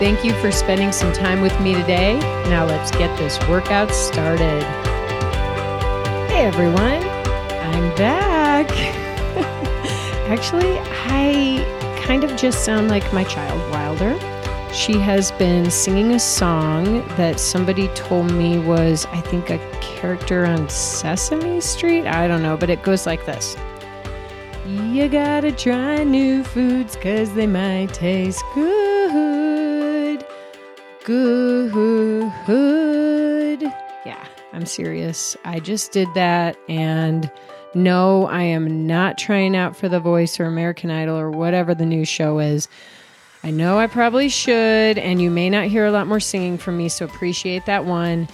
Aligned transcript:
Thank 0.00 0.24
you 0.24 0.32
for 0.40 0.50
spending 0.50 0.90
some 0.90 1.12
time 1.12 1.40
with 1.40 1.58
me 1.60 1.72
today. 1.72 2.18
Now 2.50 2.66
let's 2.66 2.90
get 2.90 3.16
this 3.16 3.38
workout 3.48 3.92
started. 3.92 4.60
Hey 6.28 6.46
everyone, 6.46 7.00
I'm 7.62 7.94
back. 7.94 8.68
Actually, 10.28 10.78
I 10.80 12.02
kind 12.04 12.24
of 12.24 12.36
just 12.36 12.64
sound 12.64 12.88
like 12.88 13.10
my 13.12 13.22
child 13.22 13.60
Wilder. 13.70 14.18
She 14.74 14.94
has 14.94 15.30
been 15.30 15.70
singing 15.70 16.10
a 16.10 16.18
song 16.18 17.06
that 17.16 17.38
somebody 17.38 17.86
told 17.94 18.32
me 18.32 18.58
was, 18.58 19.06
I 19.12 19.20
think, 19.20 19.48
a 19.50 19.58
character 19.80 20.44
on 20.44 20.68
Sesame 20.68 21.60
Street. 21.60 22.04
I 22.04 22.26
don't 22.26 22.42
know, 22.42 22.56
but 22.56 22.68
it 22.68 22.82
goes 22.82 23.06
like 23.06 23.24
this. 23.26 23.56
You 24.66 25.08
gotta 25.08 25.52
try 25.52 26.02
new 26.02 26.42
foods 26.42 26.96
cause 26.96 27.32
they 27.34 27.46
might 27.46 27.94
taste 27.94 28.42
good. 28.56 29.43
Good. 31.04 32.32
Yeah, 34.06 34.26
I'm 34.52 34.64
serious. 34.64 35.36
I 35.44 35.60
just 35.60 35.92
did 35.92 36.08
that 36.14 36.56
and 36.68 37.30
no, 37.74 38.26
I 38.26 38.42
am 38.42 38.86
not 38.86 39.18
trying 39.18 39.54
out 39.56 39.76
for 39.76 39.88
The 39.88 40.00
Voice 40.00 40.40
or 40.40 40.46
American 40.46 40.90
Idol 40.90 41.18
or 41.18 41.30
whatever 41.30 41.74
the 41.74 41.84
new 41.84 42.04
show 42.04 42.38
is. 42.38 42.68
I 43.42 43.50
know 43.50 43.78
I 43.78 43.86
probably 43.86 44.30
should, 44.30 44.96
and 44.96 45.20
you 45.20 45.30
may 45.30 45.50
not 45.50 45.66
hear 45.66 45.84
a 45.84 45.90
lot 45.90 46.06
more 46.06 46.20
singing 46.20 46.56
from 46.56 46.78
me, 46.78 46.88
so 46.88 47.04
appreciate 47.04 47.66
that 47.66 47.84
one. 47.84 48.28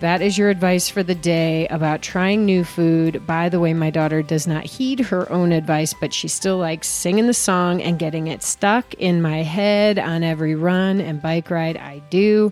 That 0.00 0.22
is 0.22 0.38
your 0.38 0.48
advice 0.48 0.88
for 0.88 1.02
the 1.02 1.14
day 1.14 1.66
about 1.68 2.00
trying 2.00 2.46
new 2.46 2.64
food. 2.64 3.26
By 3.26 3.50
the 3.50 3.60
way, 3.60 3.74
my 3.74 3.90
daughter 3.90 4.22
does 4.22 4.46
not 4.46 4.64
heed 4.64 4.98
her 5.00 5.30
own 5.30 5.52
advice, 5.52 5.92
but 5.92 6.14
she 6.14 6.26
still 6.26 6.56
likes 6.56 6.88
singing 6.88 7.26
the 7.26 7.34
song 7.34 7.82
and 7.82 7.98
getting 7.98 8.26
it 8.26 8.42
stuck 8.42 8.94
in 8.94 9.20
my 9.20 9.42
head 9.42 9.98
on 9.98 10.22
every 10.22 10.54
run 10.54 11.02
and 11.02 11.20
bike 11.20 11.50
ride 11.50 11.76
I 11.76 11.98
do. 12.08 12.50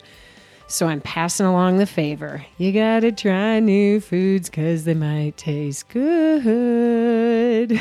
So 0.66 0.88
I'm 0.88 1.00
passing 1.00 1.46
along 1.46 1.78
the 1.78 1.86
favor. 1.86 2.44
You 2.58 2.70
gotta 2.70 3.12
try 3.12 3.60
new 3.60 4.00
foods 4.00 4.50
because 4.50 4.84
they 4.84 4.92
might 4.92 5.38
taste 5.38 5.88
good. 5.88 7.80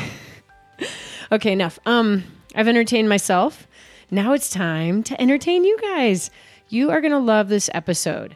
okay, 1.32 1.52
enough. 1.52 1.78
Um, 1.84 2.24
I've 2.54 2.68
entertained 2.68 3.10
myself. 3.10 3.66
Now 4.10 4.32
it's 4.32 4.48
time 4.48 5.02
to 5.02 5.20
entertain 5.20 5.64
you 5.64 5.78
guys. 5.78 6.30
You 6.70 6.90
are 6.90 7.02
gonna 7.02 7.18
love 7.18 7.50
this 7.50 7.68
episode. 7.74 8.34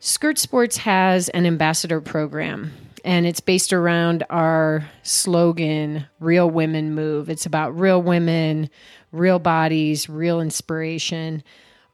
Skirt 0.00 0.38
Sports 0.38 0.76
has 0.76 1.28
an 1.30 1.44
ambassador 1.44 2.00
program, 2.00 2.72
and 3.04 3.26
it's 3.26 3.40
based 3.40 3.72
around 3.72 4.24
our 4.30 4.88
slogan, 5.02 6.06
Real 6.20 6.48
Women 6.48 6.94
Move. 6.94 7.28
It's 7.28 7.46
about 7.46 7.76
real 7.76 8.00
women, 8.00 8.70
real 9.10 9.40
bodies, 9.40 10.08
real 10.08 10.40
inspiration. 10.40 11.42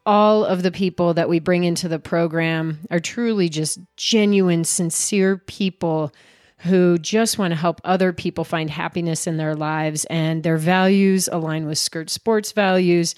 All 0.05 0.45
of 0.45 0.63
the 0.63 0.71
people 0.71 1.15
that 1.15 1.31
we 1.31 1.39
bring 1.39 1.65
into 1.65 1.89
the 1.89 1.99
program 1.99 2.81
are 2.91 3.01
truly 3.01 3.49
just 3.49 3.79
genuine, 3.97 4.65
sincere 4.65 5.39
people 5.39 6.13
who 6.59 6.99
just 6.99 7.39
want 7.39 7.53
to 7.53 7.57
help 7.57 7.81
other 7.85 8.13
people 8.13 8.45
find 8.45 8.69
happiness 8.69 9.27
in 9.27 9.39
their 9.39 9.55
lives, 9.55 10.05
and 10.11 10.43
their 10.43 10.59
values 10.59 11.27
align 11.33 11.65
with 11.65 11.79
Skirt 11.79 12.11
Sports 12.11 12.53
values, 12.53 13.15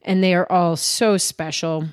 and 0.00 0.24
they 0.24 0.32
are 0.32 0.50
all 0.50 0.76
so 0.76 1.18
special 1.18 1.84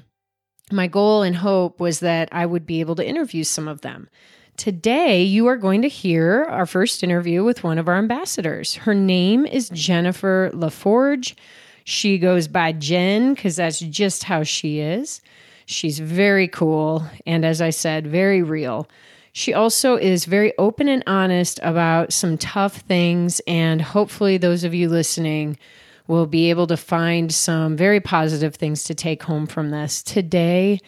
my 0.72 0.88
goal 0.88 1.24
and 1.24 1.36
hope 1.36 1.80
was 1.80 2.00
that 2.02 2.30
I 2.32 2.46
would 2.46 2.66
be 2.66 2.80
able 2.80 2.96
to 2.96 3.08
interview 3.08 3.44
some 3.44 3.68
of 3.68 3.82
them. 3.82 4.10
Today, 4.58 5.22
you 5.22 5.48
are 5.48 5.58
going 5.58 5.84
to 5.84 5.88
hear 5.88 6.46
our 6.50 6.66
first 6.66 7.04
interview 7.04 7.44
with 7.44 7.64
one 7.64 7.78
of 7.78 7.88
our 7.88 7.98
ambassadors. 7.98 8.76
Her 8.76 8.96
name 8.96 9.46
is 9.46 9.70
Jennifer 9.70 10.50
LaForge. 10.54 11.36
She 11.84 12.18
goes 12.18 12.48
by 12.48 12.72
Jen 12.74 13.34
because 13.34 13.56
that's 13.56 13.80
just 13.80 14.24
how 14.24 14.44
she 14.44 14.80
is. 14.80 15.22
She's 15.68 16.00
very 16.00 16.48
cool 16.48 17.06
and, 17.26 17.46
as 17.46 17.62
I 17.62 17.70
said, 17.70 18.08
very 18.08 18.42
real. 18.42 18.90
She 19.32 19.54
also 19.54 19.96
is 19.96 20.26
very 20.26 20.58
open 20.58 20.88
and 20.88 21.04
honest 21.06 21.60
about 21.62 22.12
some 22.12 22.40
tough 22.40 22.78
things, 22.78 23.40
and 23.46 23.80
hopefully, 23.80 24.38
those 24.38 24.64
of 24.64 24.74
you 24.74 24.90
listening 24.90 25.60
will 26.08 26.26
be 26.26 26.50
able 26.50 26.68
to 26.68 26.78
find 26.78 27.34
some 27.34 27.76
very 27.76 28.00
positive 28.00 28.56
things 28.56 28.84
to 28.86 28.96
take 28.96 29.24
home 29.24 29.46
from 29.46 29.70
this. 29.72 30.02
Today, 30.02 30.80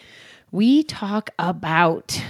we 0.50 0.82
talk 0.82 1.30
about 1.38 2.20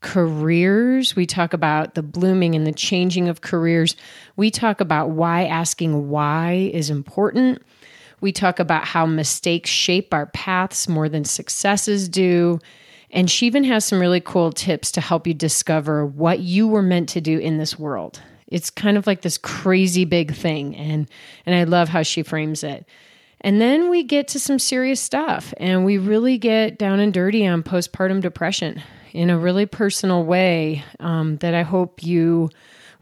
careers. 0.00 1.16
We 1.16 1.26
talk 1.26 1.52
about 1.52 1.94
the 1.94 2.02
blooming 2.02 2.54
and 2.54 2.66
the 2.66 2.72
changing 2.72 3.28
of 3.28 3.40
careers. 3.40 3.96
We 4.36 4.50
talk 4.50 4.80
about 4.80 5.10
why 5.10 5.46
asking 5.46 6.08
why 6.08 6.70
is 6.72 6.90
important. 6.90 7.62
We 8.20 8.32
talk 8.32 8.58
about 8.58 8.84
how 8.84 9.06
mistakes 9.06 9.70
shape 9.70 10.12
our 10.12 10.26
paths 10.26 10.88
more 10.88 11.08
than 11.08 11.24
successes 11.24 12.08
do. 12.08 12.58
And 13.10 13.30
she 13.30 13.46
even 13.46 13.64
has 13.64 13.84
some 13.84 14.00
really 14.00 14.20
cool 14.20 14.52
tips 14.52 14.92
to 14.92 15.00
help 15.00 15.26
you 15.26 15.34
discover 15.34 16.04
what 16.04 16.40
you 16.40 16.68
were 16.68 16.82
meant 16.82 17.08
to 17.10 17.20
do 17.20 17.38
in 17.38 17.58
this 17.58 17.78
world. 17.78 18.20
It's 18.48 18.70
kind 18.70 18.96
of 18.96 19.06
like 19.06 19.22
this 19.22 19.38
crazy 19.38 20.04
big 20.04 20.34
thing 20.34 20.74
and 20.76 21.08
and 21.46 21.54
I 21.54 21.64
love 21.64 21.88
how 21.88 22.02
she 22.02 22.22
frames 22.22 22.64
it. 22.64 22.86
And 23.40 23.60
then 23.60 23.88
we 23.88 24.02
get 24.02 24.28
to 24.28 24.40
some 24.40 24.58
serious 24.58 25.00
stuff 25.00 25.54
and 25.58 25.84
we 25.84 25.96
really 25.96 26.38
get 26.38 26.78
down 26.78 26.98
and 26.98 27.14
dirty 27.14 27.46
on 27.46 27.62
postpartum 27.62 28.20
depression 28.20 28.82
in 29.12 29.30
a 29.30 29.38
really 29.38 29.66
personal 29.66 30.24
way 30.24 30.84
um, 31.00 31.36
that 31.36 31.54
I 31.54 31.62
hope 31.62 32.02
you 32.02 32.50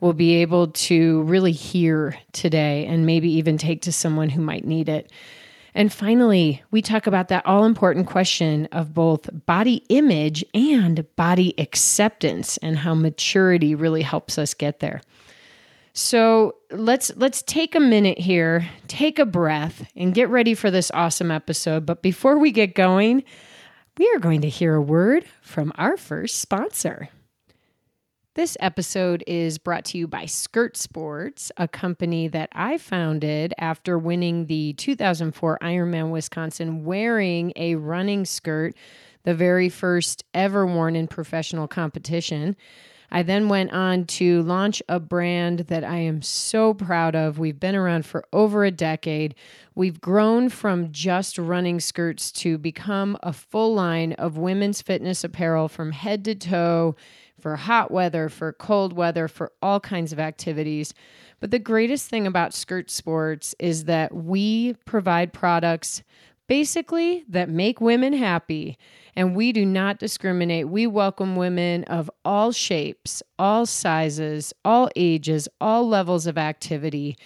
will 0.00 0.12
be 0.12 0.36
able 0.36 0.68
to 0.68 1.22
really 1.22 1.52
hear 1.52 2.18
today 2.32 2.86
and 2.86 3.06
maybe 3.06 3.30
even 3.30 3.56
take 3.56 3.82
to 3.82 3.92
someone 3.92 4.28
who 4.28 4.42
might 4.42 4.64
need 4.64 4.88
it. 4.88 5.10
And 5.74 5.92
finally, 5.92 6.62
we 6.70 6.80
talk 6.80 7.06
about 7.06 7.28
that 7.28 7.44
all 7.44 7.64
important 7.64 8.06
question 8.06 8.66
of 8.72 8.94
both 8.94 9.28
body 9.46 9.82
image 9.88 10.44
and 10.54 11.04
body 11.16 11.54
acceptance 11.58 12.56
and 12.58 12.78
how 12.78 12.94
maturity 12.94 13.74
really 13.74 14.02
helps 14.02 14.38
us 14.38 14.54
get 14.54 14.80
there. 14.80 15.02
So 15.98 16.56
let's 16.70 17.10
let's 17.16 17.40
take 17.40 17.74
a 17.74 17.80
minute 17.80 18.18
here, 18.18 18.68
take 18.86 19.18
a 19.18 19.24
breath, 19.24 19.90
and 19.96 20.12
get 20.12 20.28
ready 20.28 20.52
for 20.52 20.70
this 20.70 20.90
awesome 20.92 21.30
episode. 21.30 21.86
But 21.86 22.02
before 22.02 22.38
we 22.38 22.52
get 22.52 22.74
going, 22.74 23.24
we 23.96 24.06
are 24.14 24.18
going 24.18 24.42
to 24.42 24.48
hear 24.50 24.74
a 24.74 24.82
word 24.82 25.24
from 25.40 25.72
our 25.76 25.96
first 25.96 26.38
sponsor. 26.38 27.08
This 28.34 28.58
episode 28.60 29.24
is 29.26 29.56
brought 29.56 29.86
to 29.86 29.96
you 29.96 30.06
by 30.06 30.26
Skirt 30.26 30.76
Sports, 30.76 31.50
a 31.56 31.66
company 31.66 32.28
that 32.28 32.50
I 32.52 32.76
founded 32.76 33.54
after 33.56 33.98
winning 33.98 34.48
the 34.48 34.74
2004 34.74 35.58
Ironman 35.62 36.10
Wisconsin 36.10 36.84
wearing 36.84 37.54
a 37.56 37.76
running 37.76 38.26
skirt, 38.26 38.76
the 39.22 39.34
very 39.34 39.70
first 39.70 40.24
ever 40.34 40.66
worn 40.66 40.94
in 40.94 41.08
professional 41.08 41.66
competition. 41.66 42.54
I 43.10 43.22
then 43.22 43.48
went 43.48 43.72
on 43.72 44.04
to 44.06 44.42
launch 44.42 44.82
a 44.88 44.98
brand 45.00 45.60
that 45.60 45.84
I 45.84 45.96
am 45.96 46.22
so 46.22 46.74
proud 46.74 47.14
of. 47.14 47.38
We've 47.38 47.58
been 47.58 47.76
around 47.76 48.06
for 48.06 48.24
over 48.32 48.64
a 48.64 48.70
decade. 48.70 49.34
We've 49.74 50.00
grown 50.00 50.48
from 50.48 50.92
just 50.92 51.38
running 51.38 51.80
skirts 51.80 52.32
to 52.32 52.58
become 52.58 53.16
a 53.22 53.32
full 53.32 53.74
line 53.74 54.12
of 54.14 54.38
women's 54.38 54.82
fitness 54.82 55.24
apparel 55.24 55.68
from 55.68 55.92
head 55.92 56.24
to 56.24 56.34
toe 56.34 56.96
for 57.40 57.56
hot 57.56 57.90
weather, 57.90 58.28
for 58.28 58.52
cold 58.52 58.92
weather, 58.92 59.28
for 59.28 59.52
all 59.60 59.78
kinds 59.78 60.12
of 60.12 60.18
activities. 60.18 60.94
But 61.38 61.50
the 61.50 61.58
greatest 61.58 62.08
thing 62.08 62.26
about 62.26 62.54
Skirt 62.54 62.90
Sports 62.90 63.54
is 63.58 63.84
that 63.84 64.14
we 64.14 64.74
provide 64.86 65.32
products 65.32 66.02
basically 66.46 67.24
that 67.28 67.48
make 67.48 67.80
women 67.80 68.12
happy. 68.12 68.78
And 69.14 69.34
we 69.34 69.52
do 69.52 69.64
not 69.64 69.98
discriminate. 69.98 70.68
We 70.68 70.86
welcome 70.86 71.36
women 71.36 71.84
of 71.84 72.10
all 72.24 72.52
shapes, 72.52 73.22
all 73.38 73.64
sizes, 73.66 74.52
all 74.64 74.90
ages, 74.94 75.48
all 75.60 75.88
levels 75.88 76.26
of 76.26 76.36
activity. 76.36 77.16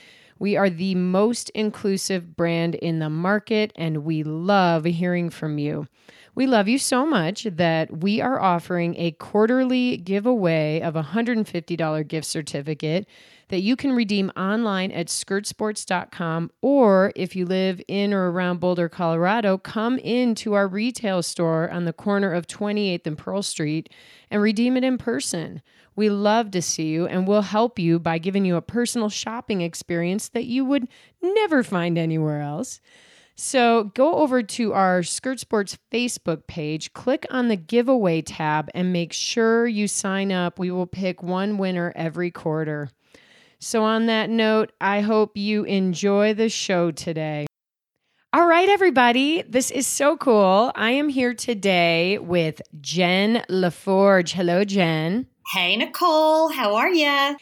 We 0.41 0.57
are 0.57 0.71
the 0.71 0.95
most 0.95 1.51
inclusive 1.51 2.35
brand 2.35 2.75
in 2.75 2.99
the 2.99 3.11
market, 3.11 3.73
and 3.77 4.05
we 4.05 4.23
love 4.23 4.85
hearing 4.85 5.29
from 5.29 5.59
you. 5.59 5.87
We 6.35 6.47
love 6.47 6.67
you 6.67 6.79
so 6.79 7.05
much 7.05 7.45
that 7.45 7.99
we 7.99 8.23
are 8.23 8.41
offering 8.41 8.97
a 8.97 9.11
quarterly 9.13 9.99
giveaway 9.99 10.81
of 10.81 10.97
a 10.97 11.03
$150 11.03 12.09
gift 12.09 12.27
certificate 12.27 13.07
that 13.49 13.61
you 13.61 13.77
can 13.77 13.93
redeem 13.93 14.31
online 14.37 14.93
at 14.93 15.09
skirtsports.com. 15.09 16.51
Or 16.63 17.13
if 17.15 17.37
you 17.37 17.45
live 17.45 17.83
in 17.87 18.15
or 18.15 18.31
around 18.31 18.61
Boulder, 18.61 18.89
Colorado, 18.89 19.59
come 19.59 19.99
into 19.99 20.55
our 20.55 20.67
retail 20.67 21.23
store 21.23 21.69
on 21.71 21.85
the 21.85 21.93
corner 21.93 22.33
of 22.33 22.47
28th 22.47 23.07
and 23.07 23.19
Pearl 23.19 23.43
Street 23.43 23.93
and 24.31 24.41
redeem 24.41 24.77
it 24.79 24.85
in 24.85 24.97
person. 24.97 25.61
We 25.97 26.09
love 26.09 26.51
to 26.53 26.63
see 26.63 26.89
you 26.89 27.07
and 27.07 27.27
we'll 27.27 27.43
help 27.43 27.79
you 27.79 27.99
by 27.99 28.19
giving 28.19 28.45
you 28.45 28.57
a 28.57 28.63
personal 28.63 29.09
shopping 29.09 29.61
experience 29.61 30.29
that 30.31 30.45
you 30.45 30.65
would 30.65 30.89
never 31.23 31.63
find 31.63 31.99
anywhere 31.99 32.41
else. 32.41 32.81
So 33.43 33.85
go 33.95 34.17
over 34.17 34.43
to 34.43 34.75
our 34.75 35.03
Skirt 35.03 35.41
Sports 35.41 35.79
Facebook 35.91 36.47
page, 36.47 36.93
click 36.93 37.25
on 37.31 37.49
the 37.49 37.57
giveaway 37.57 38.21
tab, 38.21 38.69
and 38.75 38.93
make 38.93 39.15
sure 39.15 39.67
you 39.67 39.89
sign 39.89 40.31
up. 40.31 40.59
We 40.59 40.71
will 40.71 40.87
pick 40.87 41.23
one 41.23 41.57
winner 41.57 41.91
every 41.97 42.31
quarter. 42.31 42.91
So, 43.63 43.83
on 43.83 44.07
that 44.07 44.31
note, 44.31 44.73
I 44.81 45.01
hope 45.01 45.37
you 45.37 45.65
enjoy 45.65 46.33
the 46.33 46.49
show 46.49 46.91
today. 46.91 47.47
All 48.33 48.47
right, 48.47 48.69
everybody, 48.69 49.43
this 49.43 49.71
is 49.71 49.87
so 49.87 50.17
cool. 50.17 50.71
I 50.75 50.93
am 50.93 51.09
here 51.09 51.35
today 51.35 52.19
with 52.19 52.63
Jen 52.81 53.45
LaForge. 53.51 54.33
Hello, 54.33 54.65
Jen. 54.65 55.27
Hey, 55.53 55.77
Nicole. 55.77 56.49
How 56.49 56.77
are 56.77 56.91
you? 56.91 57.37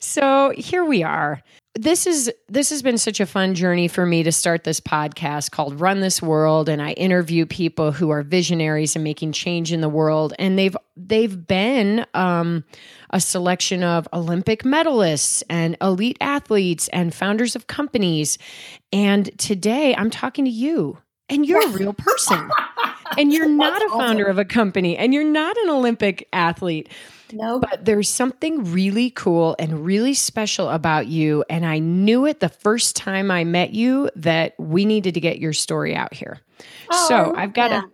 So, 0.00 0.52
here 0.56 0.84
we 0.84 1.02
are 1.02 1.42
this 1.78 2.06
is 2.06 2.32
this 2.48 2.70
has 2.70 2.82
been 2.82 2.98
such 2.98 3.20
a 3.20 3.26
fun 3.26 3.54
journey 3.54 3.86
for 3.86 4.06
me 4.06 4.22
to 4.22 4.32
start 4.32 4.64
this 4.64 4.80
podcast 4.80 5.50
called 5.50 5.78
Run 5.78 6.00
This 6.00 6.22
World 6.22 6.68
and 6.68 6.80
I 6.80 6.92
interview 6.92 7.44
people 7.44 7.92
who 7.92 8.10
are 8.10 8.22
visionaries 8.22 8.96
and 8.96 9.04
making 9.04 9.32
change 9.32 9.72
in 9.72 9.82
the 9.82 9.88
world 9.88 10.32
and 10.38 10.58
they've 10.58 10.76
they've 10.96 11.46
been 11.46 12.06
um, 12.14 12.64
a 13.10 13.20
selection 13.20 13.82
of 13.82 14.08
Olympic 14.12 14.62
medalists 14.62 15.42
and 15.50 15.76
elite 15.82 16.16
athletes 16.20 16.88
and 16.88 17.14
founders 17.14 17.54
of 17.54 17.66
companies 17.66 18.38
and 18.92 19.36
today 19.38 19.94
I'm 19.94 20.10
talking 20.10 20.46
to 20.46 20.50
you 20.50 20.98
and 21.28 21.44
you're 21.44 21.68
a 21.68 21.72
real 21.72 21.92
person 21.92 22.50
and 23.18 23.32
you're 23.32 23.48
not 23.50 23.82
a 23.82 23.88
founder 23.90 24.26
of 24.26 24.38
a 24.38 24.44
company 24.44 24.96
and 24.96 25.12
you're 25.12 25.24
not 25.24 25.56
an 25.58 25.68
Olympic 25.68 26.26
athlete 26.32 26.88
no. 27.32 27.60
But 27.60 27.84
there's 27.84 28.08
something 28.08 28.72
really 28.72 29.10
cool 29.10 29.56
and 29.58 29.84
really 29.84 30.14
special 30.14 30.68
about 30.68 31.06
you. 31.06 31.44
And 31.48 31.64
I 31.64 31.78
knew 31.78 32.26
it 32.26 32.40
the 32.40 32.48
first 32.48 32.96
time 32.96 33.30
I 33.30 33.44
met 33.44 33.72
you 33.72 34.10
that 34.16 34.54
we 34.58 34.84
needed 34.84 35.14
to 35.14 35.20
get 35.20 35.38
your 35.38 35.52
story 35.52 35.94
out 35.94 36.14
here. 36.14 36.40
Oh, 36.90 37.08
so 37.08 37.34
I've 37.36 37.52
got 37.52 37.68
to. 37.68 37.84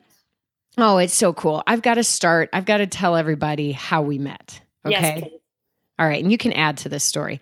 Oh, 0.79 0.99
it's 0.99 1.15
so 1.15 1.33
cool. 1.33 1.63
I've 1.67 1.83
got 1.83 1.95
to 1.95 2.05
start. 2.05 2.49
I've 2.53 2.65
got 2.65 2.79
to 2.79 2.87
tell 2.87 3.17
everybody 3.17 3.73
how 3.73 4.03
we 4.03 4.19
met. 4.19 4.61
Okay. 4.87 5.21
Yes, 5.23 5.31
All 5.99 6.07
right. 6.07 6.23
And 6.23 6.33
you 6.33 6.39
can 6.39 6.53
add 6.53 6.79
to 6.79 6.89
this 6.89 7.05
story. 7.05 7.41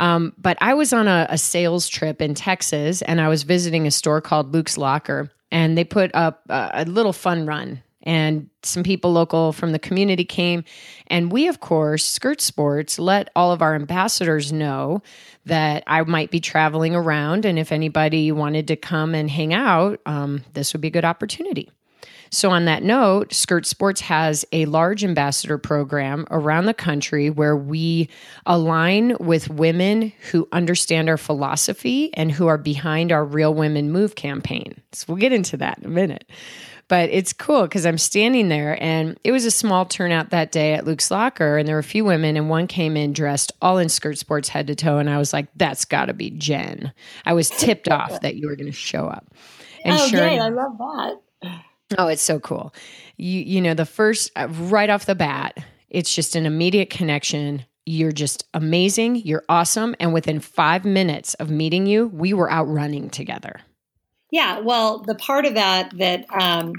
Um, 0.00 0.32
but 0.38 0.56
I 0.60 0.74
was 0.74 0.92
on 0.92 1.08
a, 1.08 1.26
a 1.28 1.38
sales 1.38 1.88
trip 1.88 2.22
in 2.22 2.34
Texas 2.34 3.02
and 3.02 3.20
I 3.20 3.28
was 3.28 3.42
visiting 3.42 3.86
a 3.86 3.90
store 3.90 4.20
called 4.20 4.52
Luke's 4.52 4.78
Locker 4.78 5.30
and 5.50 5.76
they 5.76 5.84
put 5.84 6.14
up 6.14 6.42
a, 6.48 6.70
a 6.72 6.84
little 6.84 7.12
fun 7.12 7.46
run 7.46 7.82
and 8.08 8.48
some 8.62 8.82
people 8.82 9.12
local 9.12 9.52
from 9.52 9.72
the 9.72 9.78
community 9.78 10.24
came. 10.24 10.64
And 11.08 11.30
we, 11.30 11.46
of 11.46 11.60
course, 11.60 12.06
Skirt 12.06 12.40
Sports, 12.40 12.98
let 12.98 13.28
all 13.36 13.52
of 13.52 13.60
our 13.60 13.74
ambassadors 13.74 14.50
know 14.50 15.02
that 15.44 15.84
I 15.86 16.02
might 16.04 16.30
be 16.30 16.40
traveling 16.40 16.94
around. 16.94 17.44
And 17.44 17.58
if 17.58 17.70
anybody 17.70 18.32
wanted 18.32 18.66
to 18.68 18.76
come 18.76 19.14
and 19.14 19.30
hang 19.30 19.52
out, 19.52 20.00
um, 20.06 20.42
this 20.54 20.72
would 20.72 20.80
be 20.80 20.88
a 20.88 20.90
good 20.90 21.04
opportunity. 21.04 21.70
So, 22.30 22.50
on 22.50 22.66
that 22.66 22.82
note, 22.82 23.32
Skirt 23.32 23.66
Sports 23.66 24.02
has 24.02 24.44
a 24.52 24.66
large 24.66 25.02
ambassador 25.02 25.56
program 25.56 26.26
around 26.30 26.66
the 26.66 26.74
country 26.74 27.30
where 27.30 27.56
we 27.56 28.08
align 28.44 29.16
with 29.18 29.48
women 29.48 30.12
who 30.30 30.46
understand 30.52 31.08
our 31.08 31.16
philosophy 31.16 32.12
and 32.14 32.30
who 32.30 32.46
are 32.46 32.58
behind 32.58 33.12
our 33.12 33.24
Real 33.24 33.54
Women 33.54 33.90
Move 33.90 34.14
campaign. 34.14 34.74
So, 34.92 35.06
we'll 35.08 35.16
get 35.16 35.32
into 35.32 35.56
that 35.58 35.78
in 35.78 35.86
a 35.86 35.88
minute. 35.88 36.30
But 36.88 37.10
it's 37.10 37.34
cool 37.34 37.62
because 37.62 37.84
I'm 37.84 37.98
standing 37.98 38.48
there 38.48 38.82
and 38.82 39.20
it 39.22 39.30
was 39.30 39.44
a 39.44 39.50
small 39.50 39.84
turnout 39.84 40.30
that 40.30 40.52
day 40.52 40.72
at 40.72 40.86
Luke's 40.86 41.10
Locker. 41.10 41.58
And 41.58 41.68
there 41.68 41.76
were 41.76 41.80
a 41.80 41.84
few 41.84 42.04
women, 42.04 42.36
and 42.36 42.48
one 42.48 42.66
came 42.66 42.96
in 42.96 43.12
dressed 43.12 43.52
all 43.60 43.76
in 43.76 43.90
skirt 43.90 44.16
sports 44.16 44.48
head 44.48 44.66
to 44.68 44.74
toe. 44.74 44.96
And 44.96 45.10
I 45.10 45.18
was 45.18 45.34
like, 45.34 45.48
that's 45.54 45.84
got 45.84 46.06
to 46.06 46.14
be 46.14 46.30
Jen. 46.30 46.92
I 47.26 47.34
was 47.34 47.50
tipped 47.50 47.88
off 47.88 48.22
that 48.22 48.36
you 48.36 48.48
were 48.48 48.56
going 48.56 48.66
to 48.66 48.72
show 48.72 49.06
up. 49.06 49.26
And 49.84 49.94
oh, 49.94 50.08
sure 50.08 50.26
yay, 50.26 50.38
I 50.38 50.48
love 50.48 50.78
that. 50.78 51.62
Oh, 51.98 52.08
it's 52.08 52.22
so 52.22 52.40
cool. 52.40 52.74
You, 53.16 53.40
you 53.40 53.60
know, 53.60 53.74
the 53.74 53.86
first, 53.86 54.30
uh, 54.36 54.48
right 54.48 54.90
off 54.90 55.06
the 55.06 55.14
bat, 55.14 55.58
it's 55.90 56.14
just 56.14 56.36
an 56.36 56.46
immediate 56.46 56.90
connection. 56.90 57.64
You're 57.86 58.12
just 58.12 58.46
amazing. 58.54 59.16
You're 59.16 59.44
awesome. 59.48 59.94
And 60.00 60.12
within 60.12 60.40
five 60.40 60.84
minutes 60.84 61.34
of 61.34 61.50
meeting 61.50 61.86
you, 61.86 62.08
we 62.08 62.34
were 62.34 62.50
out 62.50 62.64
running 62.64 63.08
together. 63.08 63.60
Yeah, 64.30 64.60
well, 64.60 64.98
the 64.98 65.14
part 65.14 65.46
of 65.46 65.54
that 65.54 65.96
that 65.98 66.26
um, 66.32 66.74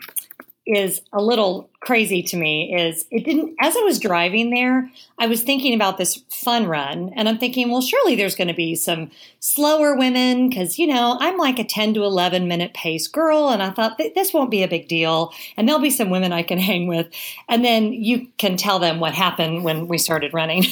is 0.70 1.02
a 1.12 1.22
little 1.22 1.70
crazy 1.80 2.22
to 2.22 2.38
me 2.38 2.76
is 2.76 3.06
it 3.10 3.26
didn't. 3.26 3.56
As 3.60 3.76
I 3.76 3.82
was 3.82 4.00
driving 4.00 4.52
there, 4.52 4.90
I 5.18 5.26
was 5.26 5.42
thinking 5.42 5.74
about 5.74 5.98
this 5.98 6.24
fun 6.30 6.68
run, 6.68 7.12
and 7.16 7.28
I'm 7.28 7.40
thinking, 7.40 7.72
well, 7.72 7.82
surely 7.82 8.16
there's 8.16 8.36
going 8.36 8.50
to 8.50 8.54
be 8.54 8.76
some 8.76 9.10
slower 9.40 9.96
women 9.96 10.50
because 10.50 10.78
you 10.78 10.86
know 10.86 11.18
I'm 11.20 11.38
like 11.38 11.58
a 11.58 11.64
10 11.64 11.96
to 11.96 12.04
11 12.04 12.48
minute 12.48 12.74
pace 12.76 13.08
girl, 13.08 13.50
and 13.50 13.64
I 13.64 13.72
thought 13.72 13.98
this 13.98 14.32
won't 14.32 14.52
be 14.52 14.62
a 14.62 14.68
big 14.68 14.88
deal, 14.88 15.34
and 15.58 15.68
there'll 15.68 15.82
be 15.82 15.90
some 15.90 16.12
women 16.12 16.32
I 16.32 16.44
can 16.44 16.60
hang 16.70 16.88
with, 16.88 17.08
and 17.48 17.66
then 17.66 17.92
you 17.92 18.28
can 18.38 18.58
tell 18.58 18.78
them 18.78 19.00
what 19.00 19.14
happened 19.14 19.64
when 19.64 19.88
we 19.88 19.98
started 19.98 20.34
running. 20.34 20.66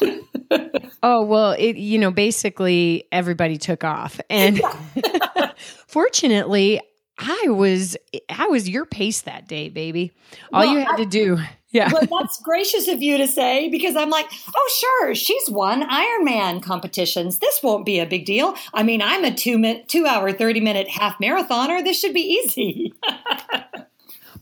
oh 1.02 1.24
well 1.24 1.52
it 1.58 1.76
you 1.76 1.98
know 1.98 2.12
basically 2.12 3.04
everybody 3.10 3.58
took 3.58 3.82
off 3.82 4.20
and 4.30 4.60
fortunately 5.58 6.80
i 7.18 7.44
was 7.48 7.96
i 8.30 8.46
was 8.46 8.68
your 8.68 8.84
pace 8.84 9.22
that 9.22 9.48
day 9.48 9.68
baby. 9.68 10.12
All 10.52 10.60
well, 10.60 10.72
you 10.72 10.78
had 10.80 10.94
I, 10.94 10.96
to 10.96 11.06
do 11.06 11.38
yeah. 11.70 11.90
Well 11.92 12.20
that's 12.20 12.40
gracious 12.40 12.88
of 12.88 13.02
you 13.02 13.18
to 13.18 13.26
say 13.26 13.68
because 13.68 13.94
i'm 13.94 14.10
like 14.10 14.26
oh 14.54 14.70
sure 14.78 15.14
she's 15.14 15.50
won 15.50 15.82
ironman 15.82 16.62
competitions. 16.62 17.38
This 17.38 17.60
won't 17.62 17.84
be 17.84 17.98
a 17.98 18.06
big 18.06 18.24
deal. 18.24 18.54
I 18.72 18.82
mean 18.82 19.02
i'm 19.02 19.24
a 19.24 19.34
two 19.34 19.58
minute 19.58 19.88
two 19.88 20.06
hour 20.06 20.32
30 20.32 20.60
minute 20.60 20.88
half 20.88 21.18
marathoner. 21.18 21.84
This 21.84 22.00
should 22.00 22.14
be 22.14 22.42
easy. 22.44 22.94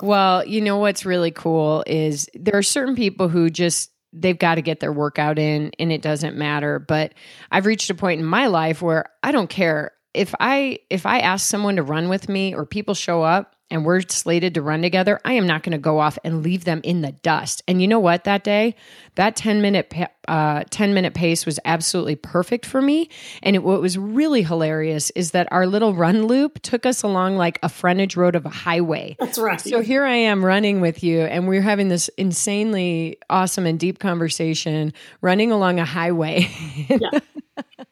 Well 0.02 0.44
you 0.46 0.60
know 0.60 0.76
what's 0.76 1.06
really 1.06 1.30
cool 1.30 1.82
is 1.86 2.28
there 2.34 2.58
are 2.58 2.62
certain 2.62 2.94
people 2.94 3.30
who 3.30 3.48
just 3.48 3.90
they've 4.12 4.38
got 4.38 4.56
to 4.56 4.62
get 4.62 4.78
their 4.78 4.92
workout 4.92 5.38
in 5.38 5.72
and 5.78 5.90
it 5.90 6.02
doesn't 6.02 6.36
matter. 6.36 6.78
But 6.78 7.14
i've 7.50 7.64
reached 7.64 7.88
a 7.88 7.94
point 7.94 8.20
in 8.20 8.26
my 8.26 8.46
life 8.46 8.82
where 8.82 9.06
i 9.22 9.32
don't 9.32 9.48
care 9.48 9.92
if 10.16 10.34
i 10.40 10.78
if 10.90 11.06
i 11.06 11.18
ask 11.20 11.46
someone 11.46 11.76
to 11.76 11.82
run 11.82 12.08
with 12.08 12.28
me 12.28 12.54
or 12.54 12.64
people 12.64 12.94
show 12.94 13.22
up 13.22 13.56
and 13.70 13.84
we're 13.84 14.00
slated 14.02 14.54
to 14.54 14.62
run 14.62 14.80
together, 14.80 15.20
I 15.24 15.32
am 15.32 15.46
not 15.46 15.62
going 15.62 15.72
to 15.72 15.78
go 15.78 15.98
off 15.98 16.18
and 16.22 16.42
leave 16.42 16.64
them 16.64 16.80
in 16.84 17.00
the 17.00 17.12
dust. 17.12 17.62
And 17.66 17.82
you 17.82 17.88
know 17.88 17.98
what? 17.98 18.24
That 18.24 18.44
day, 18.44 18.76
that 19.16 19.34
10 19.34 19.60
minute, 19.60 19.92
uh, 20.28 20.64
10 20.70 20.94
minute 20.94 21.14
pace 21.14 21.44
was 21.44 21.58
absolutely 21.64 22.14
perfect 22.14 22.64
for 22.64 22.80
me. 22.80 23.10
And 23.42 23.56
it, 23.56 23.64
what 23.64 23.80
was 23.80 23.98
really 23.98 24.42
hilarious 24.42 25.10
is 25.10 25.32
that 25.32 25.48
our 25.50 25.66
little 25.66 25.94
run 25.94 26.26
loop 26.26 26.62
took 26.62 26.86
us 26.86 27.02
along 27.02 27.36
like 27.36 27.58
a 27.62 27.68
frontage 27.68 28.16
road 28.16 28.36
of 28.36 28.46
a 28.46 28.50
highway. 28.50 29.16
That's 29.18 29.38
right. 29.38 29.60
So 29.60 29.80
here 29.80 30.04
I 30.04 30.14
am 30.14 30.44
running 30.44 30.80
with 30.80 31.02
you, 31.02 31.20
and 31.22 31.48
we're 31.48 31.62
having 31.62 31.88
this 31.88 32.08
insanely 32.16 33.18
awesome 33.28 33.66
and 33.66 33.80
deep 33.80 33.98
conversation 33.98 34.92
running 35.20 35.50
along 35.50 35.80
a 35.80 35.84
highway. 35.84 36.48
yeah. 36.88 37.18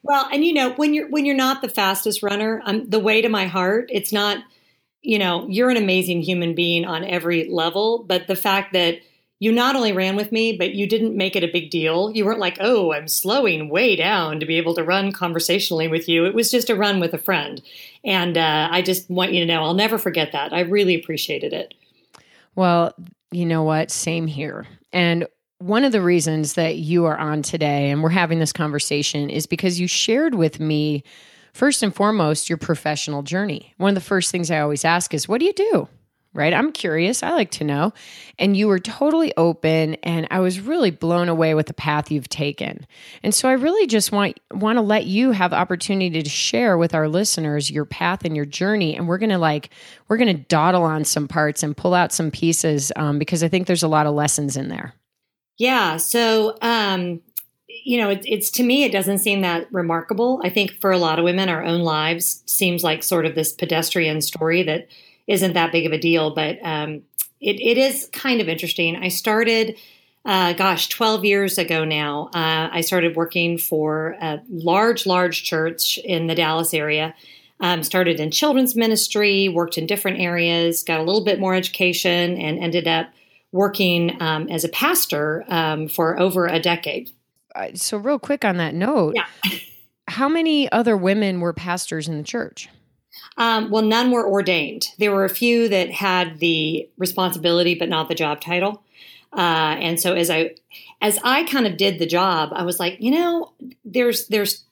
Well, 0.05 0.29
and 0.31 0.45
you 0.45 0.53
know, 0.53 0.71
when 0.73 0.93
you're 0.93 1.09
when 1.09 1.25
you're 1.25 1.35
not 1.35 1.61
the 1.61 1.69
fastest 1.69 2.21
runner, 2.21 2.61
um, 2.65 2.87
the 2.87 2.99
way 2.99 3.21
to 3.21 3.29
my 3.29 3.47
heart, 3.47 3.89
it's 3.91 4.13
not 4.13 4.43
you 5.01 5.19
know, 5.19 5.47
you're 5.47 5.69
an 5.69 5.77
amazing 5.77 6.21
human 6.21 6.55
being 6.55 6.83
on 6.83 7.03
every 7.03 7.47
level. 7.47 8.03
But 8.07 8.27
the 8.27 8.35
fact 8.35 8.73
that 8.73 8.97
you 9.39 9.51
not 9.51 9.75
only 9.75 9.91
ran 9.91 10.15
with 10.15 10.31
me, 10.31 10.57
but 10.57 10.73
you 10.73 10.87
didn't 10.87 11.15
make 11.15 11.35
it 11.35 11.43
a 11.43 11.51
big 11.51 11.69
deal. 11.69 12.11
You 12.11 12.25
weren't 12.25 12.39
like, 12.39 12.57
oh, 12.59 12.93
I'm 12.93 13.07
slowing 13.07 13.69
way 13.69 13.95
down 13.95 14.39
to 14.39 14.45
be 14.45 14.57
able 14.57 14.73
to 14.75 14.83
run 14.83 15.11
conversationally 15.11 15.87
with 15.87 16.09
you. 16.09 16.25
It 16.25 16.33
was 16.33 16.49
just 16.49 16.69
a 16.69 16.75
run 16.75 16.99
with 16.99 17.13
a 17.13 17.19
friend. 17.19 17.61
And 18.03 18.37
uh, 18.37 18.69
I 18.71 18.81
just 18.81 19.09
want 19.09 19.33
you 19.33 19.41
to 19.41 19.45
know, 19.45 19.63
I'll 19.63 19.73
never 19.73 19.97
forget 19.97 20.31
that. 20.31 20.53
I 20.53 20.61
really 20.61 20.95
appreciated 20.95 21.53
it. 21.53 21.73
Well, 22.55 22.93
you 23.31 23.45
know 23.45 23.63
what? 23.63 23.91
Same 23.91 24.25
here. 24.25 24.65
And 24.93 25.27
one 25.59 25.83
of 25.83 25.91
the 25.91 26.01
reasons 26.01 26.53
that 26.53 26.77
you 26.77 27.05
are 27.05 27.17
on 27.17 27.41
today 27.41 27.89
and 27.89 28.03
we're 28.03 28.09
having 28.09 28.39
this 28.39 28.53
conversation 28.53 29.29
is 29.29 29.45
because 29.45 29.79
you 29.79 29.87
shared 29.87 30.35
with 30.35 30.59
me 30.59 31.03
first 31.53 31.81
and 31.83 31.95
foremost, 31.95 32.49
your 32.49 32.57
professional 32.57 33.23
journey. 33.23 33.73
One 33.77 33.89
of 33.89 33.95
the 33.95 34.01
first 34.01 34.31
things 34.31 34.51
I 34.51 34.59
always 34.59 34.83
ask 34.83 35.13
is, 35.13 35.27
what 35.27 35.39
do 35.39 35.45
you 35.45 35.53
do? 35.53 35.87
right? 36.35 36.53
I'm 36.53 36.73
curious. 36.73 37.23
I 37.23 37.31
like 37.31 37.49
to 37.51 37.63
know. 37.63 37.93
And 38.37 38.55
you 38.55 38.67
were 38.67 38.77
totally 38.77 39.33
open 39.37 39.95
and 40.03 40.27
I 40.29 40.41
was 40.41 40.59
really 40.59 40.91
blown 40.91 41.29
away 41.29 41.55
with 41.55 41.67
the 41.67 41.73
path 41.73 42.11
you've 42.11 42.29
taken. 42.29 42.85
And 43.23 43.33
so 43.33 43.47
I 43.49 43.53
really 43.53 43.87
just 43.87 44.11
want 44.11 44.39
want 44.51 44.77
to 44.77 44.81
let 44.81 45.05
you 45.05 45.31
have 45.31 45.53
opportunity 45.53 46.21
to 46.21 46.29
share 46.29 46.77
with 46.77 46.93
our 46.93 47.07
listeners 47.07 47.71
your 47.71 47.85
path 47.85 48.25
and 48.25 48.35
your 48.35 48.45
journey 48.45 48.95
and 48.95 49.07
we're 49.07 49.17
to 49.17 49.37
like 49.37 49.69
we're 50.07 50.17
to 50.17 50.33
dawdle 50.33 50.83
on 50.83 51.05
some 51.05 51.27
parts 51.27 51.63
and 51.63 51.75
pull 51.75 51.93
out 51.93 52.11
some 52.11 52.29
pieces 52.29 52.91
um, 52.97 53.17
because 53.17 53.41
I 53.41 53.47
think 53.47 53.65
there's 53.65 53.83
a 53.83 53.87
lot 53.87 54.05
of 54.05 54.13
lessons 54.13 54.57
in 54.57 54.67
there. 54.67 54.93
Yeah, 55.57 55.97
so 55.97 56.57
um 56.61 57.21
you 57.83 57.99
know, 57.99 58.09
it, 58.09 58.23
it's 58.25 58.49
to 58.51 58.63
me, 58.63 58.83
it 58.83 58.91
doesn't 58.91 59.19
seem 59.19 59.41
that 59.41 59.67
remarkable. 59.71 60.41
I 60.43 60.49
think 60.49 60.79
for 60.79 60.91
a 60.91 60.97
lot 60.97 61.19
of 61.19 61.25
women, 61.25 61.49
our 61.49 61.63
own 61.63 61.81
lives 61.81 62.41
seems 62.45 62.83
like 62.83 63.03
sort 63.03 63.25
of 63.25 63.35
this 63.35 63.51
pedestrian 63.51 64.21
story 64.21 64.63
that 64.63 64.87
isn't 65.27 65.53
that 65.53 65.71
big 65.71 65.85
of 65.85 65.91
a 65.91 65.97
deal, 65.97 66.33
but 66.33 66.57
um, 66.63 67.01
it, 67.41 67.59
it 67.59 67.77
is 67.77 68.09
kind 68.13 68.41
of 68.41 68.47
interesting. 68.47 68.95
I 68.95 69.09
started, 69.09 69.77
uh, 70.23 70.53
gosh, 70.53 70.89
12 70.89 71.25
years 71.25 71.57
ago 71.57 71.83
now. 71.83 72.29
Uh, 72.33 72.69
I 72.71 72.81
started 72.81 73.15
working 73.15 73.57
for 73.57 74.15
a 74.21 74.41
large, 74.49 75.05
large 75.05 75.43
church 75.43 75.97
in 75.99 76.27
the 76.27 76.35
Dallas 76.35 76.73
area. 76.73 77.13
Um, 77.59 77.83
started 77.83 78.19
in 78.19 78.31
children's 78.31 78.75
ministry, 78.75 79.47
worked 79.47 79.77
in 79.77 79.85
different 79.85 80.19
areas, 80.19 80.83
got 80.83 80.99
a 80.99 81.03
little 81.03 81.23
bit 81.23 81.39
more 81.39 81.55
education, 81.55 82.37
and 82.37 82.59
ended 82.59 82.87
up 82.87 83.07
working 83.55 84.21
um, 84.21 84.49
as 84.49 84.65
a 84.65 84.69
pastor 84.69 85.45
um, 85.47 85.87
for 85.87 86.19
over 86.19 86.45
a 86.45 86.59
decade. 86.59 87.09
Uh, 87.55 87.69
so, 87.73 87.97
real 87.97 88.19
quick 88.19 88.43
on 88.43 88.57
that 88.57 88.75
note, 88.75 89.13
yeah. 89.15 89.25
how 90.09 90.27
many 90.27 90.69
other 90.73 90.97
women 90.97 91.39
were 91.39 91.53
pastors 91.53 92.09
in 92.09 92.17
the 92.17 92.23
church? 92.23 92.67
Um, 93.37 93.71
well, 93.71 93.81
none 93.81 94.11
were 94.11 94.27
ordained. 94.27 94.87
There 94.99 95.11
were 95.11 95.23
a 95.23 95.29
few 95.29 95.69
that 95.69 95.89
had 95.89 96.39
the 96.39 96.89
responsibility, 96.97 97.75
but 97.75 97.87
not 97.87 98.09
the 98.09 98.15
job 98.15 98.41
title. 98.41 98.83
Uh, 99.31 99.75
and 99.79 99.99
so 99.99 100.13
as 100.13 100.29
I 100.29 100.55
as 101.01 101.17
I 101.23 101.45
kind 101.45 101.65
of 101.65 101.77
did 101.77 101.97
the 101.97 102.05
job, 102.05 102.49
I 102.53 102.63
was 102.63 102.77
like, 102.79 102.97
you 102.99 103.11
know, 103.11 103.53
there's 103.85 104.27
there's 104.27 104.64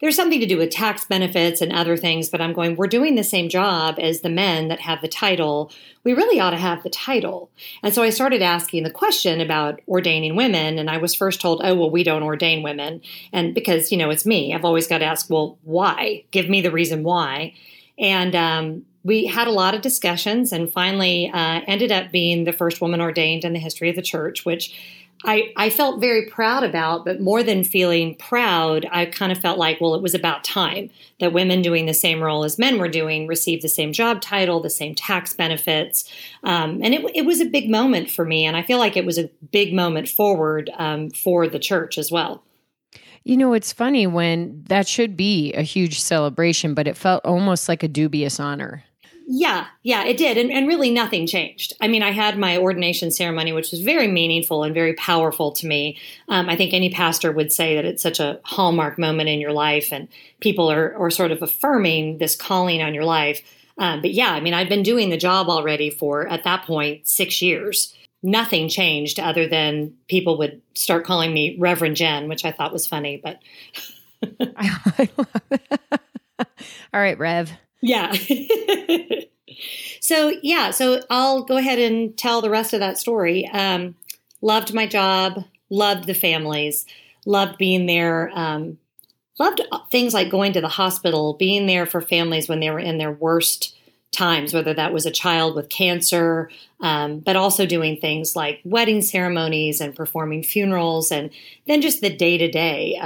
there's 0.00 0.16
something 0.16 0.40
to 0.40 0.46
do 0.46 0.56
with 0.56 0.70
tax 0.70 1.04
benefits 1.04 1.60
and 1.60 1.72
other 1.72 1.96
things, 1.96 2.28
but 2.30 2.40
I'm 2.40 2.54
going, 2.54 2.76
we're 2.76 2.86
doing 2.86 3.14
the 3.14 3.24
same 3.24 3.48
job 3.48 3.96
as 3.98 4.22
the 4.22 4.30
men 4.30 4.68
that 4.68 4.80
have 4.80 5.02
the 5.02 5.08
title. 5.08 5.70
We 6.04 6.14
really 6.14 6.40
ought 6.40 6.50
to 6.50 6.56
have 6.56 6.82
the 6.82 6.90
title. 6.90 7.50
And 7.82 7.94
so 7.94 8.02
I 8.02 8.10
started 8.10 8.40
asking 8.40 8.82
the 8.82 8.90
question 8.90 9.40
about 9.40 9.80
ordaining 9.86 10.36
women. 10.36 10.78
And 10.78 10.88
I 10.88 10.96
was 10.96 11.14
first 11.14 11.40
told, 11.40 11.60
oh, 11.62 11.74
well, 11.74 11.90
we 11.90 12.02
don't 12.02 12.22
ordain 12.22 12.62
women. 12.62 13.02
And 13.32 13.54
because, 13.54 13.92
you 13.92 13.98
know, 13.98 14.10
it's 14.10 14.24
me, 14.24 14.54
I've 14.54 14.64
always 14.64 14.86
got 14.86 14.98
to 14.98 15.04
ask, 15.04 15.28
well, 15.28 15.58
why? 15.64 16.24
Give 16.30 16.48
me 16.48 16.62
the 16.62 16.70
reason 16.70 17.02
why. 17.02 17.54
And 17.98 18.34
um, 18.34 18.86
we 19.02 19.26
had 19.26 19.48
a 19.48 19.52
lot 19.52 19.74
of 19.74 19.82
discussions 19.82 20.52
and 20.52 20.70
finally 20.70 21.30
uh, 21.32 21.60
ended 21.66 21.92
up 21.92 22.10
being 22.10 22.44
the 22.44 22.52
first 22.52 22.80
woman 22.80 23.00
ordained 23.00 23.44
in 23.44 23.52
the 23.52 23.58
history 23.58 23.90
of 23.90 23.96
the 23.96 24.02
church, 24.02 24.44
which 24.44 24.99
I, 25.24 25.52
I 25.56 25.68
felt 25.68 26.00
very 26.00 26.26
proud 26.26 26.64
about, 26.64 27.04
but 27.04 27.20
more 27.20 27.42
than 27.42 27.62
feeling 27.62 28.14
proud, 28.14 28.86
I 28.90 29.06
kind 29.06 29.30
of 29.30 29.38
felt 29.38 29.58
like, 29.58 29.80
well, 29.80 29.94
it 29.94 30.02
was 30.02 30.14
about 30.14 30.44
time 30.44 30.90
that 31.20 31.32
women 31.32 31.60
doing 31.60 31.86
the 31.86 31.94
same 31.94 32.22
role 32.22 32.42
as 32.44 32.58
men 32.58 32.78
were 32.78 32.88
doing 32.88 33.26
received 33.26 33.62
the 33.62 33.68
same 33.68 33.92
job 33.92 34.22
title, 34.22 34.60
the 34.60 34.70
same 34.70 34.94
tax 34.94 35.34
benefits. 35.34 36.10
Um, 36.42 36.80
and 36.82 36.94
it, 36.94 37.10
it 37.14 37.26
was 37.26 37.40
a 37.40 37.44
big 37.44 37.70
moment 37.70 38.10
for 38.10 38.24
me. 38.24 38.46
And 38.46 38.56
I 38.56 38.62
feel 38.62 38.78
like 38.78 38.96
it 38.96 39.04
was 39.04 39.18
a 39.18 39.28
big 39.52 39.74
moment 39.74 40.08
forward 40.08 40.70
um, 40.78 41.10
for 41.10 41.46
the 41.46 41.58
church 41.58 41.98
as 41.98 42.10
well. 42.10 42.42
You 43.22 43.36
know, 43.36 43.52
it's 43.52 43.72
funny 43.72 44.06
when 44.06 44.64
that 44.68 44.88
should 44.88 45.16
be 45.16 45.52
a 45.52 45.62
huge 45.62 46.00
celebration, 46.00 46.72
but 46.72 46.88
it 46.88 46.96
felt 46.96 47.24
almost 47.26 47.68
like 47.68 47.82
a 47.82 47.88
dubious 47.88 48.40
honor. 48.40 48.84
Yeah, 49.32 49.68
yeah, 49.84 50.04
it 50.06 50.16
did. 50.16 50.36
And, 50.36 50.50
and, 50.50 50.66
really 50.66 50.90
nothing 50.90 51.24
changed. 51.24 51.72
I 51.80 51.86
mean, 51.86 52.02
I 52.02 52.10
had 52.10 52.36
my 52.36 52.58
ordination 52.58 53.12
ceremony, 53.12 53.52
which 53.52 53.70
was 53.70 53.80
very 53.80 54.08
meaningful 54.08 54.64
and 54.64 54.74
very 54.74 54.94
powerful 54.94 55.52
to 55.52 55.68
me. 55.68 55.98
Um, 56.28 56.48
I 56.48 56.56
think 56.56 56.74
any 56.74 56.90
pastor 56.90 57.30
would 57.30 57.52
say 57.52 57.76
that 57.76 57.84
it's 57.84 58.02
such 58.02 58.18
a 58.18 58.40
hallmark 58.42 58.98
moment 58.98 59.28
in 59.28 59.38
your 59.38 59.52
life, 59.52 59.92
and 59.92 60.08
people 60.40 60.68
are, 60.68 60.96
are 60.96 61.10
sort 61.10 61.30
of 61.30 61.42
affirming 61.42 62.18
this 62.18 62.34
calling 62.34 62.82
on 62.82 62.92
your 62.92 63.04
life. 63.04 63.40
Um, 63.78 64.02
but 64.02 64.12
yeah, 64.12 64.32
I 64.32 64.40
mean, 64.40 64.52
I'd 64.52 64.68
been 64.68 64.82
doing 64.82 65.10
the 65.10 65.16
job 65.16 65.48
already 65.48 65.90
for, 65.90 66.26
at 66.26 66.42
that 66.42 66.64
point, 66.64 67.06
six 67.06 67.40
years 67.40 67.94
nothing 68.22 68.68
changed 68.68 69.18
other 69.18 69.46
than 69.46 69.94
people 70.08 70.36
would 70.38 70.60
start 70.74 71.06
calling 71.06 71.32
me 71.32 71.56
Reverend 71.58 71.96
Jen, 71.96 72.28
which 72.28 72.44
I 72.44 72.50
thought 72.50 72.72
was 72.72 72.86
funny. 72.86 73.22
But 73.22 73.38
all 76.92 77.00
right, 77.00 77.18
Rev. 77.18 77.50
Yeah. 77.82 78.12
so 80.00 80.32
yeah, 80.42 80.70
so 80.70 81.02
I'll 81.10 81.42
go 81.42 81.56
ahead 81.56 81.78
and 81.78 82.16
tell 82.16 82.40
the 82.40 82.50
rest 82.50 82.72
of 82.72 82.80
that 82.80 82.98
story. 82.98 83.46
Um, 83.48 83.94
loved 84.42 84.74
my 84.74 84.86
job, 84.86 85.44
loved 85.70 86.06
the 86.06 86.14
families, 86.14 86.86
loved 87.26 87.58
being 87.58 87.86
there. 87.86 88.30
Um, 88.34 88.78
loved 89.38 89.62
things 89.90 90.14
like 90.14 90.30
going 90.30 90.52
to 90.54 90.60
the 90.60 90.68
hospital, 90.68 91.34
being 91.34 91.66
there 91.66 91.86
for 91.86 92.00
families 92.00 92.48
when 92.48 92.60
they 92.60 92.70
were 92.70 92.78
in 92.80 92.98
their 92.98 93.12
worst 93.12 93.76
times, 94.12 94.52
whether 94.52 94.74
that 94.74 94.92
was 94.92 95.06
a 95.06 95.10
child 95.10 95.54
with 95.54 95.68
cancer, 95.68 96.50
um, 96.80 97.20
but 97.20 97.36
also 97.36 97.64
doing 97.64 97.96
things 97.96 98.36
like 98.36 98.60
wedding 98.64 99.00
ceremonies 99.02 99.80
and 99.80 99.94
performing 99.94 100.42
funerals, 100.42 101.12
and 101.12 101.30
then 101.66 101.80
just 101.80 102.00
the 102.00 102.14
day 102.14 102.36
to 102.38 102.50
day. 102.50 102.96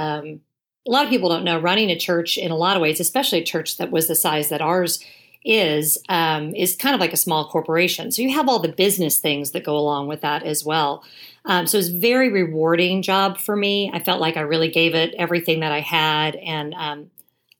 A 0.87 0.91
lot 0.91 1.03
of 1.03 1.09
people 1.09 1.29
don't 1.29 1.43
know 1.43 1.59
running 1.59 1.89
a 1.89 1.97
church 1.97 2.37
in 2.37 2.51
a 2.51 2.57
lot 2.57 2.75
of 2.75 2.81
ways, 2.81 2.99
especially 2.99 3.39
a 3.39 3.43
church 3.43 3.77
that 3.77 3.91
was 3.91 4.07
the 4.07 4.15
size 4.15 4.49
that 4.49 4.61
ours 4.61 5.03
is, 5.43 5.97
um, 6.09 6.55
is 6.55 6.75
kind 6.75 6.95
of 6.95 6.99
like 6.99 7.13
a 7.13 7.17
small 7.17 7.49
corporation. 7.49 8.11
So 8.11 8.21
you 8.21 8.33
have 8.33 8.49
all 8.49 8.59
the 8.59 8.69
business 8.69 9.19
things 9.19 9.51
that 9.51 9.63
go 9.63 9.77
along 9.77 10.07
with 10.07 10.21
that 10.21 10.43
as 10.43 10.65
well. 10.65 11.03
Um, 11.45 11.67
so 11.67 11.77
it's 11.77 11.89
a 11.89 11.99
very 11.99 12.31
rewarding 12.31 13.03
job 13.03 13.37
for 13.37 13.55
me. 13.55 13.91
I 13.93 13.99
felt 13.99 14.19
like 14.19 14.37
I 14.37 14.41
really 14.41 14.69
gave 14.69 14.95
it 14.95 15.13
everything 15.15 15.59
that 15.59 15.71
I 15.71 15.81
had, 15.81 16.35
and 16.35 16.73
um, 16.73 17.11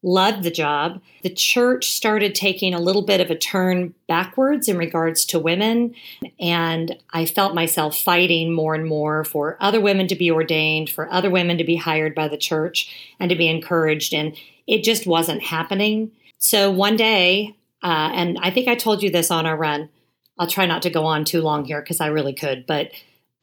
loved 0.06 0.44
the 0.44 0.52
job. 0.52 1.02
The 1.24 1.34
church 1.34 1.92
started 1.92 2.36
taking 2.36 2.76
a 2.76 2.80
little 2.80 3.02
bit 3.02 3.20
of 3.20 3.32
a 3.32 3.36
turn 3.36 3.96
backwards 4.08 4.70
in 4.70 4.78
regards 4.78 5.26
to 5.26 5.40
women. 5.40 5.96
And 6.40 6.96
I 7.12 7.26
felt 7.26 7.56
myself 7.56 7.98
fighting 7.98 8.54
more 8.54 8.76
and 8.76 8.86
more 8.86 9.24
for 9.24 9.58
other 9.60 9.82
women 9.82 10.08
to 10.08 10.16
be 10.16 10.30
ordained, 10.30 10.92
for 10.92 11.12
other 11.12 11.32
women 11.32 11.58
to 11.58 11.64
be 11.64 11.76
hired 11.76 12.14
by 12.14 12.28
the 12.28 12.38
church 12.38 12.96
and 13.20 13.32
to 13.32 13.36
be 13.36 13.48
encouraged. 13.48 14.14
And 14.14 14.38
it 14.68 14.84
just 14.84 15.08
wasn't 15.08 15.42
happening. 15.42 16.12
So 16.38 16.70
one 16.70 16.96
day, 16.96 17.56
uh, 17.84 18.12
and 18.14 18.38
I 18.42 18.52
think 18.52 18.68
I 18.68 18.76
told 18.76 19.02
you 19.02 19.10
this 19.10 19.32
on 19.32 19.48
our 19.48 19.58
run. 19.58 19.90
I'll 20.38 20.48
try 20.48 20.68
not 20.68 20.84
to 20.84 20.92
go 20.92 21.06
on 21.06 21.26
too 21.26 21.42
long 21.42 21.66
here 21.66 21.82
because 21.82 22.00
I 22.00 22.08
really 22.08 22.34
could, 22.34 22.68
but 22.68 22.92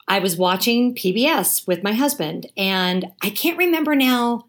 I 0.07 0.19
was 0.19 0.37
watching 0.37 0.95
PBS 0.95 1.67
with 1.67 1.81
my 1.81 1.93
husband, 1.93 2.47
and 2.55 3.11
I 3.21 3.29
can't 3.29 3.57
remember 3.57 3.95
now 3.95 4.45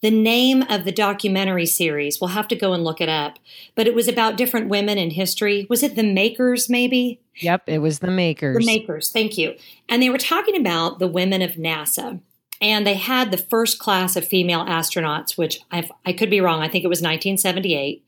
the 0.00 0.10
name 0.10 0.62
of 0.62 0.84
the 0.84 0.92
documentary 0.92 1.66
series. 1.66 2.20
We'll 2.20 2.28
have 2.28 2.48
to 2.48 2.56
go 2.56 2.72
and 2.72 2.84
look 2.84 3.00
it 3.00 3.08
up. 3.08 3.38
But 3.74 3.86
it 3.86 3.94
was 3.94 4.06
about 4.06 4.36
different 4.36 4.68
women 4.68 4.96
in 4.96 5.10
history. 5.10 5.66
Was 5.68 5.82
it 5.82 5.96
The 5.96 6.04
Makers, 6.04 6.68
maybe? 6.68 7.20
Yep, 7.36 7.64
it 7.66 7.78
was 7.78 7.98
The 7.98 8.10
Makers. 8.10 8.58
The 8.58 8.66
Makers, 8.66 9.10
thank 9.10 9.36
you. 9.36 9.56
And 9.88 10.02
they 10.02 10.10
were 10.10 10.18
talking 10.18 10.56
about 10.56 10.98
the 10.98 11.08
women 11.08 11.42
of 11.42 11.52
NASA. 11.52 12.20
And 12.60 12.86
they 12.86 12.94
had 12.94 13.30
the 13.30 13.38
first 13.38 13.78
class 13.78 14.16
of 14.16 14.24
female 14.24 14.64
astronauts, 14.64 15.36
which 15.36 15.60
I've, 15.70 15.90
I 16.04 16.12
could 16.12 16.30
be 16.30 16.40
wrong. 16.40 16.60
I 16.60 16.68
think 16.68 16.84
it 16.84 16.88
was 16.88 16.98
1978. 16.98 18.04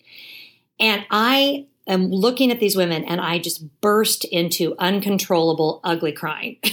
And 0.79 1.05
I 1.11 1.67
am 1.87 2.11
looking 2.11 2.51
at 2.51 2.61
these 2.61 2.77
women 2.77 3.05
and 3.05 3.21
I 3.21 3.39
just 3.39 3.81
burst 3.81 4.25
into 4.25 4.75
uncontrollable, 4.79 5.81
ugly 5.85 6.13
crying. 6.13 6.57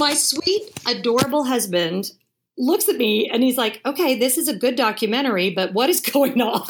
my 0.00 0.14
sweet, 0.14 0.62
adorable 0.86 1.44
husband 1.44 2.12
looks 2.60 2.88
at 2.88 2.96
me 2.96 3.28
and 3.28 3.42
he's 3.42 3.56
like, 3.56 3.80
okay, 3.84 4.18
this 4.18 4.36
is 4.36 4.46
a 4.46 4.54
good 4.54 4.76
documentary, 4.76 5.50
but 5.50 5.72
what 5.72 5.90
is 5.90 6.00
going 6.12 6.40
on? 6.40 6.66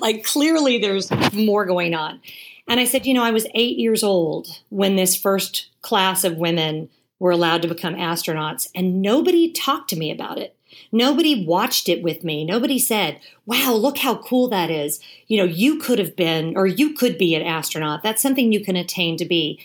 like, 0.00 0.24
clearly 0.24 0.78
there's 0.78 1.10
more 1.32 1.64
going 1.64 1.94
on. 1.94 2.20
And 2.68 2.80
I 2.80 2.84
said, 2.84 3.06
you 3.06 3.14
know, 3.14 3.24
I 3.24 3.30
was 3.30 3.46
eight 3.54 3.78
years 3.78 4.02
old 4.02 4.60
when 4.70 4.96
this 4.96 5.16
first 5.16 5.68
class 5.82 6.24
of 6.24 6.36
women 6.38 6.88
were 7.18 7.30
allowed 7.30 7.62
to 7.62 7.68
become 7.68 7.94
astronauts, 7.94 8.68
and 8.74 9.00
nobody 9.00 9.52
talked 9.52 9.90
to 9.90 9.96
me 9.96 10.10
about 10.10 10.38
it. 10.38 10.56
Nobody 10.90 11.44
watched 11.44 11.88
it 11.88 12.02
with 12.02 12.24
me. 12.24 12.44
Nobody 12.44 12.78
said, 12.78 13.20
wow, 13.46 13.74
look 13.74 13.98
how 13.98 14.16
cool 14.16 14.48
that 14.48 14.70
is. 14.70 15.00
You 15.28 15.38
know, 15.38 15.44
you 15.44 15.78
could 15.78 15.98
have 15.98 16.16
been, 16.16 16.56
or 16.56 16.66
you 16.66 16.94
could 16.94 17.18
be 17.18 17.34
an 17.34 17.42
astronaut. 17.42 18.02
That's 18.02 18.22
something 18.22 18.52
you 18.52 18.64
can 18.64 18.76
attain 18.76 19.16
to 19.18 19.24
be. 19.24 19.60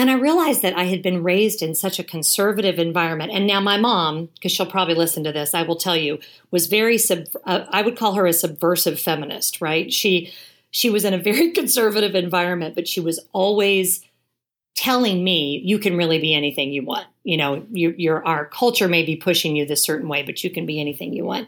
And 0.00 0.10
I 0.10 0.14
realized 0.14 0.62
that 0.62 0.78
I 0.78 0.84
had 0.84 1.02
been 1.02 1.22
raised 1.22 1.60
in 1.60 1.74
such 1.74 1.98
a 1.98 2.02
conservative 2.02 2.78
environment. 2.78 3.32
And 3.32 3.46
now 3.46 3.60
my 3.60 3.76
mom, 3.76 4.30
because 4.32 4.50
she'll 4.50 4.64
probably 4.64 4.94
listen 4.94 5.24
to 5.24 5.30
this, 5.30 5.52
I 5.52 5.60
will 5.60 5.76
tell 5.76 5.94
you, 5.94 6.18
was 6.50 6.68
very 6.68 6.96
sub. 6.96 7.26
Uh, 7.44 7.66
I 7.68 7.82
would 7.82 7.98
call 7.98 8.14
her 8.14 8.24
a 8.24 8.32
subversive 8.32 8.98
feminist. 8.98 9.60
Right? 9.60 9.92
She 9.92 10.32
she 10.70 10.88
was 10.88 11.04
in 11.04 11.12
a 11.12 11.18
very 11.18 11.50
conservative 11.60 12.14
environment, 12.14 12.76
but 12.76 12.88
she 12.88 12.98
was 12.98 13.20
always 13.34 14.02
telling 14.74 15.22
me 15.22 15.60
you 15.66 15.78
can 15.78 15.98
really 15.98 16.18
be 16.18 16.34
anything 16.34 16.72
you 16.72 16.82
want. 16.82 17.06
You 17.22 17.36
know, 17.36 17.66
you, 17.70 17.94
your 17.98 18.26
our 18.26 18.46
culture 18.46 18.88
may 18.88 19.04
be 19.04 19.16
pushing 19.16 19.54
you 19.54 19.66
this 19.66 19.84
certain 19.84 20.08
way, 20.08 20.22
but 20.22 20.42
you 20.42 20.48
can 20.48 20.64
be 20.64 20.80
anything 20.80 21.12
you 21.12 21.26
want. 21.26 21.46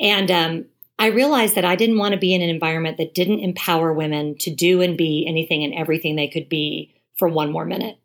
And 0.00 0.30
um, 0.30 0.64
I 0.98 1.08
realized 1.08 1.56
that 1.56 1.66
I 1.66 1.76
didn't 1.76 1.98
want 1.98 2.12
to 2.12 2.18
be 2.18 2.32
in 2.32 2.40
an 2.40 2.48
environment 2.48 2.96
that 2.96 3.14
didn't 3.14 3.40
empower 3.40 3.92
women 3.92 4.34
to 4.38 4.50
do 4.50 4.80
and 4.80 4.96
be 4.96 5.26
anything 5.28 5.62
and 5.62 5.74
everything 5.74 6.16
they 6.16 6.28
could 6.28 6.48
be 6.48 6.91
for 7.16 7.28
one 7.28 7.52
more 7.52 7.64
minute. 7.64 7.98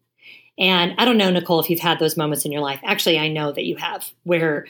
And 0.59 0.95
I 0.97 1.05
don't 1.05 1.17
know, 1.17 1.29
Nicole, 1.29 1.59
if 1.59 1.69
you've 1.69 1.79
had 1.79 1.99
those 1.99 2.17
moments 2.17 2.45
in 2.45 2.51
your 2.51 2.61
life. 2.61 2.79
Actually, 2.83 3.19
I 3.19 3.27
know 3.27 3.51
that 3.51 3.65
you 3.65 3.75
have, 3.75 4.11
where 4.23 4.65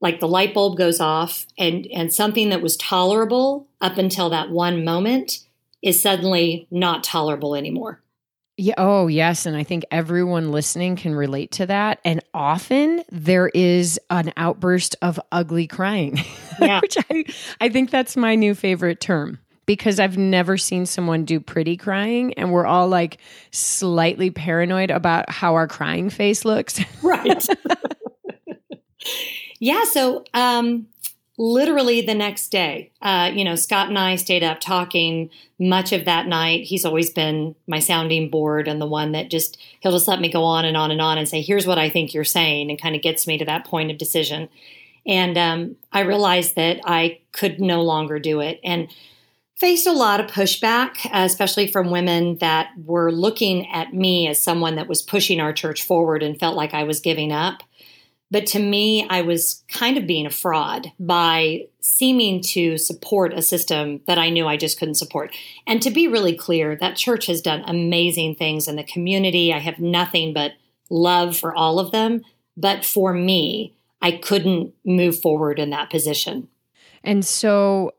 like 0.00 0.20
the 0.20 0.28
light 0.28 0.54
bulb 0.54 0.76
goes 0.76 1.00
off 1.00 1.46
and 1.58 1.86
and 1.94 2.12
something 2.12 2.50
that 2.50 2.62
was 2.62 2.76
tolerable 2.76 3.68
up 3.80 3.98
until 3.98 4.30
that 4.30 4.50
one 4.50 4.84
moment 4.84 5.46
is 5.82 6.02
suddenly 6.02 6.66
not 6.70 7.04
tolerable 7.04 7.54
anymore. 7.54 8.02
Yeah. 8.56 8.74
Oh, 8.76 9.06
yes. 9.06 9.46
And 9.46 9.56
I 9.56 9.64
think 9.64 9.84
everyone 9.90 10.52
listening 10.52 10.96
can 10.96 11.14
relate 11.14 11.52
to 11.52 11.66
that. 11.66 11.98
And 12.04 12.22
often 12.34 13.02
there 13.10 13.48
is 13.54 13.98
an 14.10 14.34
outburst 14.36 14.96
of 15.00 15.18
ugly 15.32 15.66
crying, 15.66 16.18
yeah. 16.60 16.80
which 16.80 16.98
I, 17.10 17.24
I 17.58 17.70
think 17.70 17.90
that's 17.90 18.18
my 18.18 18.34
new 18.34 18.54
favorite 18.54 19.00
term 19.00 19.38
because 19.70 20.00
I've 20.00 20.18
never 20.18 20.58
seen 20.58 20.84
someone 20.84 21.24
do 21.24 21.38
pretty 21.38 21.76
crying. 21.76 22.34
And 22.34 22.50
we're 22.50 22.66
all 22.66 22.88
like 22.88 23.18
slightly 23.52 24.28
paranoid 24.28 24.90
about 24.90 25.30
how 25.30 25.54
our 25.54 25.68
crying 25.68 26.10
face 26.10 26.44
looks. 26.44 26.80
Right. 27.02 27.46
yeah. 29.60 29.84
So, 29.84 30.24
um, 30.34 30.88
literally 31.38 32.00
the 32.00 32.16
next 32.16 32.48
day. 32.48 32.90
Uh, 33.00 33.30
you 33.32 33.44
know, 33.44 33.54
Scott 33.54 33.88
and 33.88 33.98
I 33.98 34.16
stayed 34.16 34.42
up 34.42 34.58
talking 34.58 35.30
much 35.60 35.92
of 35.92 36.04
that 36.04 36.26
night. 36.26 36.64
He's 36.64 36.84
always 36.84 37.10
been 37.10 37.54
my 37.68 37.78
sounding 37.78 38.28
board 38.28 38.66
and 38.66 38.80
the 38.80 38.86
one 38.86 39.12
that 39.12 39.30
just, 39.30 39.56
he'll 39.78 39.92
just 39.92 40.08
let 40.08 40.20
me 40.20 40.32
go 40.32 40.42
on 40.42 40.64
and 40.64 40.76
on 40.76 40.90
and 40.90 41.00
on 41.00 41.16
and 41.16 41.28
say, 41.28 41.42
here's 41.42 41.66
what 41.66 41.78
I 41.78 41.90
think 41.90 42.12
you're 42.12 42.24
saying, 42.24 42.70
and 42.70 42.82
kind 42.82 42.96
of 42.96 43.02
gets 43.02 43.28
me 43.28 43.38
to 43.38 43.44
that 43.44 43.66
point 43.66 43.92
of 43.92 43.98
decision. 43.98 44.48
And 45.06 45.38
um, 45.38 45.76
I 45.92 46.00
realized 46.00 46.56
that 46.56 46.80
I 46.84 47.20
could 47.30 47.60
no 47.60 47.82
longer 47.82 48.18
do 48.18 48.40
it. 48.40 48.60
And 48.64 48.88
faced 49.60 49.86
a 49.86 49.92
lot 49.92 50.20
of 50.20 50.30
pushback, 50.30 50.96
especially 51.12 51.66
from 51.66 51.90
women 51.90 52.38
that 52.38 52.70
were 52.82 53.12
looking 53.12 53.70
at 53.70 53.92
me 53.92 54.26
as 54.26 54.42
someone 54.42 54.76
that 54.76 54.88
was 54.88 55.02
pushing 55.02 55.38
our 55.38 55.52
church 55.52 55.82
forward 55.82 56.22
and 56.22 56.40
felt 56.40 56.56
like 56.56 56.72
I 56.72 56.84
was 56.84 56.98
giving 56.98 57.30
up. 57.30 57.62
But 58.30 58.46
to 58.48 58.58
me, 58.58 59.06
I 59.10 59.20
was 59.20 59.62
kind 59.68 59.98
of 59.98 60.06
being 60.06 60.24
a 60.24 60.30
fraud 60.30 60.92
by 60.98 61.66
seeming 61.80 62.40
to 62.42 62.78
support 62.78 63.34
a 63.34 63.42
system 63.42 64.00
that 64.06 64.18
I 64.18 64.30
knew 64.30 64.46
I 64.46 64.56
just 64.56 64.78
couldn't 64.78 64.94
support. 64.94 65.36
And 65.66 65.82
to 65.82 65.90
be 65.90 66.08
really 66.08 66.34
clear, 66.34 66.74
that 66.76 66.96
church 66.96 67.26
has 67.26 67.42
done 67.42 67.62
amazing 67.66 68.36
things 68.36 68.66
in 68.66 68.76
the 68.76 68.84
community. 68.84 69.52
I 69.52 69.58
have 69.58 69.78
nothing 69.78 70.32
but 70.32 70.52
love 70.88 71.36
for 71.36 71.54
all 71.54 71.78
of 71.78 71.90
them. 71.90 72.22
But 72.56 72.84
for 72.84 73.12
me, 73.12 73.74
I 74.00 74.12
couldn't 74.12 74.72
move 74.86 75.20
forward 75.20 75.58
in 75.58 75.70
that 75.70 75.90
position. 75.90 76.48
And 77.04 77.24
so 77.24 77.92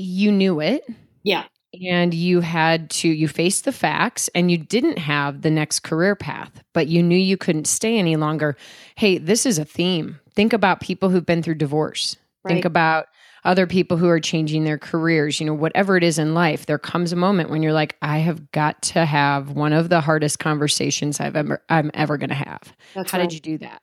you 0.00 0.32
knew 0.32 0.60
it. 0.60 0.84
Yeah 1.22 1.44
and 1.82 2.12
you 2.12 2.40
had 2.40 2.90
to 2.90 3.08
you 3.08 3.28
faced 3.28 3.64
the 3.64 3.72
facts 3.72 4.28
and 4.34 4.50
you 4.50 4.58
didn't 4.58 4.98
have 4.98 5.42
the 5.42 5.50
next 5.50 5.80
career 5.80 6.16
path 6.16 6.62
but 6.72 6.88
you 6.88 7.02
knew 7.02 7.16
you 7.16 7.36
couldn't 7.36 7.66
stay 7.66 7.98
any 7.98 8.16
longer 8.16 8.56
hey 8.96 9.18
this 9.18 9.46
is 9.46 9.58
a 9.58 9.64
theme 9.64 10.18
think 10.34 10.52
about 10.52 10.80
people 10.80 11.10
who've 11.10 11.26
been 11.26 11.42
through 11.42 11.54
divorce 11.54 12.16
right. 12.44 12.52
think 12.52 12.64
about 12.64 13.06
other 13.44 13.66
people 13.66 13.96
who 13.96 14.08
are 14.08 14.20
changing 14.20 14.64
their 14.64 14.78
careers 14.78 15.38
you 15.38 15.46
know 15.46 15.54
whatever 15.54 15.96
it 15.96 16.02
is 16.02 16.18
in 16.18 16.34
life 16.34 16.66
there 16.66 16.78
comes 16.78 17.12
a 17.12 17.16
moment 17.16 17.50
when 17.50 17.62
you're 17.62 17.72
like 17.72 17.96
i 18.02 18.18
have 18.18 18.50
got 18.50 18.80
to 18.82 19.04
have 19.04 19.50
one 19.50 19.72
of 19.72 19.88
the 19.88 20.00
hardest 20.00 20.38
conversations 20.38 21.20
i've 21.20 21.36
ever 21.36 21.62
i'm 21.68 21.90
ever 21.94 22.18
going 22.18 22.30
to 22.30 22.34
have 22.34 22.74
That's 22.94 23.12
how 23.12 23.18
right. 23.18 23.28
did 23.28 23.34
you 23.34 23.58
do 23.58 23.58
that 23.58 23.82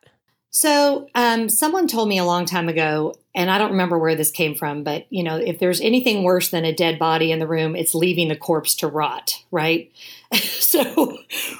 so, 0.49 1.07
um, 1.13 1.49
someone 1.49 1.87
told 1.87 2.07
me 2.07 2.17
a 2.17 2.25
long 2.25 2.45
time 2.45 2.69
ago, 2.69 3.15
and 3.35 3.51
I 3.51 3.57
don't 3.57 3.71
remember 3.71 3.99
where 3.99 4.15
this 4.15 4.31
came 4.31 4.55
from, 4.55 4.83
but 4.83 5.05
you 5.11 5.21
know, 5.23 5.35
if 5.37 5.59
there's 5.59 5.81
anything 5.81 6.23
worse 6.23 6.49
than 6.49 6.65
a 6.65 6.73
dead 6.73 6.97
body 6.97 7.31
in 7.31 7.39
the 7.39 7.47
room, 7.47 7.75
it's 7.75 7.93
leaving 7.93 8.29
the 8.29 8.35
corpse 8.35 8.73
to 8.75 8.87
rot, 8.87 9.43
right? 9.51 9.91
so, 10.33 11.19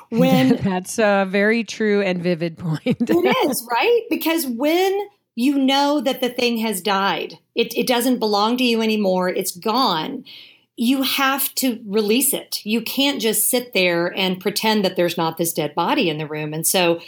when 0.10 0.56
that's 0.63 1.00
a 1.00 1.25
very 1.29 1.63
true 1.63 2.01
and 2.01 2.24
vivid 2.24 2.58
point, 2.58 2.82
it 2.86 3.10
is 3.50 3.67
right 3.70 4.01
because 4.10 4.48
when 4.48 5.08
you 5.36 5.58
know 5.60 6.01
that 6.01 6.22
the 6.22 6.29
thing 6.29 6.58
has 6.58 6.82
died, 6.82 7.38
it, 7.53 7.77
it 7.77 7.88
doesn't 7.88 8.20
belong 8.20 8.58
to 8.58 8.63
you 8.63 8.82
anymore, 8.82 9.29
it's 9.29 9.56
gone. 9.56 10.24
You 10.75 11.03
have 11.03 11.53
to 11.56 11.79
release 11.86 12.34
it. 12.34 12.65
You 12.65 12.82
can't 12.82 13.22
just 13.22 13.50
sit 13.50 13.74
there 13.74 14.15
and 14.15 14.39
pretend 14.39 14.86
that 14.86 14.96
there's 14.96 15.17
not 15.17 15.38
this 15.38 15.53
dead 15.53 15.75
body 15.75 16.10
in 16.10 16.17
the 16.17 16.27
room. 16.27 16.53
And 16.53 16.65
so, 16.65 17.00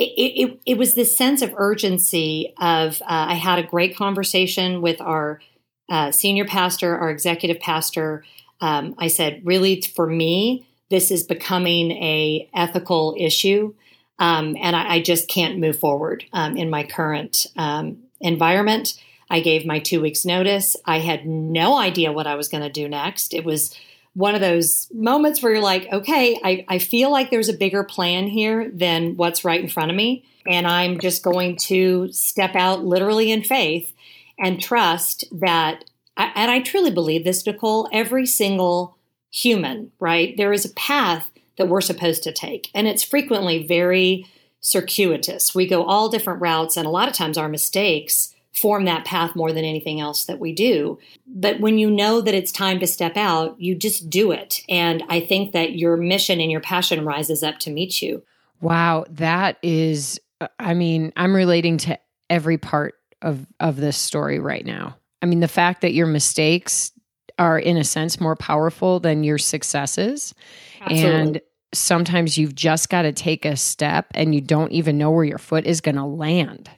it, 0.00 0.48
it, 0.50 0.60
it 0.66 0.78
was 0.78 0.94
this 0.94 1.16
sense 1.16 1.42
of 1.42 1.52
urgency 1.56 2.54
of 2.60 3.00
uh, 3.02 3.26
i 3.28 3.34
had 3.34 3.58
a 3.58 3.62
great 3.62 3.96
conversation 3.96 4.80
with 4.80 5.00
our 5.00 5.40
uh, 5.88 6.10
senior 6.10 6.44
pastor 6.44 6.96
our 6.96 7.10
executive 7.10 7.60
pastor. 7.60 8.24
Um, 8.60 8.94
i 8.98 9.08
said 9.08 9.42
really 9.44 9.80
for 9.80 10.06
me 10.06 10.66
this 10.90 11.10
is 11.10 11.22
becoming 11.22 11.90
a 11.92 12.48
ethical 12.54 13.14
issue 13.18 13.74
um, 14.18 14.54
and 14.60 14.76
I, 14.76 14.96
I, 14.96 15.02
just 15.02 15.28
can't 15.28 15.58
move 15.58 15.78
forward 15.78 16.24
um, 16.34 16.58
in 16.58 16.68
my 16.68 16.84
current 16.84 17.46
um, 17.56 18.02
environment. 18.20 19.00
I 19.30 19.40
gave 19.40 19.64
my 19.64 19.78
two 19.78 20.02
weeks 20.02 20.26
notice. 20.26 20.76
I 20.84 20.98
had 20.98 21.26
no 21.26 21.78
idea 21.78 22.12
what 22.12 22.26
i 22.26 22.34
was 22.34 22.48
going 22.48 22.62
to 22.62 22.68
do 22.68 22.86
next. 22.86 23.32
It 23.32 23.46
was 23.46 23.74
one 24.14 24.34
of 24.34 24.40
those 24.40 24.88
moments 24.92 25.42
where 25.42 25.52
you're 25.52 25.62
like, 25.62 25.88
okay, 25.92 26.38
I, 26.42 26.64
I 26.68 26.78
feel 26.78 27.10
like 27.10 27.30
there's 27.30 27.48
a 27.48 27.56
bigger 27.56 27.84
plan 27.84 28.26
here 28.26 28.70
than 28.72 29.16
what's 29.16 29.44
right 29.44 29.60
in 29.60 29.68
front 29.68 29.90
of 29.90 29.96
me. 29.96 30.24
And 30.46 30.66
I'm 30.66 30.98
just 30.98 31.22
going 31.22 31.56
to 31.58 32.10
step 32.12 32.54
out 32.56 32.84
literally 32.84 33.30
in 33.30 33.42
faith 33.42 33.92
and 34.38 34.60
trust 34.60 35.24
that, 35.32 35.84
and 36.16 36.50
I 36.50 36.60
truly 36.60 36.90
believe 36.90 37.24
this, 37.24 37.46
Nicole, 37.46 37.88
every 37.92 38.26
single 38.26 38.96
human, 39.30 39.92
right? 40.00 40.36
There 40.36 40.52
is 40.52 40.64
a 40.64 40.74
path 40.74 41.30
that 41.56 41.68
we're 41.68 41.80
supposed 41.80 42.22
to 42.24 42.32
take. 42.32 42.70
And 42.74 42.88
it's 42.88 43.04
frequently 43.04 43.66
very 43.66 44.26
circuitous. 44.60 45.54
We 45.54 45.66
go 45.66 45.84
all 45.84 46.08
different 46.08 46.40
routes, 46.40 46.76
and 46.76 46.86
a 46.86 46.90
lot 46.90 47.08
of 47.08 47.14
times 47.14 47.38
our 47.38 47.48
mistakes 47.48 48.29
form 48.52 48.84
that 48.84 49.04
path 49.04 49.36
more 49.36 49.52
than 49.52 49.64
anything 49.64 50.00
else 50.00 50.24
that 50.24 50.38
we 50.38 50.52
do. 50.52 50.98
But 51.26 51.60
when 51.60 51.78
you 51.78 51.90
know 51.90 52.20
that 52.20 52.34
it's 52.34 52.52
time 52.52 52.80
to 52.80 52.86
step 52.86 53.16
out, 53.16 53.60
you 53.60 53.74
just 53.74 54.10
do 54.10 54.32
it. 54.32 54.62
And 54.68 55.02
I 55.08 55.20
think 55.20 55.52
that 55.52 55.76
your 55.76 55.96
mission 55.96 56.40
and 56.40 56.50
your 56.50 56.60
passion 56.60 57.04
rises 57.04 57.42
up 57.42 57.58
to 57.60 57.70
meet 57.70 58.02
you. 58.02 58.22
Wow, 58.60 59.06
that 59.10 59.58
is 59.62 60.20
I 60.58 60.74
mean, 60.74 61.12
I'm 61.16 61.34
relating 61.34 61.76
to 61.78 61.98
every 62.28 62.58
part 62.58 62.94
of 63.22 63.46
of 63.60 63.76
this 63.76 63.96
story 63.96 64.38
right 64.38 64.64
now. 64.64 64.96
I 65.22 65.26
mean, 65.26 65.40
the 65.40 65.48
fact 65.48 65.82
that 65.82 65.92
your 65.92 66.06
mistakes 66.06 66.92
are 67.38 67.58
in 67.58 67.76
a 67.76 67.84
sense 67.84 68.20
more 68.20 68.36
powerful 68.36 69.00
than 69.00 69.24
your 69.24 69.38
successes 69.38 70.34
Absolutely. 70.80 71.10
and 71.10 71.40
sometimes 71.72 72.36
you've 72.36 72.54
just 72.54 72.90
got 72.90 73.02
to 73.02 73.12
take 73.12 73.44
a 73.44 73.56
step 73.56 74.06
and 74.14 74.34
you 74.34 74.40
don't 74.40 74.72
even 74.72 74.98
know 74.98 75.10
where 75.10 75.24
your 75.24 75.38
foot 75.38 75.66
is 75.66 75.80
going 75.80 75.96
to 75.96 76.04
land. 76.04 76.68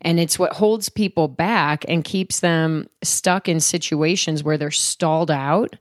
And 0.00 0.20
it's 0.20 0.38
what 0.38 0.52
holds 0.52 0.88
people 0.88 1.28
back 1.28 1.84
and 1.88 2.04
keeps 2.04 2.40
them 2.40 2.88
stuck 3.02 3.48
in 3.48 3.60
situations 3.60 4.42
where 4.42 4.58
they're 4.58 4.70
stalled 4.70 5.30
out 5.30 5.76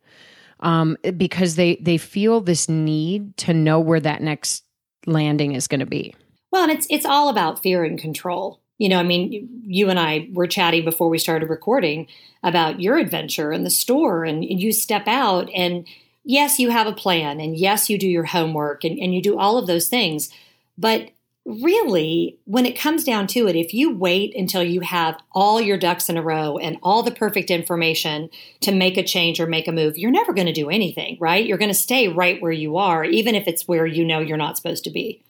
um, 0.62 0.97
because 1.17 1.56
they, 1.56 1.78
they 1.78 1.97
feel 1.97 2.41
this 2.41 2.67
need 2.67 3.38
to 3.38 3.54
know 3.54 3.80
where 3.80 3.99
that 3.99 4.21
next 4.21 4.63
landing 5.06 5.54
is 5.54 5.67
going 5.67 5.80
to 5.80 5.86
be. 5.86 6.13
Well, 6.52 6.63
and 6.63 6.71
it's 6.71 6.88
it's 6.89 7.06
all 7.06 7.30
about 7.30 7.62
fear 7.62 7.84
and 7.84 7.99
control. 7.99 8.60
You 8.80 8.89
know, 8.89 8.97
I 8.97 9.04
mean, 9.04 9.62
you 9.65 9.89
and 9.89 9.99
I 9.99 10.30
were 10.34 10.47
chatting 10.47 10.84
before 10.84 11.10
we 11.10 11.19
started 11.19 11.49
recording 11.49 12.08
about 12.43 12.80
your 12.80 12.97
adventure 12.97 13.52
in 13.52 13.63
the 13.63 13.69
store, 13.69 14.25
and 14.25 14.43
you 14.43 14.71
step 14.71 15.08
out 15.08 15.49
and 15.54 15.86
yes, 16.23 16.60
you 16.60 16.69
have 16.69 16.88
a 16.88 16.93
plan 16.93 17.39
and 17.39 17.58
yes, 17.58 17.89
you 17.89 17.97
do 17.97 18.08
your 18.08 18.25
homework 18.25 18.84
and, 18.84 18.99
and 18.99 19.13
you 19.13 19.21
do 19.21 19.38
all 19.38 19.58
of 19.58 19.67
those 19.67 19.88
things. 19.88 20.30
But 20.78 21.10
really, 21.49 22.38
when 22.45 22.65
it 22.65 22.77
comes 22.77 23.03
down 23.03 23.27
to 23.27 23.47
it, 23.47 23.55
if 23.55 23.73
you 23.73 23.95
wait 23.95 24.35
until 24.35 24.63
you 24.63 24.81
have 24.81 25.19
all 25.31 25.59
your 25.59 25.77
ducks 25.77 26.09
in 26.09 26.17
a 26.17 26.21
row 26.21 26.57
and 26.57 26.77
all 26.83 27.03
the 27.03 27.12
perfect 27.12 27.49
information 27.49 28.29
to 28.62 28.71
make 28.71 28.97
a 28.97 29.03
change 29.03 29.39
or 29.39 29.47
make 29.47 29.67
a 29.67 29.71
move, 29.71 29.97
you're 29.97 30.12
never 30.12 30.33
going 30.33 30.47
to 30.47 30.53
do 30.53 30.69
anything, 30.69 31.17
right? 31.19 31.45
You're 31.45 31.57
going 31.57 31.71
to 31.71 31.75
stay 31.75 32.07
right 32.07 32.41
where 32.41 32.51
you 32.51 32.77
are, 32.77 33.03
even 33.03 33.35
if 33.35 33.47
it's 33.47 33.67
where 33.67 33.85
you 33.85 34.05
know 34.05 34.19
you're 34.19 34.38
not 34.38 34.57
supposed 34.57 34.83
to 34.83 34.91
be. 34.91 35.23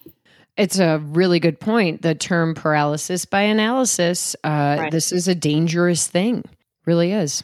It's 0.58 0.78
a 0.78 1.00
really 1.00 1.40
good 1.40 1.60
point. 1.60 2.02
The 2.02 2.16
term 2.16 2.54
paralysis 2.54 3.24
by 3.24 3.44
analysis, 3.44 4.36
uh, 4.44 4.78
right. 4.80 4.92
this 4.92 5.14
is 5.14 5.28
a 5.30 5.36
dangerous 5.36 6.08
thing, 6.08 6.44
really 6.86 7.14
is. 7.14 7.44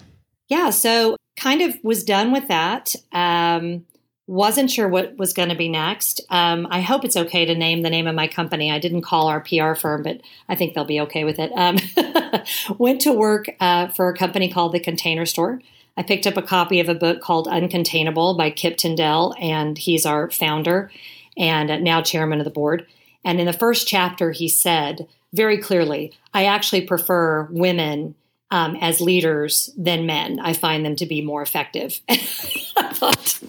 Yeah. 0.49 0.69
So 0.69 1.15
kind 1.37 1.61
of 1.61 1.75
was 1.81 2.03
done 2.03 2.31
with 2.31 2.47
that. 2.49 2.93
Um, 3.11 3.85
wasn't 4.27 4.71
sure 4.71 4.87
what 4.87 5.17
was 5.17 5.33
going 5.33 5.49
to 5.49 5.55
be 5.55 5.69
next. 5.69 6.21
Um, 6.29 6.67
I 6.71 6.81
hope 6.81 7.05
it's 7.05 7.15
okay 7.15 7.45
to 7.45 7.53
name 7.53 7.83
the 7.83 7.89
name 7.89 8.07
of 8.07 8.15
my 8.15 8.27
company. 8.27 8.71
I 8.71 8.79
didn't 8.79 9.03
call 9.03 9.27
our 9.27 9.39
PR 9.39 9.75
firm, 9.75 10.01
but 10.01 10.21
I 10.49 10.55
think 10.55 10.73
they'll 10.73 10.83
be 10.83 11.01
okay 11.01 11.23
with 11.23 11.37
it. 11.39 11.51
Um, 11.55 11.77
went 12.77 13.01
to 13.01 13.11
work 13.11 13.49
uh, 13.59 13.87
for 13.89 14.09
a 14.09 14.17
company 14.17 14.51
called 14.51 14.71
The 14.71 14.79
Container 14.79 15.25
Store. 15.25 15.61
I 15.95 16.03
picked 16.03 16.27
up 16.27 16.37
a 16.37 16.41
copy 16.41 16.79
of 16.79 16.89
a 16.89 16.95
book 16.95 17.21
called 17.21 17.47
Uncontainable 17.47 18.35
by 18.35 18.49
Kip 18.49 18.77
Tindell, 18.77 19.35
and 19.39 19.77
he's 19.77 20.05
our 20.05 20.29
founder 20.31 20.91
and 21.37 21.83
now 21.83 22.01
chairman 22.01 22.39
of 22.39 22.45
the 22.45 22.51
board. 22.51 22.87
And 23.23 23.39
in 23.39 23.45
the 23.45 23.53
first 23.53 23.87
chapter, 23.87 24.31
he 24.31 24.47
said 24.47 25.07
very 25.33 25.57
clearly, 25.57 26.13
I 26.33 26.45
actually 26.45 26.81
prefer 26.81 27.47
women 27.51 28.15
um, 28.51 28.75
as 28.77 29.01
leaders 29.01 29.69
than 29.77 30.05
men. 30.05 30.39
I 30.39 30.53
find 30.53 30.85
them 30.85 30.95
to 30.97 31.05
be 31.05 31.21
more 31.21 31.41
effective. 31.41 31.99
I 32.09 32.17
thought, 32.93 33.39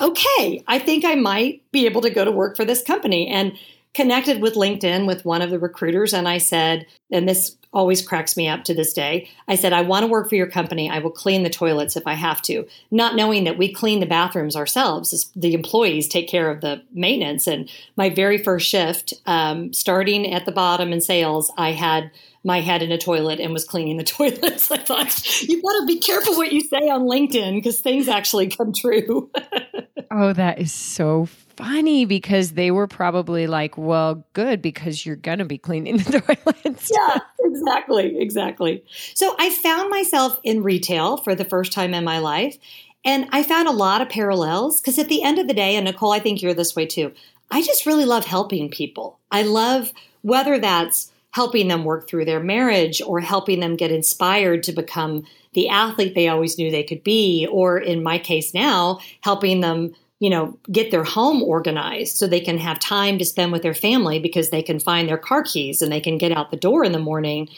okay, 0.00 0.62
I 0.66 0.78
think 0.78 1.04
I 1.04 1.14
might 1.14 1.62
be 1.72 1.86
able 1.86 2.00
to 2.02 2.10
go 2.10 2.24
to 2.24 2.32
work 2.32 2.56
for 2.56 2.64
this 2.64 2.82
company. 2.82 3.28
And 3.28 3.52
connected 3.92 4.40
with 4.40 4.54
LinkedIn 4.54 5.06
with 5.06 5.24
one 5.24 5.42
of 5.42 5.50
the 5.50 5.58
recruiters, 5.58 6.12
and 6.12 6.28
I 6.28 6.38
said, 6.38 6.86
and 7.10 7.28
this 7.28 7.56
always 7.72 8.06
cracks 8.06 8.36
me 8.36 8.48
up 8.48 8.64
to 8.64 8.74
this 8.74 8.92
day. 8.92 9.28
I 9.46 9.54
said, 9.54 9.72
I 9.72 9.82
want 9.82 10.04
to 10.04 10.10
work 10.10 10.28
for 10.28 10.34
your 10.34 10.48
company. 10.48 10.90
I 10.90 10.98
will 10.98 11.10
clean 11.10 11.42
the 11.42 11.50
toilets 11.50 11.96
if 11.96 12.06
I 12.06 12.14
have 12.14 12.42
to, 12.42 12.66
not 12.90 13.14
knowing 13.14 13.44
that 13.44 13.58
we 13.58 13.72
clean 13.72 14.00
the 14.00 14.06
bathrooms 14.06 14.56
ourselves. 14.56 15.30
The 15.36 15.54
employees 15.54 16.08
take 16.08 16.28
care 16.28 16.50
of 16.50 16.60
the 16.60 16.82
maintenance. 16.92 17.46
And 17.46 17.70
my 17.96 18.10
very 18.10 18.38
first 18.38 18.68
shift, 18.68 19.14
um, 19.26 19.72
starting 19.72 20.32
at 20.32 20.46
the 20.46 20.52
bottom 20.52 20.92
in 20.92 21.00
sales, 21.00 21.52
I 21.56 21.72
had 21.72 22.10
my 22.42 22.60
head 22.60 22.82
in 22.82 22.90
a 22.90 22.98
toilet 22.98 23.40
and 23.40 23.52
was 23.52 23.64
cleaning 23.64 23.96
the 23.96 24.04
toilets. 24.18 24.70
I 24.70 24.78
thought, 24.78 25.42
you 25.42 25.62
got 25.62 25.80
to 25.80 25.86
be 25.86 25.98
careful 25.98 26.36
what 26.36 26.52
you 26.52 26.60
say 26.60 26.88
on 26.88 27.02
LinkedIn 27.02 27.54
because 27.54 27.80
things 27.80 28.08
actually 28.08 28.48
come 28.48 28.72
true. 28.72 29.30
oh, 30.10 30.32
that 30.32 30.58
is 30.58 30.72
so 30.72 31.26
funny 31.56 32.04
because 32.06 32.52
they 32.52 32.70
were 32.70 32.86
probably 32.86 33.46
like, 33.46 33.76
well, 33.76 34.24
good 34.32 34.62
because 34.62 35.04
you're 35.04 35.16
going 35.16 35.38
to 35.38 35.44
be 35.44 35.58
cleaning 35.58 35.98
the 35.98 36.20
toilets. 36.44 36.90
yeah, 36.90 37.18
exactly. 37.40 38.18
Exactly. 38.18 38.84
So 39.14 39.34
I 39.38 39.50
found 39.50 39.90
myself 39.90 40.38
in 40.42 40.62
retail 40.62 41.18
for 41.18 41.34
the 41.34 41.44
first 41.44 41.72
time 41.72 41.94
in 41.94 42.04
my 42.04 42.18
life. 42.18 42.56
And 43.04 43.28
I 43.32 43.42
found 43.42 43.66
a 43.66 43.72
lot 43.72 44.02
of 44.02 44.10
parallels 44.10 44.80
because 44.80 44.98
at 44.98 45.08
the 45.08 45.22
end 45.22 45.38
of 45.38 45.48
the 45.48 45.54
day, 45.54 45.76
and 45.76 45.86
Nicole, 45.86 46.12
I 46.12 46.18
think 46.18 46.42
you're 46.42 46.54
this 46.54 46.76
way 46.76 46.86
too, 46.86 47.12
I 47.50 47.62
just 47.62 47.86
really 47.86 48.04
love 48.04 48.24
helping 48.26 48.68
people. 48.70 49.18
I 49.30 49.42
love 49.42 49.92
whether 50.22 50.58
that's 50.58 51.09
helping 51.32 51.68
them 51.68 51.84
work 51.84 52.08
through 52.08 52.24
their 52.24 52.40
marriage 52.40 53.00
or 53.02 53.20
helping 53.20 53.60
them 53.60 53.76
get 53.76 53.92
inspired 53.92 54.62
to 54.64 54.72
become 54.72 55.24
the 55.52 55.68
athlete 55.68 56.14
they 56.14 56.28
always 56.28 56.58
knew 56.58 56.70
they 56.70 56.82
could 56.82 57.02
be, 57.02 57.46
or 57.50 57.78
in 57.78 58.02
my 58.02 58.18
case 58.18 58.54
now, 58.54 58.98
helping 59.22 59.60
them 59.60 59.92
you 60.20 60.28
know, 60.28 60.56
get 60.70 60.90
their 60.90 61.02
home 61.02 61.42
organized 61.42 62.16
so 62.16 62.26
they 62.26 62.40
can 62.40 62.58
have 62.58 62.78
time 62.78 63.18
to 63.18 63.24
spend 63.24 63.50
with 63.50 63.62
their 63.62 63.74
family 63.74 64.20
because 64.20 64.50
they 64.50 64.62
can 64.62 64.78
find 64.78 65.08
their 65.08 65.18
car 65.18 65.42
keys 65.42 65.80
and 65.80 65.90
they 65.90 66.00
can 66.00 66.18
get 66.18 66.30
out 66.30 66.50
the 66.50 66.58
door 66.58 66.84
in 66.84 66.92
the 66.92 66.98
morning. 66.98 67.48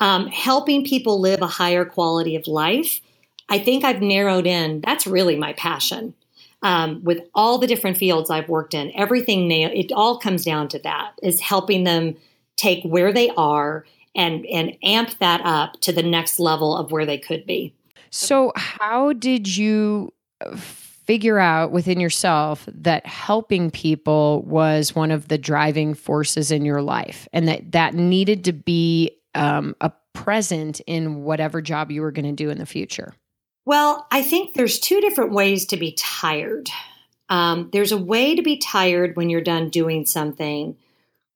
Um, 0.00 0.26
helping 0.28 0.84
people 0.84 1.18
live 1.18 1.40
a 1.40 1.46
higher 1.46 1.84
quality 1.84 2.36
of 2.36 2.46
life, 2.46 3.00
I 3.48 3.58
think 3.58 3.84
I've 3.84 4.02
narrowed 4.02 4.46
in. 4.46 4.82
That's 4.82 5.06
really 5.06 5.36
my 5.36 5.54
passion. 5.54 6.14
Um, 6.62 7.02
with 7.02 7.20
all 7.34 7.56
the 7.56 7.66
different 7.66 7.96
fields 7.96 8.28
I've 8.28 8.50
worked 8.50 8.74
in, 8.74 8.92
everything 8.94 9.50
it 9.50 9.90
all 9.92 10.18
comes 10.18 10.44
down 10.44 10.68
to 10.68 10.78
that 10.80 11.12
is 11.22 11.40
helping 11.40 11.84
them 11.84 12.16
take 12.60 12.84
where 12.84 13.12
they 13.12 13.30
are 13.36 13.84
and 14.14 14.44
and 14.46 14.76
amp 14.82 15.18
that 15.18 15.40
up 15.44 15.80
to 15.80 15.92
the 15.92 16.02
next 16.02 16.38
level 16.38 16.76
of 16.76 16.92
where 16.92 17.06
they 17.06 17.18
could 17.18 17.46
be. 17.46 17.74
So, 18.10 18.52
how 18.56 19.12
did 19.12 19.54
you 19.56 20.12
figure 20.56 21.38
out 21.38 21.72
within 21.72 22.00
yourself 22.00 22.68
that 22.72 23.06
helping 23.06 23.70
people 23.70 24.42
was 24.42 24.94
one 24.94 25.10
of 25.10 25.28
the 25.28 25.38
driving 25.38 25.94
forces 25.94 26.50
in 26.50 26.64
your 26.64 26.82
life 26.82 27.28
and 27.32 27.48
that 27.48 27.72
that 27.72 27.94
needed 27.94 28.44
to 28.44 28.52
be 28.52 29.10
um, 29.34 29.74
a 29.80 29.92
present 30.12 30.80
in 30.86 31.22
whatever 31.22 31.60
job 31.62 31.90
you 31.90 32.02
were 32.02 32.12
going 32.12 32.24
to 32.24 32.32
do 32.32 32.50
in 32.50 32.58
the 32.58 32.66
future? 32.66 33.14
Well, 33.64 34.06
I 34.10 34.22
think 34.22 34.54
there's 34.54 34.80
two 34.80 35.00
different 35.00 35.32
ways 35.32 35.66
to 35.66 35.76
be 35.76 35.92
tired. 35.92 36.68
Um, 37.28 37.70
there's 37.72 37.92
a 37.92 37.98
way 37.98 38.34
to 38.34 38.42
be 38.42 38.56
tired 38.56 39.16
when 39.16 39.30
you're 39.30 39.40
done 39.40 39.68
doing 39.68 40.06
something 40.06 40.76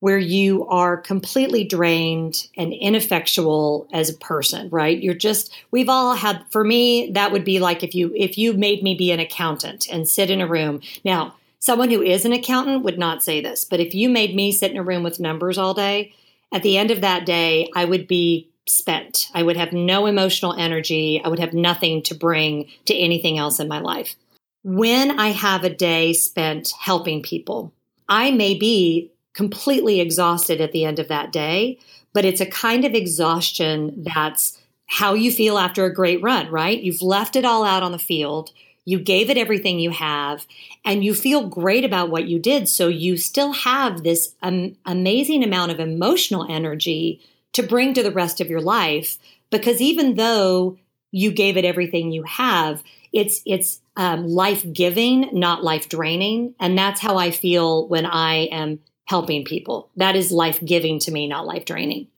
where 0.05 0.19
you 0.19 0.67
are 0.67 0.99
completely 0.99 1.65
drained 1.65 2.47
and 2.59 2.75
ineffectual 2.75 3.89
as 3.91 4.11
a 4.11 4.19
person 4.19 4.69
right? 4.69 5.03
You're 5.03 5.15
just 5.15 5.51
we've 5.71 5.89
all 5.89 6.15
had 6.15 6.45
for 6.51 6.63
me 6.63 7.11
that 7.13 7.33
would 7.33 7.43
be 7.43 7.59
like 7.59 7.83
if 7.83 7.95
you 7.95 8.13
if 8.15 8.37
you 8.37 8.53
made 8.53 8.83
me 8.83 8.95
be 8.95 9.13
an 9.13 9.19
accountant 9.19 9.89
and 9.91 10.07
sit 10.07 10.29
in 10.29 10.43
a 10.43 10.47
room. 10.47 10.83
Now 11.07 11.37
someone 11.59 11.91
who 11.91 12.03
is 12.03 12.27
an 12.27 12.35
accountant 12.35 12.85
would 12.85 12.99
not 12.99 13.23
say 13.23 13.41
this 13.41 13.65
but 13.65 13.81
if 13.81 13.95
you 13.95 14.11
made 14.11 14.37
me 14.37 14.53
sit 14.53 14.73
in 14.73 14.77
a 14.77 14.83
room 14.83 15.05
with 15.05 15.21
numbers 15.21 15.57
all 15.57 15.73
day 15.73 16.13
at 16.53 16.63
the 16.63 16.77
end 16.77 16.91
of 16.91 17.01
that 17.01 17.25
day 17.25 17.71
i 17.75 17.87
would 17.87 18.07
be 18.07 18.51
spent. 18.67 19.31
I 19.33 19.43
would 19.43 19.57
have 19.57 19.73
no 19.73 20.07
emotional 20.07 20.55
energy. 20.55 21.21
I 21.23 21.29
would 21.29 21.39
have 21.39 21.53
nothing 21.53 22.03
to 22.05 22.15
bring 22.15 22.69
to 22.87 22.95
anything 22.95 23.37
else 23.39 23.59
in 23.59 23.69
my 23.69 23.81
life. 23.81 24.17
When 24.65 25.19
i 25.19 25.29
have 25.29 25.65
a 25.65 25.71
day 25.71 26.13
spent 26.13 26.73
helping 26.79 27.23
people 27.23 27.73
I 28.09 28.31
may 28.33 28.53
be 28.53 29.11
completely 29.35 30.01
exhausted 30.01 30.61
at 30.61 30.73
the 30.73 30.85
end 30.85 30.99
of 30.99 31.09
that 31.09 31.33
day, 31.33 31.79
but 32.13 32.25
it's 32.25 32.41
a 32.41 32.47
kind 32.47 32.85
of 32.85 32.95
exhaustion 32.95 34.05
that's 34.05 34.59
how 34.87 35.15
you 35.15 35.31
feel 35.31 35.59
after 35.59 35.85
a 35.85 35.93
great 35.93 36.23
run, 36.23 36.51
right? 36.51 36.81
You've 36.81 37.03
left 37.03 37.37
it 37.37 37.45
all 37.45 37.65
out 37.65 37.83
on 37.83 37.93
the 37.93 37.99
field. 37.99 38.53
You 38.85 38.99
gave 38.99 39.31
it 39.31 39.39
everything 39.39 39.79
you 39.81 39.91
have, 39.91 40.47
and 40.85 41.05
you 41.05 41.15
feel 41.15 41.49
great 41.49 41.85
about 41.85 42.11
what 42.11 42.29
you 42.29 42.39
did. 42.39 42.69
So 42.69 42.89
you 42.89 43.17
still 43.17 43.53
have 43.53 44.03
this 44.03 44.35
um, 44.43 44.77
amazing 44.85 45.43
amount 45.43 45.73
of 45.73 45.81
emotional 45.81 46.47
energy 46.49 47.21
to 47.55 47.63
bring 47.63 47.95
to 47.95 48.03
the 48.03 48.13
rest 48.13 48.41
of 48.41 48.49
your 48.49 48.61
life. 48.61 49.17
Because 49.51 49.81
even 49.81 50.17
though 50.17 50.77
you 51.11 51.33
gave 51.33 51.57
it 51.57 51.65
everything 51.65 52.13
you 52.13 52.25
have, 52.25 52.83
it's 53.13 53.41
it's 53.47 53.81
um, 53.97 54.29
life 54.29 54.71
giving, 54.71 55.31
not 55.33 55.65
life 55.65 55.89
draining, 55.89 56.55
and 56.61 56.77
that's 56.77 57.01
how 57.01 57.17
I 57.17 57.31
feel 57.31 57.89
when 57.89 58.05
I 58.05 58.47
am 58.47 58.81
helping 59.05 59.45
people. 59.45 59.91
That 59.97 60.17
is 60.17 60.33
life 60.33 60.63
giving 60.65 60.99
to 61.01 61.11
me, 61.11 61.27
not 61.27 61.47
life 61.47 61.65
draining. 61.65 62.09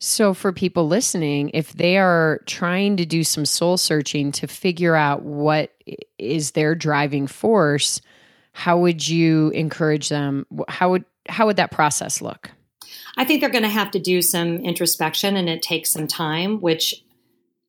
So, 0.00 0.34
for 0.34 0.52
people 0.52 0.86
listening, 0.86 1.50
if 1.54 1.72
they 1.72 1.96
are 1.96 2.40
trying 2.46 2.96
to 2.98 3.06
do 3.06 3.24
some 3.24 3.46
soul 3.46 3.76
searching 3.76 4.32
to 4.32 4.46
figure 4.46 4.94
out 4.94 5.22
what 5.22 5.72
is 6.18 6.50
their 6.50 6.74
driving 6.74 7.26
force, 7.26 8.00
how 8.52 8.78
would 8.78 9.06
you 9.08 9.50
encourage 9.50 10.08
them? 10.08 10.46
How 10.68 10.90
would 10.90 11.04
how 11.28 11.46
would 11.46 11.56
that 11.56 11.70
process 11.70 12.20
look? 12.20 12.50
I 13.16 13.24
think 13.24 13.40
they're 13.40 13.50
going 13.50 13.62
to 13.62 13.68
have 13.70 13.92
to 13.92 13.98
do 13.98 14.20
some 14.20 14.58
introspection, 14.58 15.36
and 15.36 15.48
it 15.48 15.62
takes 15.62 15.90
some 15.90 16.06
time. 16.06 16.60
Which 16.60 17.02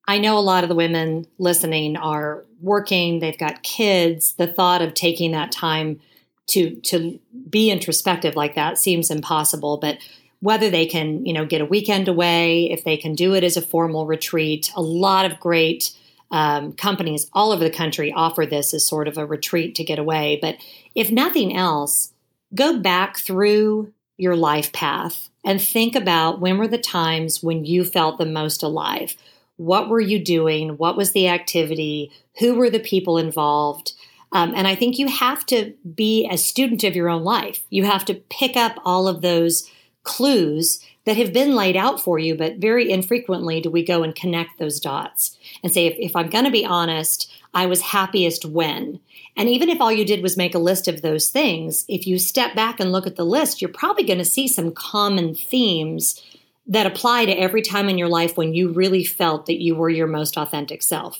I 0.08 0.18
know 0.18 0.38
a 0.38 0.40
lot 0.40 0.64
of 0.64 0.70
the 0.70 0.76
women 0.76 1.28
listening 1.38 1.96
are 1.96 2.44
working; 2.60 3.20
they've 3.20 3.38
got 3.38 3.64
kids. 3.64 4.34
The 4.34 4.48
thought 4.48 4.82
of 4.82 4.94
taking 4.94 5.32
that 5.32 5.52
time 5.52 6.02
to 6.48 6.76
to 6.82 7.20
be 7.50 7.70
introspective 7.70 8.36
like 8.36 8.56
that 8.56 8.78
seems 8.78 9.10
impossible 9.10 9.78
but 9.78 9.98
whether 10.42 10.70
they 10.70 10.86
can 10.86 11.26
you 11.26 11.34
know 11.34 11.46
get 11.46 11.62
a 11.62 11.66
weekend 11.66 12.08
away 12.08 12.70
if 12.72 12.84
they 12.84 12.98
can 12.98 13.16
do 13.16 13.34
it 13.34 13.44
as 13.44 13.58
a 13.58 13.62
formal 13.62 14.06
retreat 14.06 14.72
a 14.76 14.82
lot 14.82 15.26
of 15.26 15.40
great 15.40 15.96
um, 16.32 16.74
companies 16.74 17.30
all 17.34 17.52
over 17.52 17.64
the 17.64 17.70
country 17.70 18.12
offer 18.12 18.46
this 18.46 18.74
as 18.74 18.86
sort 18.86 19.08
of 19.08 19.18
a 19.18 19.26
retreat 19.26 19.76
to 19.76 19.84
get 19.84 20.00
away. 20.00 20.40
But 20.42 20.58
if 20.94 21.12
nothing 21.12 21.56
else 21.56 22.12
go 22.54 22.80
back 22.80 23.18
through 23.18 23.94
your 24.18 24.36
life 24.36 24.72
path 24.72 25.30
and 25.44 25.62
think 25.62 25.96
about 25.96 26.40
when 26.40 26.58
were 26.58 26.68
the 26.68 26.78
times 26.78 27.44
when 27.44 27.66
you 27.66 27.84
felt 27.84 28.18
the 28.18 28.26
most 28.26 28.64
alive? 28.64 29.16
What 29.58 29.90
were 29.90 30.02
you 30.02 30.20
doing? 30.20 30.72
What 30.78 30.98
was 30.98 31.12
the 31.12 31.28
activity? 31.28 32.12
Who 32.40 32.56
were 32.56 32.70
the 32.70 32.80
people 32.80 33.18
involved 33.18 33.94
um, 34.32 34.54
and 34.56 34.68
I 34.68 34.76
think 34.76 34.98
you 34.98 35.08
have 35.08 35.46
to 35.48 35.74
be 35.96 36.28
a 36.30 36.38
student 36.38 36.84
of 36.84 36.96
your 36.96 37.10
own 37.10 37.24
life. 37.24 37.66
You 37.70 37.86
have 37.86 38.06
to 38.06 38.16
pick 38.16 38.58
up 38.58 38.80
all 38.84 39.08
of 39.08 39.22
those 39.22 39.70
clues 40.04 40.80
that 41.06 41.18
have 41.18 41.34
been 41.34 41.56
laid 41.56 41.76
out 41.76 42.00
for 42.00 42.18
you, 42.18 42.36
but 42.36 42.58
very 42.58 42.90
infrequently 42.92 43.62
do 43.62 43.70
we 43.70 43.84
go 43.84 44.04
and 44.04 44.16
connect 44.16 44.58
those 44.58 44.80
dots 44.80 45.38
and 45.64 45.72
say, 45.72 45.86
if, 45.86 45.96
if 46.00 46.16
I'm 46.16 46.30
going 46.30 46.46
to 46.46 46.52
be 46.52 46.66
honest, 46.66 47.32
I 47.54 47.68
was 47.68 47.82
happiest 47.82 48.46
when. 48.46 49.00
And 49.38 49.50
even 49.50 49.70
if 49.70 49.80
all 49.80 49.92
you 49.92 50.06
did 50.06 50.24
was 50.24 50.38
make 50.38 50.56
a 50.56 50.60
list 50.60 50.88
of 50.88 51.02
those 51.02 51.30
things, 51.30 51.86
if 51.88 52.08
you 52.08 52.18
step 52.18 52.56
back 52.56 52.80
and 52.80 52.92
look 52.92 53.06
at 53.06 53.16
the 53.16 53.26
list, 53.26 53.62
you're 53.62 53.70
probably 53.70 54.04
going 54.04 54.20
to 54.20 54.26
see 54.26 54.48
some 54.48 54.72
common 54.72 55.36
themes 55.36 56.22
that 56.68 56.88
apply 56.88 57.26
to 57.26 57.32
every 57.32 57.62
time 57.62 57.90
in 57.90 57.98
your 57.98 58.10
life 58.10 58.38
when 58.38 58.54
you 58.54 58.70
really 58.72 59.04
felt 59.04 59.46
that 59.46 59.62
you 59.62 59.76
were 59.76 59.90
your 59.90 60.08
most 60.08 60.38
authentic 60.38 60.82
self. 60.82 61.20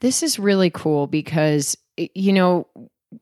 This 0.00 0.22
is 0.22 0.38
really 0.38 0.70
cool 0.70 1.06
because 1.06 1.76
you 2.14 2.32
know, 2.32 2.66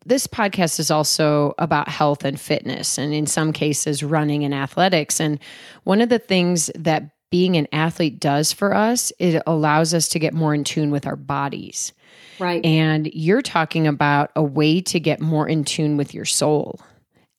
this 0.05 0.27
podcast 0.27 0.81
is 0.81 0.91
also 0.91 1.55
about 1.59 1.89
health 1.89 2.25
and 2.25 2.41
fitness, 2.41 2.99
and 2.99 3.15
in 3.15 3.27
some 3.27 3.53
cases, 3.53 4.03
running 4.03 4.45
and 4.45 4.55
athletics. 4.55 5.21
And 5.21 5.39
one 5.85 6.01
of 6.01 6.09
the 6.09 6.19
things 6.19 6.71
that 6.75 7.11
being 7.31 7.57
an 7.57 7.69
athlete 7.73 8.21
does 8.21 8.53
for 8.53 8.75
us, 8.75 9.12
it 9.19 9.43
allows 9.47 9.95
us 9.95 10.09
to 10.09 10.19
get 10.19 10.33
more 10.33 10.55
in 10.55 10.65
tune 10.65 10.91
with 10.91 11.07
our 11.07 11.17
bodies. 11.17 11.93
Right. 12.39 12.65
And 12.65 13.07
you're 13.12 13.43
talking 13.43 13.87
about 13.87 14.31
a 14.37 14.43
way 14.43 14.81
to 14.83 15.01
get 15.01 15.21
more 15.21 15.49
in 15.49 15.65
tune 15.65 15.97
with 15.97 16.15
your 16.15 16.25
soul. 16.25 16.81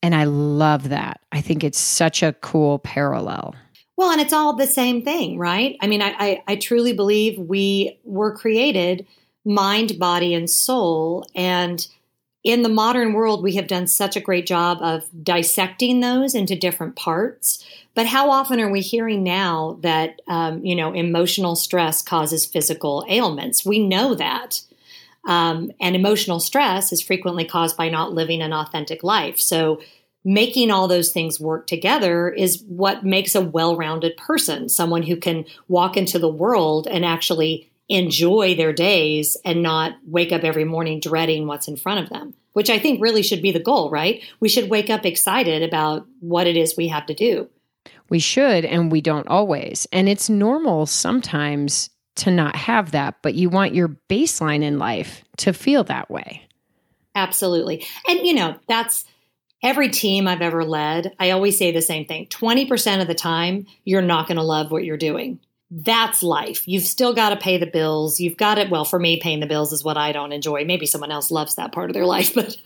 And 0.01 0.13
I 0.13 0.25
love 0.25 0.89
that. 0.89 1.21
I 1.31 1.41
think 1.41 1.63
it's 1.63 1.79
such 1.79 2.23
a 2.23 2.33
cool 2.33 2.79
parallel. 2.79 3.55
Well, 3.95 4.11
and 4.11 4.21
it's 4.21 4.33
all 4.33 4.53
the 4.53 4.67
same 4.67 5.03
thing, 5.03 5.39
right? 5.39 5.75
I 5.81 5.87
mean, 5.87 6.01
I, 6.01 6.15
I, 6.19 6.43
I 6.47 6.55
truly 6.55 6.93
believe 6.93 7.39
we 7.39 7.99
were 8.03 8.35
created 8.35 9.07
mind, 9.47 9.97
body, 9.97 10.33
and 10.33 10.49
soul. 10.49 11.25
And 11.33 11.87
in 12.43 12.61
the 12.61 12.69
modern 12.69 13.13
world, 13.13 13.41
we 13.41 13.55
have 13.55 13.67
done 13.67 13.87
such 13.87 14.15
a 14.15 14.21
great 14.21 14.45
job 14.45 14.79
of 14.81 15.09
dissecting 15.23 16.01
those 16.01 16.35
into 16.35 16.55
different 16.55 16.95
parts. 16.95 17.65
But 17.95 18.05
how 18.05 18.29
often 18.29 18.59
are 18.59 18.69
we 18.69 18.81
hearing 18.81 19.23
now 19.23 19.79
that, 19.81 20.21
um, 20.27 20.63
you 20.63 20.75
know, 20.75 20.93
emotional 20.93 21.55
stress 21.55 22.01
causes 22.01 22.45
physical 22.45 23.05
ailments? 23.09 23.65
We 23.65 23.79
know 23.79 24.13
that. 24.15 24.61
Um, 25.27 25.71
and 25.81 25.95
emotional 25.95 26.39
stress 26.39 26.93
is 26.93 27.01
frequently 27.01 27.43
caused 27.43 27.75
by 27.75 27.89
not 27.89 28.13
living 28.13 28.41
an 28.41 28.53
authentic 28.53 29.03
life. 29.03 29.39
So, 29.39 29.81
making 30.23 30.71
all 30.71 30.87
those 30.87 31.11
things 31.11 31.39
work 31.39 31.67
together 31.67 32.29
is 32.29 32.61
what 32.63 33.05
makes 33.05 33.33
a 33.33 33.41
well 33.41 33.75
rounded 33.77 34.15
person, 34.17 34.69
someone 34.69 35.03
who 35.03 35.15
can 35.15 35.45
walk 35.67 35.95
into 35.97 36.19
the 36.19 36.29
world 36.29 36.87
and 36.87 37.05
actually 37.05 37.69
enjoy 37.89 38.55
their 38.55 38.73
days 38.73 39.37
and 39.45 39.63
not 39.63 39.93
wake 40.05 40.31
up 40.31 40.43
every 40.43 40.65
morning 40.65 40.99
dreading 40.99 41.47
what's 41.47 41.67
in 41.67 41.77
front 41.77 42.03
of 42.03 42.09
them, 42.09 42.33
which 42.53 42.69
I 42.69 42.79
think 42.79 43.01
really 43.01 43.23
should 43.23 43.41
be 43.41 43.51
the 43.51 43.59
goal, 43.59 43.89
right? 43.89 44.21
We 44.39 44.49
should 44.49 44.69
wake 44.69 44.89
up 44.89 45.05
excited 45.05 45.63
about 45.63 46.05
what 46.19 46.47
it 46.47 46.57
is 46.57 46.75
we 46.75 46.89
have 46.89 47.05
to 47.05 47.13
do. 47.13 47.49
We 48.09 48.19
should, 48.19 48.65
and 48.65 48.91
we 48.91 49.01
don't 49.01 49.27
always. 49.27 49.87
And 49.91 50.07
it's 50.07 50.29
normal 50.29 50.85
sometimes 50.85 51.89
to 52.15 52.31
not 52.31 52.55
have 52.55 52.91
that, 52.91 53.15
but 53.21 53.35
you 53.35 53.49
want 53.49 53.75
your 53.75 53.97
baseline 54.09 54.63
in 54.63 54.79
life 54.79 55.23
to 55.37 55.53
feel 55.53 55.83
that 55.85 56.09
way. 56.09 56.47
Absolutely. 57.15 57.85
And, 58.07 58.25
you 58.25 58.33
know, 58.33 58.57
that's 58.67 59.05
every 59.63 59.89
team 59.89 60.27
I've 60.27 60.41
ever 60.41 60.63
led. 60.63 61.13
I 61.19 61.31
always 61.31 61.57
say 61.57 61.71
the 61.71 61.81
same 61.81 62.05
thing 62.05 62.27
20% 62.27 63.01
of 63.01 63.07
the 63.07 63.15
time, 63.15 63.65
you're 63.83 64.01
not 64.01 64.27
going 64.27 64.37
to 64.37 64.43
love 64.43 64.71
what 64.71 64.83
you're 64.83 64.97
doing 64.97 65.39
that's 65.69 66.23
life. 66.23 66.67
You've 66.67 66.83
still 66.83 67.13
got 67.13 67.29
to 67.29 67.35
pay 67.35 67.57
the 67.57 67.67
bills. 67.67 68.19
You've 68.19 68.37
got 68.37 68.57
it. 68.57 68.69
Well, 68.69 68.85
for 68.85 68.99
me, 68.99 69.19
paying 69.19 69.41
the 69.41 69.47
bills 69.47 69.73
is 69.73 69.83
what 69.83 69.97
I 69.97 70.11
don't 70.11 70.31
enjoy. 70.31 70.63
Maybe 70.63 70.85
someone 70.85 71.11
else 71.11 71.29
loves 71.29 71.55
that 71.55 71.71
part 71.71 71.89
of 71.89 71.93
their 71.93 72.05
life, 72.15 72.33
but 72.33 72.57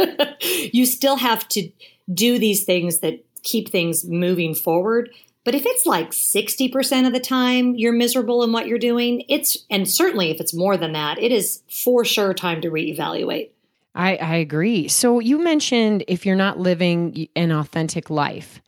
you 0.73 0.85
still 0.85 1.17
have 1.17 1.47
to 1.49 1.69
do 2.13 2.37
these 2.37 2.63
things 2.63 2.99
that 2.99 3.23
keep 3.43 3.69
things 3.69 4.05
moving 4.05 4.53
forward. 4.53 5.09
But 5.43 5.55
if 5.55 5.65
it's 5.65 5.87
like 5.87 6.11
60% 6.11 7.07
of 7.07 7.13
the 7.13 7.19
time 7.19 7.73
you're 7.73 7.93
miserable 7.93 8.43
in 8.43 8.51
what 8.51 8.67
you're 8.67 8.77
doing, 8.77 9.23
it's, 9.27 9.57
and 9.71 9.89
certainly 9.89 10.29
if 10.29 10.39
it's 10.39 10.53
more 10.53 10.77
than 10.77 10.91
that, 10.93 11.17
it 11.17 11.31
is 11.31 11.63
for 11.67 12.05
sure 12.05 12.35
time 12.35 12.61
to 12.61 12.69
reevaluate. 12.69 13.49
I, 13.95 14.17
I 14.17 14.35
agree. 14.35 14.87
So 14.87 15.19
you 15.19 15.43
mentioned 15.43 16.03
if 16.07 16.25
you're 16.25 16.35
not 16.35 16.59
living 16.59 17.27
an 17.35 17.51
authentic 17.51 18.11
life, 18.11 18.61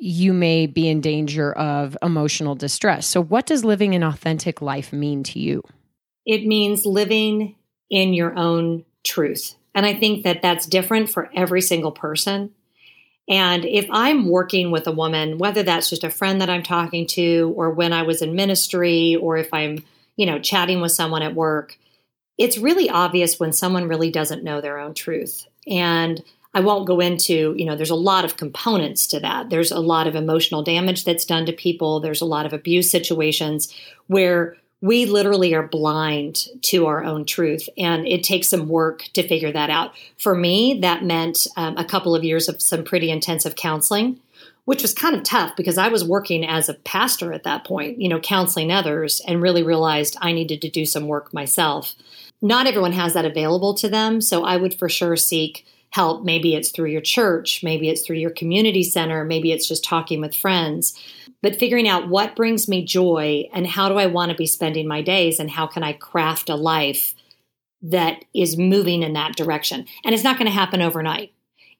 you 0.00 0.32
may 0.32 0.66
be 0.66 0.88
in 0.88 1.00
danger 1.00 1.52
of 1.52 1.96
emotional 2.02 2.54
distress. 2.54 3.06
So, 3.06 3.22
what 3.22 3.46
does 3.46 3.64
living 3.64 3.94
an 3.94 4.02
authentic 4.02 4.60
life 4.60 4.92
mean 4.92 5.22
to 5.24 5.38
you? 5.38 5.62
It 6.24 6.46
means 6.46 6.84
living 6.84 7.56
in 7.90 8.14
your 8.14 8.36
own 8.36 8.84
truth. 9.04 9.54
And 9.74 9.86
I 9.86 9.94
think 9.94 10.24
that 10.24 10.42
that's 10.42 10.66
different 10.66 11.10
for 11.10 11.30
every 11.34 11.60
single 11.60 11.92
person. 11.92 12.52
And 13.28 13.64
if 13.64 13.86
I'm 13.90 14.28
working 14.28 14.70
with 14.70 14.86
a 14.86 14.92
woman, 14.92 15.38
whether 15.38 15.62
that's 15.62 15.90
just 15.90 16.04
a 16.04 16.10
friend 16.10 16.40
that 16.40 16.50
I'm 16.50 16.62
talking 16.62 17.06
to, 17.08 17.52
or 17.56 17.70
when 17.70 17.92
I 17.92 18.02
was 18.02 18.22
in 18.22 18.36
ministry, 18.36 19.16
or 19.16 19.36
if 19.36 19.52
I'm, 19.52 19.84
you 20.16 20.26
know, 20.26 20.38
chatting 20.38 20.80
with 20.80 20.92
someone 20.92 21.22
at 21.22 21.34
work, 21.34 21.78
it's 22.38 22.58
really 22.58 22.88
obvious 22.88 23.40
when 23.40 23.52
someone 23.52 23.88
really 23.88 24.10
doesn't 24.10 24.44
know 24.44 24.60
their 24.60 24.78
own 24.78 24.94
truth. 24.94 25.46
And 25.66 26.22
I 26.56 26.60
won't 26.60 26.86
go 26.86 27.00
into, 27.00 27.54
you 27.58 27.66
know, 27.66 27.76
there's 27.76 27.90
a 27.90 27.94
lot 27.94 28.24
of 28.24 28.38
components 28.38 29.06
to 29.08 29.20
that. 29.20 29.50
There's 29.50 29.70
a 29.70 29.78
lot 29.78 30.06
of 30.06 30.14
emotional 30.14 30.62
damage 30.62 31.04
that's 31.04 31.26
done 31.26 31.44
to 31.44 31.52
people. 31.52 32.00
There's 32.00 32.22
a 32.22 32.24
lot 32.24 32.46
of 32.46 32.54
abuse 32.54 32.90
situations 32.90 33.70
where 34.06 34.56
we 34.80 35.04
literally 35.04 35.54
are 35.54 35.68
blind 35.68 36.46
to 36.62 36.86
our 36.86 37.04
own 37.04 37.26
truth. 37.26 37.68
And 37.76 38.08
it 38.08 38.24
takes 38.24 38.48
some 38.48 38.68
work 38.68 39.02
to 39.12 39.28
figure 39.28 39.52
that 39.52 39.68
out. 39.68 39.92
For 40.16 40.34
me, 40.34 40.78
that 40.80 41.04
meant 41.04 41.46
um, 41.58 41.76
a 41.76 41.84
couple 41.84 42.14
of 42.14 42.24
years 42.24 42.48
of 42.48 42.62
some 42.62 42.84
pretty 42.84 43.10
intensive 43.10 43.54
counseling, 43.54 44.18
which 44.64 44.80
was 44.80 44.94
kind 44.94 45.14
of 45.14 45.24
tough 45.24 45.56
because 45.56 45.76
I 45.76 45.88
was 45.88 46.04
working 46.04 46.42
as 46.42 46.70
a 46.70 46.74
pastor 46.74 47.34
at 47.34 47.44
that 47.44 47.64
point, 47.64 48.00
you 48.00 48.08
know, 48.08 48.18
counseling 48.18 48.72
others 48.72 49.20
and 49.28 49.42
really 49.42 49.62
realized 49.62 50.16
I 50.22 50.32
needed 50.32 50.62
to 50.62 50.70
do 50.70 50.86
some 50.86 51.06
work 51.06 51.34
myself. 51.34 51.94
Not 52.40 52.66
everyone 52.66 52.92
has 52.92 53.12
that 53.12 53.26
available 53.26 53.74
to 53.74 53.90
them. 53.90 54.22
So 54.22 54.42
I 54.42 54.56
would 54.56 54.72
for 54.72 54.88
sure 54.88 55.16
seek 55.16 55.66
help. 55.90 56.24
Maybe 56.24 56.54
it's 56.54 56.70
through 56.70 56.90
your 56.90 57.00
church, 57.00 57.62
maybe 57.62 57.88
it's 57.88 58.04
through 58.04 58.16
your 58.16 58.30
community 58.30 58.82
center, 58.82 59.24
maybe 59.24 59.52
it's 59.52 59.68
just 59.68 59.84
talking 59.84 60.20
with 60.20 60.34
friends. 60.34 60.98
But 61.42 61.58
figuring 61.58 61.88
out 61.88 62.08
what 62.08 62.36
brings 62.36 62.68
me 62.68 62.84
joy 62.84 63.48
and 63.52 63.66
how 63.66 63.88
do 63.88 63.96
I 63.96 64.06
want 64.06 64.30
to 64.30 64.36
be 64.36 64.46
spending 64.46 64.88
my 64.88 65.02
days 65.02 65.38
and 65.38 65.50
how 65.50 65.66
can 65.66 65.82
I 65.82 65.92
craft 65.92 66.48
a 66.48 66.56
life 66.56 67.14
that 67.82 68.24
is 68.34 68.56
moving 68.56 69.02
in 69.02 69.12
that 69.12 69.36
direction. 69.36 69.86
And 70.04 70.14
it's 70.14 70.24
not 70.24 70.38
going 70.38 70.46
to 70.46 70.52
happen 70.52 70.82
overnight. 70.82 71.32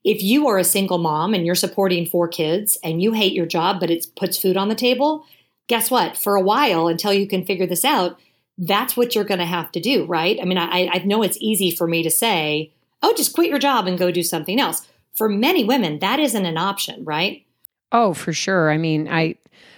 If 0.05 0.23
you 0.23 0.47
are 0.47 0.59
a 0.59 0.65
single 0.65 0.99
mom 0.99 1.35
and 1.35 1.45
you're 1.45 1.57
supporting 1.57 2.07
four 2.07 2.29
kids 2.29 2.79
and 2.85 3.03
you 3.03 3.13
hate 3.13 3.33
your 3.33 3.47
job, 3.47 3.81
but 3.81 3.91
it 3.91 4.07
puts 4.15 4.39
food 4.39 4.57
on 4.57 4.69
the 4.69 4.75
table, 4.75 5.25
guess 5.69 5.91
what? 5.91 6.17
For 6.17 6.37
a 6.37 6.43
while, 6.43 6.87
until 6.87 7.13
you 7.13 7.27
can 7.27 7.45
figure 7.45 7.67
this 7.67 7.85
out, 7.85 8.21
that's 8.59 8.97
what 8.97 9.15
you're 9.15 9.25
going 9.25 9.41
to 9.41 9.47
have 9.47 9.73
to 9.73 9.81
do, 9.81 10.05
right? 10.05 10.39
I 10.41 10.45
mean, 10.45 10.59
I, 10.59 10.89
I 10.93 10.99
know 10.99 11.23
it's 11.23 11.39
easy 11.41 11.71
for 11.71 11.89
me 11.89 12.03
to 12.05 12.11
say, 12.11 12.73
oh, 13.03 13.15
just 13.17 13.33
quit 13.33 13.51
your 13.51 13.59
job 13.59 13.87
and 13.87 13.99
go 13.99 14.11
do 14.11 14.23
something 14.23 14.61
else. 14.61 14.87
For 15.15 15.29
many 15.29 15.65
women, 15.65 15.99
that 16.01 16.21
isn't 16.21 16.47
an 16.47 16.59
option, 16.59 17.05
right? 17.05 17.47
Oh, 17.93 18.13
for 18.13 18.33
sure. 18.33 18.71
I 18.71 18.77
mean, 18.77 19.09
I 19.09 19.37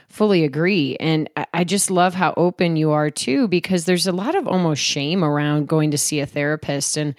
fully 0.09 0.45
agree. 0.45 0.97
And 0.99 1.29
I 1.53 1.65
just 1.65 1.91
love 1.91 2.15
how 2.15 2.35
open 2.37 2.77
you 2.77 2.91
are 2.91 3.11
too, 3.11 3.47
because 3.47 3.85
there's 3.85 4.07
a 4.07 4.13
lot 4.13 4.35
of 4.35 4.49
almost 4.49 4.83
shame 4.83 5.23
around 5.23 5.69
going 5.69 5.91
to 5.91 5.99
see 5.99 6.21
a 6.21 6.27
therapist 6.27 6.97
and 6.97 7.15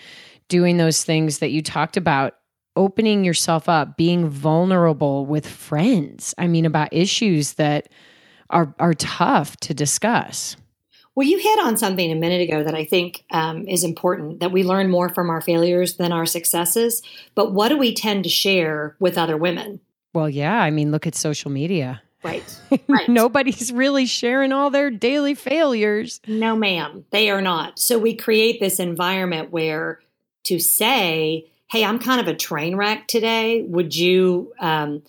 doing 0.47 0.77
those 0.77 1.03
things 1.03 1.39
that 1.39 1.51
you 1.51 1.61
talked 1.61 1.95
about, 1.95 2.33
opening 2.75 3.23
yourself 3.23 3.69
up, 3.69 3.95
being 3.95 4.27
vulnerable 4.27 5.25
with 5.25 5.47
friends. 5.47 6.33
I 6.37 6.47
mean, 6.47 6.65
about 6.65 6.91
issues 6.91 7.53
that 7.53 7.89
are, 8.49 8.73
are 8.79 8.95
tough 8.95 9.55
to 9.57 9.73
discuss. 9.75 10.57
Well, 11.19 11.27
you 11.27 11.37
hit 11.37 11.59
on 11.59 11.75
something 11.75 12.13
a 12.13 12.15
minute 12.15 12.39
ago 12.39 12.63
that 12.63 12.73
I 12.73 12.85
think 12.85 13.25
um, 13.29 13.67
is 13.67 13.83
important 13.83 14.39
that 14.39 14.53
we 14.53 14.63
learn 14.63 14.89
more 14.89 15.09
from 15.09 15.29
our 15.29 15.41
failures 15.41 15.97
than 15.97 16.13
our 16.13 16.25
successes. 16.25 17.01
But 17.35 17.51
what 17.51 17.67
do 17.67 17.77
we 17.77 17.93
tend 17.93 18.23
to 18.23 18.29
share 18.29 18.95
with 19.01 19.17
other 19.17 19.35
women? 19.35 19.81
Well, 20.13 20.29
yeah. 20.29 20.57
I 20.57 20.69
mean, 20.69 20.93
look 20.93 21.05
at 21.05 21.15
social 21.15 21.51
media. 21.51 22.01
Right. 22.23 22.45
right. 22.87 23.09
Nobody's 23.09 23.69
really 23.69 24.05
sharing 24.05 24.53
all 24.53 24.69
their 24.69 24.89
daily 24.89 25.35
failures. 25.35 26.21
No, 26.25 26.55
ma'am, 26.55 27.03
they 27.09 27.29
are 27.29 27.41
not. 27.41 27.79
So 27.79 27.99
we 27.99 28.15
create 28.15 28.61
this 28.61 28.79
environment 28.79 29.51
where 29.51 29.99
to 30.45 30.57
say, 30.57 31.51
hey, 31.69 31.83
I'm 31.83 31.99
kind 31.99 32.21
of 32.21 32.29
a 32.29 32.33
train 32.33 32.77
wreck 32.77 33.09
today. 33.09 33.61
Would 33.63 33.93
you 33.93 34.53
um, 34.61 35.03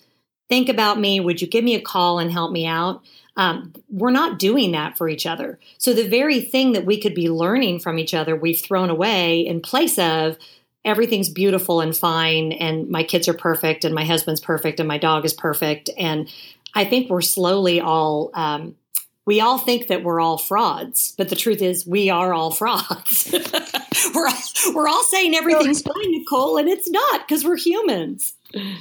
think 0.49 0.67
about 0.67 0.99
me? 0.99 1.21
Would 1.21 1.41
you 1.41 1.47
give 1.47 1.63
me 1.63 1.75
a 1.75 1.81
call 1.81 2.19
and 2.19 2.29
help 2.29 2.51
me 2.51 2.67
out? 2.67 3.01
Um, 3.37 3.73
we're 3.89 4.11
not 4.11 4.39
doing 4.39 4.73
that 4.73 4.97
for 4.97 5.07
each 5.07 5.25
other. 5.25 5.57
So 5.77 5.93
the 5.93 6.07
very 6.07 6.41
thing 6.41 6.73
that 6.73 6.85
we 6.85 6.99
could 6.99 7.15
be 7.15 7.29
learning 7.29 7.79
from 7.79 7.97
each 7.97 8.13
other, 8.13 8.35
we've 8.35 8.59
thrown 8.59 8.89
away 8.89 9.39
in 9.39 9.61
place 9.61 9.97
of 9.97 10.37
everything's 10.83 11.29
beautiful 11.29 11.81
and 11.81 11.95
fine, 11.95 12.51
and 12.51 12.89
my 12.89 13.03
kids 13.03 13.27
are 13.27 13.33
perfect, 13.33 13.85
and 13.85 13.93
my 13.93 14.03
husband's 14.05 14.41
perfect, 14.41 14.79
and 14.79 14.87
my 14.87 14.97
dog 14.97 15.25
is 15.25 15.33
perfect. 15.33 15.89
And 15.97 16.29
I 16.73 16.85
think 16.85 17.09
we're 17.09 17.21
slowly 17.21 17.79
all. 17.79 18.31
Um, 18.33 18.75
we 19.23 19.39
all 19.39 19.59
think 19.59 19.87
that 19.87 20.03
we're 20.03 20.19
all 20.19 20.39
frauds, 20.39 21.13
but 21.15 21.29
the 21.29 21.35
truth 21.35 21.61
is 21.61 21.85
we 21.85 22.09
are 22.09 22.33
all 22.33 22.51
frauds. 22.51 23.29
we're, 24.15 24.27
all, 24.27 24.73
we're 24.73 24.87
all 24.87 25.03
saying 25.03 25.35
everything's 25.35 25.81
fine, 25.81 26.11
Nicole, 26.11 26.57
and 26.57 26.67
it's 26.67 26.89
not 26.89 27.27
because 27.27 27.45
we're 27.45 27.57
humans. 27.57 28.33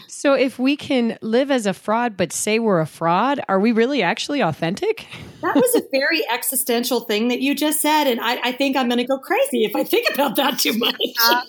So, 0.08 0.34
if 0.34 0.58
we 0.58 0.76
can 0.76 1.18
live 1.22 1.50
as 1.50 1.66
a 1.66 1.72
fraud 1.72 2.16
but 2.16 2.32
say 2.32 2.58
we're 2.58 2.80
a 2.80 2.86
fraud, 2.86 3.40
are 3.48 3.60
we 3.60 3.72
really 3.72 4.02
actually 4.02 4.40
authentic? 4.40 5.06
that 5.42 5.54
was 5.54 5.74
a 5.74 5.82
very 5.90 6.22
existential 6.30 7.00
thing 7.00 7.28
that 7.28 7.40
you 7.40 7.54
just 7.54 7.80
said. 7.80 8.04
And 8.04 8.20
I, 8.20 8.38
I 8.42 8.52
think 8.52 8.76
I'm 8.76 8.88
going 8.88 8.98
to 8.98 9.06
go 9.06 9.18
crazy 9.18 9.64
if 9.64 9.74
I 9.74 9.84
think 9.84 10.12
about 10.12 10.36
that 10.36 10.58
too 10.58 10.76
much. 10.76 10.96
Uh, 11.22 11.42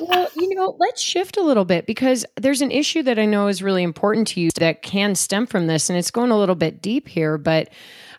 well, 0.00 0.28
you 0.36 0.54
know, 0.54 0.76
let's 0.78 1.00
shift 1.00 1.36
a 1.36 1.42
little 1.42 1.64
bit 1.64 1.86
because 1.86 2.24
there's 2.40 2.62
an 2.62 2.70
issue 2.70 3.02
that 3.02 3.18
I 3.18 3.24
know 3.24 3.48
is 3.48 3.62
really 3.62 3.82
important 3.82 4.28
to 4.28 4.40
you 4.40 4.50
that 4.56 4.82
can 4.82 5.14
stem 5.14 5.46
from 5.46 5.66
this. 5.66 5.90
And 5.90 5.98
it's 5.98 6.10
going 6.10 6.30
a 6.30 6.38
little 6.38 6.54
bit 6.54 6.82
deep 6.82 7.08
here, 7.08 7.38
but 7.38 7.70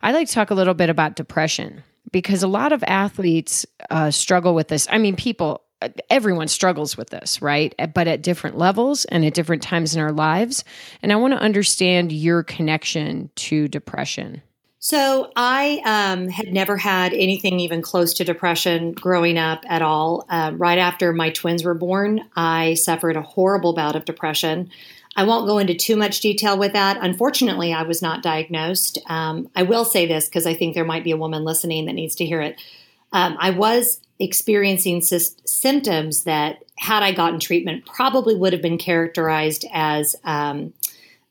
I'd 0.02 0.13
like 0.13 0.28
to 0.28 0.34
talk 0.34 0.52
a 0.52 0.56
little 0.56 0.73
bit 0.73 0.89
about 0.89 1.15
depression 1.15 1.84
because 2.12 2.43
a 2.43 2.47
lot 2.47 2.71
of 2.71 2.84
athletes 2.84 3.65
uh, 3.89 4.12
struggle 4.12 4.54
with 4.54 4.67
this. 4.67 4.88
I 4.89 4.97
mean, 4.97 5.15
people 5.15 5.62
everyone 6.10 6.48
struggles 6.48 6.98
with 6.98 7.10
this, 7.10 7.41
right? 7.41 7.74
But 7.93 8.08
at 8.08 8.22
different 8.22 8.58
levels 8.58 9.06
and 9.06 9.26
at 9.26 9.34
different 9.34 9.62
times 9.62 9.96
in 9.96 10.02
our 10.02 10.12
lives. 10.12 10.63
And 11.02 11.12
I 11.12 11.15
want 11.15 11.34
to 11.34 11.39
understand 11.39 12.12
your 12.12 12.43
connection 12.43 13.30
to 13.36 13.67
depression. 13.67 14.41
So 14.80 15.32
I 15.38 15.82
um, 15.86 16.28
had 16.28 16.52
never 16.52 16.76
had 16.76 17.13
anything 17.13 17.62
even 17.62 17.82
close 17.82 18.15
to 18.15 18.26
depression 18.26 18.91
growing 18.91 19.38
up 19.38 19.63
at 19.65 19.82
all. 19.82 20.26
Uh, 20.28 20.52
right 20.56 20.78
after 20.78 21.13
my 21.13 21.30
twins 21.30 21.63
were 21.63 21.74
born, 21.74 22.19
I 22.36 22.74
suffered 22.74 23.15
a 23.15 23.22
horrible 23.22 23.74
bout 23.74 23.96
of 23.96 24.04
depression. 24.04 24.69
I 25.15 25.24
won't 25.24 25.48
go 25.48 25.60
into 25.60 25.74
too 25.74 25.96
much 25.96 26.19
detail 26.19 26.58
with 26.58 26.74
that. 26.74 26.98
Unfortunately, 27.00 27.72
I 27.72 27.84
was 27.84 28.02
not 28.02 28.24
diagnosed. 28.24 28.98
Um, 29.08 29.50
I 29.56 29.63
will 29.63 29.86
say 29.86 30.06
this 30.06 30.28
because 30.28 30.46
I 30.46 30.54
think 30.54 30.74
there 30.74 30.84
might 30.84 31.06
be 31.06 31.12
a 31.12 31.17
woman 31.17 31.46
listening 31.46 31.86
that 31.86 31.93
needs 31.93 32.15
to 32.15 32.26
hear 32.26 32.41
it. 32.41 32.60
Um, 33.13 33.38
I 33.39 33.52
was 33.52 34.02
experiencing 34.19 35.02
sy- 35.02 35.36
symptoms 35.45 36.23
that 36.23 36.63
had 36.78 37.04
I 37.04 37.12
gotten 37.12 37.39
treatment, 37.39 37.86
probably 37.86 38.36
would 38.36 38.54
have 38.54 38.62
been 38.62 38.78
characterized 38.78 39.65
as 39.73 40.15
um, 40.23 40.73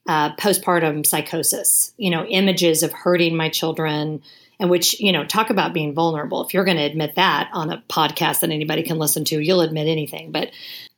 uh, 0.09 0.35
postpartum 0.37 1.07
psychosis. 1.07 1.92
You 1.97 2.11
know, 2.11 2.25
images 2.27 2.83
of 2.83 2.92
hurting 2.92 3.37
my 3.37 3.49
children, 3.49 4.23
and 4.59 4.71
which 4.71 5.01
you 5.01 5.12
know, 5.12 5.25
talk 5.25 5.51
about 5.51 5.73
being 5.73 5.95
vulnerable. 5.95 6.45
If 6.45 6.55
you're 6.55 6.64
going 6.64 6.77
to 6.77 6.83
admit 6.83 7.16
that 7.16 7.51
on 7.53 7.71
a 7.71 7.83
podcast 7.88 8.40
that 8.40 8.51
anybody 8.51 8.83
can 8.83 8.99
listen 8.99 9.25
to, 9.27 9.40
you'll 9.40 9.61
admit 9.61 9.88
anything. 9.88 10.33
But 10.33 10.51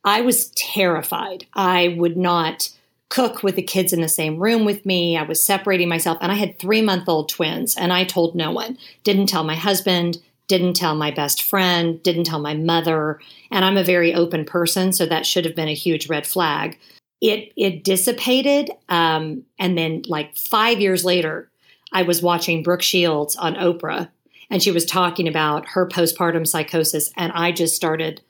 I 0.03 0.21
was 0.21 0.49
terrified. 0.51 1.45
I 1.53 1.95
would 1.97 2.17
not 2.17 2.69
cook 3.09 3.43
with 3.43 3.55
the 3.55 3.61
kids 3.61 3.93
in 3.93 4.01
the 4.01 4.09
same 4.09 4.39
room 4.39 4.65
with 4.65 4.85
me. 4.85 5.17
I 5.17 5.23
was 5.23 5.41
separating 5.41 5.87
myself, 5.87 6.17
and 6.21 6.31
I 6.31 6.35
had 6.35 6.59
three 6.59 6.81
month 6.81 7.07
old 7.07 7.29
twins, 7.29 7.75
and 7.75 7.93
I 7.93 8.03
told 8.03 8.35
no 8.35 8.51
one. 8.51 8.77
Didn't 9.03 9.27
tell 9.27 9.43
my 9.43 9.55
husband, 9.55 10.17
didn't 10.47 10.73
tell 10.73 10.95
my 10.95 11.11
best 11.11 11.43
friend, 11.43 12.01
didn't 12.03 12.25
tell 12.25 12.39
my 12.39 12.53
mother, 12.53 13.19
and 13.51 13.65
I'm 13.65 13.77
a 13.77 13.83
very 13.83 14.13
open 14.13 14.45
person, 14.45 14.93
so 14.93 15.05
that 15.05 15.25
should 15.25 15.45
have 15.45 15.55
been 15.55 15.67
a 15.67 15.73
huge 15.73 16.09
red 16.09 16.27
flag. 16.27 16.77
It 17.21 17.51
it 17.55 17.83
dissipated, 17.83 18.71
um, 18.89 19.43
and 19.57 19.77
then 19.77 20.03
like 20.07 20.37
five 20.37 20.79
years 20.79 21.03
later, 21.03 21.49
I 21.91 22.03
was 22.03 22.21
watching 22.21 22.63
Brooke 22.63 22.81
Shields 22.81 23.35
on 23.35 23.55
Oprah, 23.55 24.09
and 24.49 24.61
she 24.61 24.71
was 24.71 24.85
talking 24.85 25.27
about 25.27 25.69
her 25.69 25.87
postpartum 25.87 26.45
psychosis, 26.45 27.11
and 27.17 27.31
I 27.33 27.51
just 27.51 27.75
started 27.75 28.21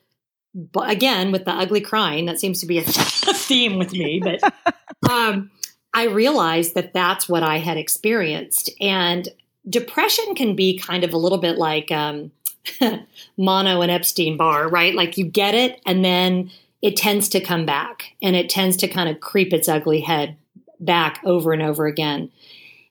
but 0.56 0.90
again 0.90 1.32
with 1.32 1.46
the 1.46 1.52
ugly 1.52 1.82
crying 1.82 2.26
that 2.26 2.40
seems 2.40 2.62
to 2.62 2.66
be 2.66 2.80
a, 2.80 2.84
theme 2.86 3.78
with 3.78 3.92
me 3.92 4.22
but 4.24 4.42
um, 5.12 5.52
i 5.94 6.06
realized 6.06 6.74
that 6.76 6.94
that's 6.94 7.30
what 7.30 7.44
i 7.44 7.58
had 7.58 7.78
experienced 7.78 8.72
and 8.80 9.30
depression 9.70 10.36
can 10.36 10.56
be 10.56 10.78
kind 10.78 11.04
of 11.04 11.14
a 11.14 11.18
little 11.18 11.38
bit 11.38 11.58
like 11.58 11.92
um, 11.92 12.32
mono 13.38 13.82
and 13.82 13.92
epstein 13.92 14.38
barr 14.38 14.68
right? 14.68 14.96
Like 14.96 15.18
you 15.18 15.26
get 15.26 15.56
it 15.56 15.82
and 15.86 16.04
then 16.04 16.52
it 16.82 16.96
tends 16.96 17.30
to 17.30 17.40
come 17.40 17.66
back 17.66 18.14
and 18.22 18.36
it 18.36 18.50
tends 18.50 18.78
to 18.78 18.88
kind 18.88 19.10
of 19.10 19.20
creep 19.20 19.54
its 19.54 19.68
ugly 19.68 20.02
head 20.02 20.38
back 20.80 21.20
over 21.24 21.54
and 21.54 21.62
over 21.62 21.88
again. 21.88 22.32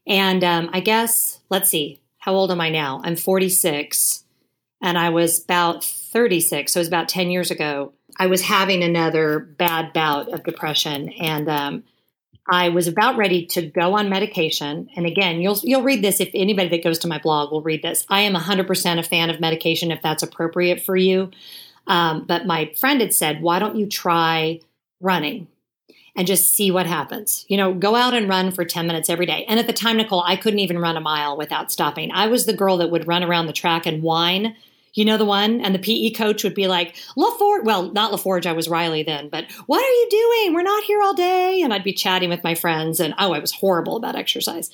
And 0.06 0.44
um, 0.44 0.70
i 0.72 0.80
guess 0.80 1.40
let's 1.50 1.70
see 1.70 2.00
how 2.18 2.34
old 2.34 2.50
am 2.50 2.60
i 2.60 2.70
now? 2.70 3.00
I'm 3.04 3.16
46 3.16 4.24
and 4.84 4.98
I 4.98 5.08
was 5.08 5.42
about 5.42 5.82
36, 5.82 6.72
so 6.72 6.78
it 6.78 6.82
was 6.82 6.88
about 6.88 7.08
10 7.08 7.30
years 7.30 7.50
ago. 7.50 7.92
I 8.18 8.26
was 8.26 8.42
having 8.42 8.82
another 8.82 9.38
bad 9.38 9.94
bout 9.94 10.32
of 10.32 10.44
depression, 10.44 11.08
and 11.08 11.48
um, 11.48 11.84
I 12.46 12.68
was 12.68 12.86
about 12.86 13.16
ready 13.16 13.46
to 13.46 13.62
go 13.62 13.94
on 13.94 14.08
medication. 14.08 14.90
And 14.96 15.06
again, 15.06 15.40
you'll 15.40 15.58
you'll 15.62 15.82
read 15.82 16.02
this 16.02 16.20
if 16.20 16.30
anybody 16.34 16.68
that 16.68 16.84
goes 16.84 16.98
to 17.00 17.08
my 17.08 17.18
blog 17.18 17.50
will 17.50 17.62
read 17.62 17.82
this. 17.82 18.04
I 18.08 18.20
am 18.20 18.34
100% 18.34 18.98
a 18.98 19.02
fan 19.02 19.30
of 19.30 19.40
medication 19.40 19.90
if 19.90 20.02
that's 20.02 20.22
appropriate 20.22 20.82
for 20.82 20.96
you. 20.96 21.30
Um, 21.86 22.24
but 22.26 22.46
my 22.46 22.72
friend 22.76 23.00
had 23.00 23.14
said, 23.14 23.42
"Why 23.42 23.58
don't 23.58 23.76
you 23.76 23.86
try 23.86 24.60
running?" 25.00 25.48
and 26.16 26.26
just 26.26 26.54
see 26.54 26.70
what 26.70 26.86
happens. 26.86 27.44
You 27.48 27.56
know, 27.56 27.74
go 27.74 27.96
out 27.96 28.14
and 28.14 28.28
run 28.28 28.52
for 28.52 28.64
10 28.64 28.86
minutes 28.86 29.10
every 29.10 29.26
day. 29.26 29.44
And 29.48 29.58
at 29.58 29.66
the 29.66 29.72
time, 29.72 29.96
Nicole, 29.96 30.22
I 30.24 30.36
couldn't 30.36 30.60
even 30.60 30.78
run 30.78 30.96
a 30.96 31.00
mile 31.00 31.36
without 31.36 31.72
stopping. 31.72 32.12
I 32.12 32.28
was 32.28 32.46
the 32.46 32.52
girl 32.52 32.76
that 32.78 32.90
would 32.90 33.08
run 33.08 33.24
around 33.24 33.46
the 33.46 33.52
track 33.52 33.84
and 33.84 34.02
whine 34.02 34.54
you 34.94 35.04
know 35.04 35.16
the 35.16 35.24
one? 35.24 35.60
And 35.60 35.74
the 35.74 35.78
PE 35.78 36.10
coach 36.10 36.44
would 36.44 36.54
be 36.54 36.68
like, 36.68 36.96
LaForge, 37.16 37.64
well, 37.64 37.92
not 37.92 38.12
LaForge, 38.12 38.46
I 38.46 38.52
was 38.52 38.68
Riley 38.68 39.02
then, 39.02 39.28
but 39.28 39.50
what 39.66 39.84
are 39.84 39.88
you 39.88 40.08
doing? 40.10 40.54
We're 40.54 40.62
not 40.62 40.84
here 40.84 41.02
all 41.02 41.14
day. 41.14 41.62
And 41.62 41.72
I'd 41.74 41.84
be 41.84 41.92
chatting 41.92 42.30
with 42.30 42.44
my 42.44 42.54
friends, 42.54 43.00
and 43.00 43.14
oh, 43.18 43.32
I 43.32 43.40
was 43.40 43.52
horrible 43.52 43.96
about 43.96 44.16
exercise. 44.16 44.70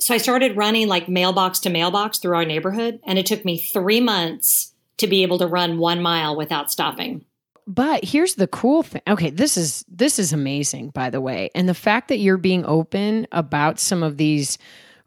So 0.00 0.14
I 0.14 0.18
started 0.18 0.56
running 0.56 0.86
like 0.86 1.08
mailbox 1.08 1.58
to 1.60 1.70
mailbox 1.70 2.18
through 2.18 2.36
our 2.36 2.44
neighborhood, 2.44 3.00
and 3.04 3.18
it 3.18 3.26
took 3.26 3.44
me 3.44 3.58
three 3.58 4.00
months 4.00 4.72
to 4.98 5.06
be 5.06 5.22
able 5.22 5.38
to 5.38 5.46
run 5.46 5.78
one 5.78 6.02
mile 6.02 6.36
without 6.36 6.70
stopping. 6.70 7.24
But 7.66 8.04
here's 8.04 8.36
the 8.36 8.46
cool 8.46 8.82
thing. 8.82 9.02
Okay, 9.06 9.28
this 9.28 9.56
is 9.58 9.84
this 9.88 10.18
is 10.18 10.32
amazing, 10.32 10.90
by 10.90 11.10
the 11.10 11.20
way. 11.20 11.50
And 11.54 11.68
the 11.68 11.74
fact 11.74 12.08
that 12.08 12.18
you're 12.18 12.38
being 12.38 12.64
open 12.64 13.26
about 13.30 13.78
some 13.78 14.02
of 14.02 14.16
these 14.16 14.56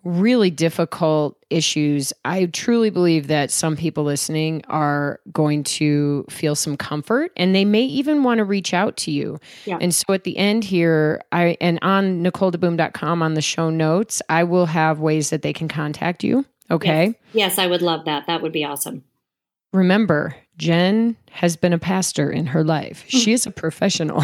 really 0.04 0.50
difficult 0.50 1.38
issues, 1.50 2.12
I 2.26 2.46
truly 2.48 2.90
believe 2.90 3.28
that 3.28 3.52
some 3.52 3.76
people 3.76 4.04
listening 4.04 4.64
are 4.68 5.20
going 5.32 5.64
to 5.64 6.26
feel 6.30 6.56
some 6.56 6.78
comfort 6.78 7.32
and 7.38 7.54
they 7.54 7.66
may 7.66 7.84
even 7.84 8.24
want 8.24 8.40
to 8.40 8.44
reach 8.44 8.74
out 8.74 8.98
to 8.98 9.12
you. 9.12 9.40
Yeah. 9.66 9.78
And 9.80 9.94
so 9.94 10.14
at 10.14 10.24
the 10.24 10.38
end 10.38 10.64
here, 10.64 11.22
I 11.32 11.58
and 11.62 11.78
on 11.82 12.24
NicoleDeBoom.com 12.24 13.22
on 13.22 13.34
the 13.36 13.42
show 13.42 13.70
notes, 13.70 14.22
I 14.30 14.44
will 14.44 14.66
have 14.66 15.00
ways 15.00 15.30
that 15.30 15.42
they 15.42 15.54
can 15.54 15.68
contact 15.68 16.24
you. 16.24 16.46
Okay. 16.70 17.08
Yes, 17.08 17.16
yes 17.34 17.60
I 17.60 17.68
would 17.68 17.82
love 17.82 18.06
that. 18.06 18.28
That 18.28 18.42
would 18.42 18.54
be 18.54 18.64
awesome. 18.66 19.04
Remember, 19.74 20.36
Jen 20.58 21.16
has 21.32 21.56
been 21.56 21.74
a 21.74 21.80
pastor 21.80 22.30
in 22.30 22.48
her 22.48 22.64
life. 22.64 23.06
She 23.08 23.34
is 23.34 23.46
a 23.46 23.52
professional. 23.52 24.24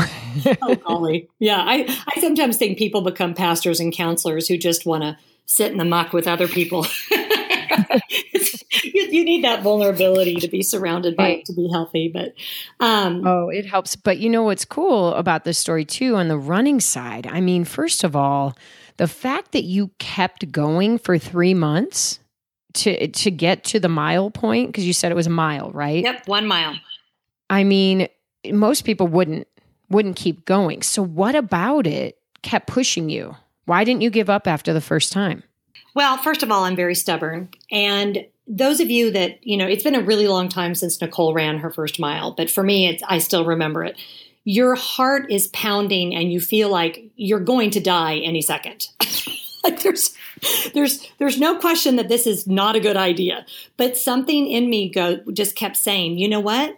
oh, 0.62 0.76
golly. 0.76 1.30
Yeah. 1.40 1.62
I, 1.62 1.86
I 2.16 2.20
sometimes 2.20 2.58
think 2.58 2.78
people 2.78 3.02
become 3.02 3.34
pastors 3.34 3.80
and 3.80 3.94
counselors 3.94 4.48
who 4.48 4.58
just 4.58 4.86
want 4.86 5.04
to 5.04 5.18
sit 5.48 5.72
in 5.72 5.78
the 5.78 5.86
muck 5.86 6.14
with 6.14 6.28
other 6.28 6.48
people. 6.48 6.86
you, 8.84 9.08
you, 9.10 9.24
need 9.24 9.44
that 9.44 9.62
vulnerability 9.64 10.36
to 10.36 10.48
be 10.48 10.62
surrounded 10.62 11.16
by 11.16 11.24
right. 11.24 11.46
to 11.46 11.54
be 11.54 11.70
healthy. 11.72 12.12
But 12.14 12.34
um, 12.80 13.26
oh, 13.26 13.50
it 13.50 13.66
helps. 13.66 13.96
But 13.96 14.20
you 14.20 14.30
know 14.30 14.44
what's 14.44 14.66
cool 14.66 15.14
about 15.16 15.46
this 15.46 15.58
story 15.58 15.86
too 15.86 16.16
on 16.16 16.28
the 16.28 16.38
running 16.38 16.80
side? 16.80 17.26
I 17.26 17.42
mean, 17.42 17.64
first 17.64 18.04
of 18.04 18.16
all, 18.16 18.56
the 18.98 19.08
fact 19.08 19.54
that 19.54 19.64
you 19.64 19.92
kept 19.98 20.52
going 20.52 21.00
for 21.00 21.18
three 21.18 21.54
months 21.54 22.20
to 22.74 23.08
to 23.08 23.32
get 23.32 23.64
to 23.66 23.80
the 23.80 23.90
mile 23.90 24.30
point 24.30 24.68
because 24.68 24.86
you 24.86 24.94
said 24.94 25.12
it 25.12 25.16
was 25.16 25.28
a 25.28 25.32
mile, 25.32 25.72
right? 25.72 26.04
Yep, 26.04 26.28
one 26.28 26.46
mile. 26.46 26.76
I 27.50 27.64
mean, 27.64 28.08
most 28.46 28.84
people 28.84 29.08
wouldn't 29.08 29.48
wouldn't 29.90 30.18
keep 30.18 30.46
going. 30.46 30.82
So 30.82 31.02
what 31.02 31.36
about 31.36 31.88
it 31.88 32.18
kept 32.42 32.68
pushing 32.68 33.10
you? 33.10 33.36
Why 33.68 33.84
didn't 33.84 34.02
you 34.02 34.10
give 34.10 34.30
up 34.30 34.48
after 34.48 34.72
the 34.72 34.80
first 34.80 35.12
time? 35.12 35.44
Well, 35.94 36.18
first 36.18 36.42
of 36.42 36.50
all, 36.50 36.64
I'm 36.64 36.78
very 36.78 36.96
stubborn. 36.96 37.50
And 37.70 38.26
those 38.48 38.80
of 38.80 38.90
you 38.90 39.12
that, 39.12 39.46
you 39.46 39.58
know, 39.58 39.68
it's 39.68 39.84
been 39.84 39.94
a 39.94 40.02
really 40.02 40.30
long 40.30 40.48
time 40.48 40.74
since 40.74 41.02
Nicole 41.02 41.34
ran 41.34 41.60
her 41.60 41.70
first 41.70 42.00
mile, 42.00 42.32
but 42.32 42.50
for 42.50 42.64
me, 42.64 42.88
it's, 42.88 43.04
I 43.10 43.18
still 43.18 43.44
remember 43.44 43.84
it. 43.84 44.00
Your 44.46 44.76
heart 44.76 45.30
is 45.30 45.48
pounding 45.48 46.16
and 46.16 46.32
you 46.32 46.40
feel 46.40 46.70
like 46.70 47.12
you're 47.18 47.42
going 47.42 47.72
to 47.72 47.82
die 47.82 48.20
any 48.20 48.42
second. 48.42 48.88
like 49.66 49.82
there's 49.84 50.16
there's 50.74 51.06
there's 51.18 51.38
no 51.38 51.60
question 51.60 51.98
that 51.98 52.08
this 52.08 52.26
is 52.26 52.48
not 52.48 52.78
a 52.78 52.80
good 52.80 52.96
idea. 52.96 53.46
But 53.76 53.98
something 53.98 54.48
in 54.48 54.70
me 54.70 54.90
go 54.90 55.18
just 55.34 55.58
kept 55.58 55.76
saying, 55.76 56.18
you 56.18 56.30
know 56.30 56.40
what? 56.40 56.78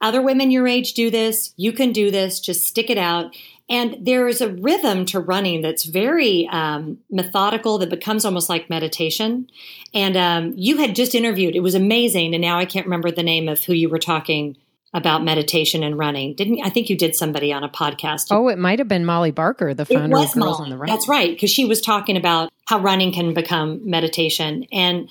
Other 0.00 0.22
women 0.22 0.50
your 0.50 0.66
age 0.66 0.94
do 0.94 1.10
this. 1.10 1.52
You 1.56 1.72
can 1.72 1.92
do 1.92 2.10
this. 2.10 2.40
Just 2.40 2.64
stick 2.64 2.88
it 2.88 2.96
out. 2.96 3.36
And 3.70 4.04
there 4.04 4.26
is 4.26 4.40
a 4.40 4.48
rhythm 4.48 5.06
to 5.06 5.20
running 5.20 5.62
that's 5.62 5.84
very 5.84 6.48
um, 6.50 6.98
methodical 7.08 7.78
that 7.78 7.88
becomes 7.88 8.24
almost 8.24 8.48
like 8.48 8.68
meditation. 8.68 9.48
And 9.94 10.16
um, 10.16 10.54
you 10.56 10.78
had 10.78 10.96
just 10.96 11.14
interviewed, 11.14 11.54
it 11.54 11.60
was 11.60 11.76
amazing. 11.76 12.34
And 12.34 12.42
now 12.42 12.58
I 12.58 12.64
can't 12.64 12.84
remember 12.84 13.12
the 13.12 13.22
name 13.22 13.48
of 13.48 13.62
who 13.62 13.72
you 13.72 13.88
were 13.88 14.00
talking 14.00 14.56
about 14.92 15.22
meditation 15.22 15.84
and 15.84 15.96
running. 15.96 16.34
Didn't 16.34 16.60
I 16.64 16.68
think 16.68 16.90
you 16.90 16.96
did 16.96 17.14
somebody 17.14 17.52
on 17.52 17.62
a 17.62 17.68
podcast? 17.68 18.26
Oh, 18.30 18.48
it 18.48 18.58
might 18.58 18.80
have 18.80 18.88
been 18.88 19.04
Molly 19.04 19.30
Barker, 19.30 19.72
the 19.72 19.84
founder 19.84 20.16
of 20.16 20.22
Girls 20.22 20.36
Molly. 20.36 20.64
on 20.64 20.70
the 20.70 20.76
Run. 20.76 20.88
That's 20.88 21.06
right, 21.06 21.30
because 21.30 21.50
she 21.50 21.64
was 21.64 21.80
talking 21.80 22.16
about 22.16 22.50
how 22.66 22.80
running 22.80 23.12
can 23.12 23.32
become 23.32 23.88
meditation. 23.88 24.66
And 24.72 25.08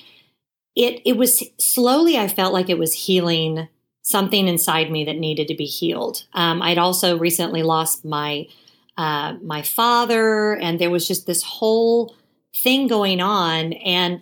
it 0.75 1.01
it 1.05 1.15
was 1.15 1.43
slowly 1.59 2.17
I 2.17 2.27
felt 2.27 2.53
like 2.53 2.69
it 2.69 2.77
was 2.77 2.93
healing 2.93 3.69
something 4.09 4.47
inside 4.47 4.91
me 4.91 5.03
that 5.05 5.17
needed 5.17 5.47
to 5.47 5.55
be 5.55 5.65
healed. 5.65 6.25
Um, 6.33 6.61
I'd 6.61 6.77
also 6.77 7.17
recently 7.17 7.63
lost 7.63 8.03
my 8.03 8.47
uh, 8.97 9.35
my 9.41 9.61
father, 9.61 10.55
and 10.57 10.79
there 10.79 10.89
was 10.89 11.07
just 11.07 11.25
this 11.25 11.43
whole 11.43 12.15
thing 12.53 12.87
going 12.87 13.21
on, 13.21 13.73
and 13.73 14.21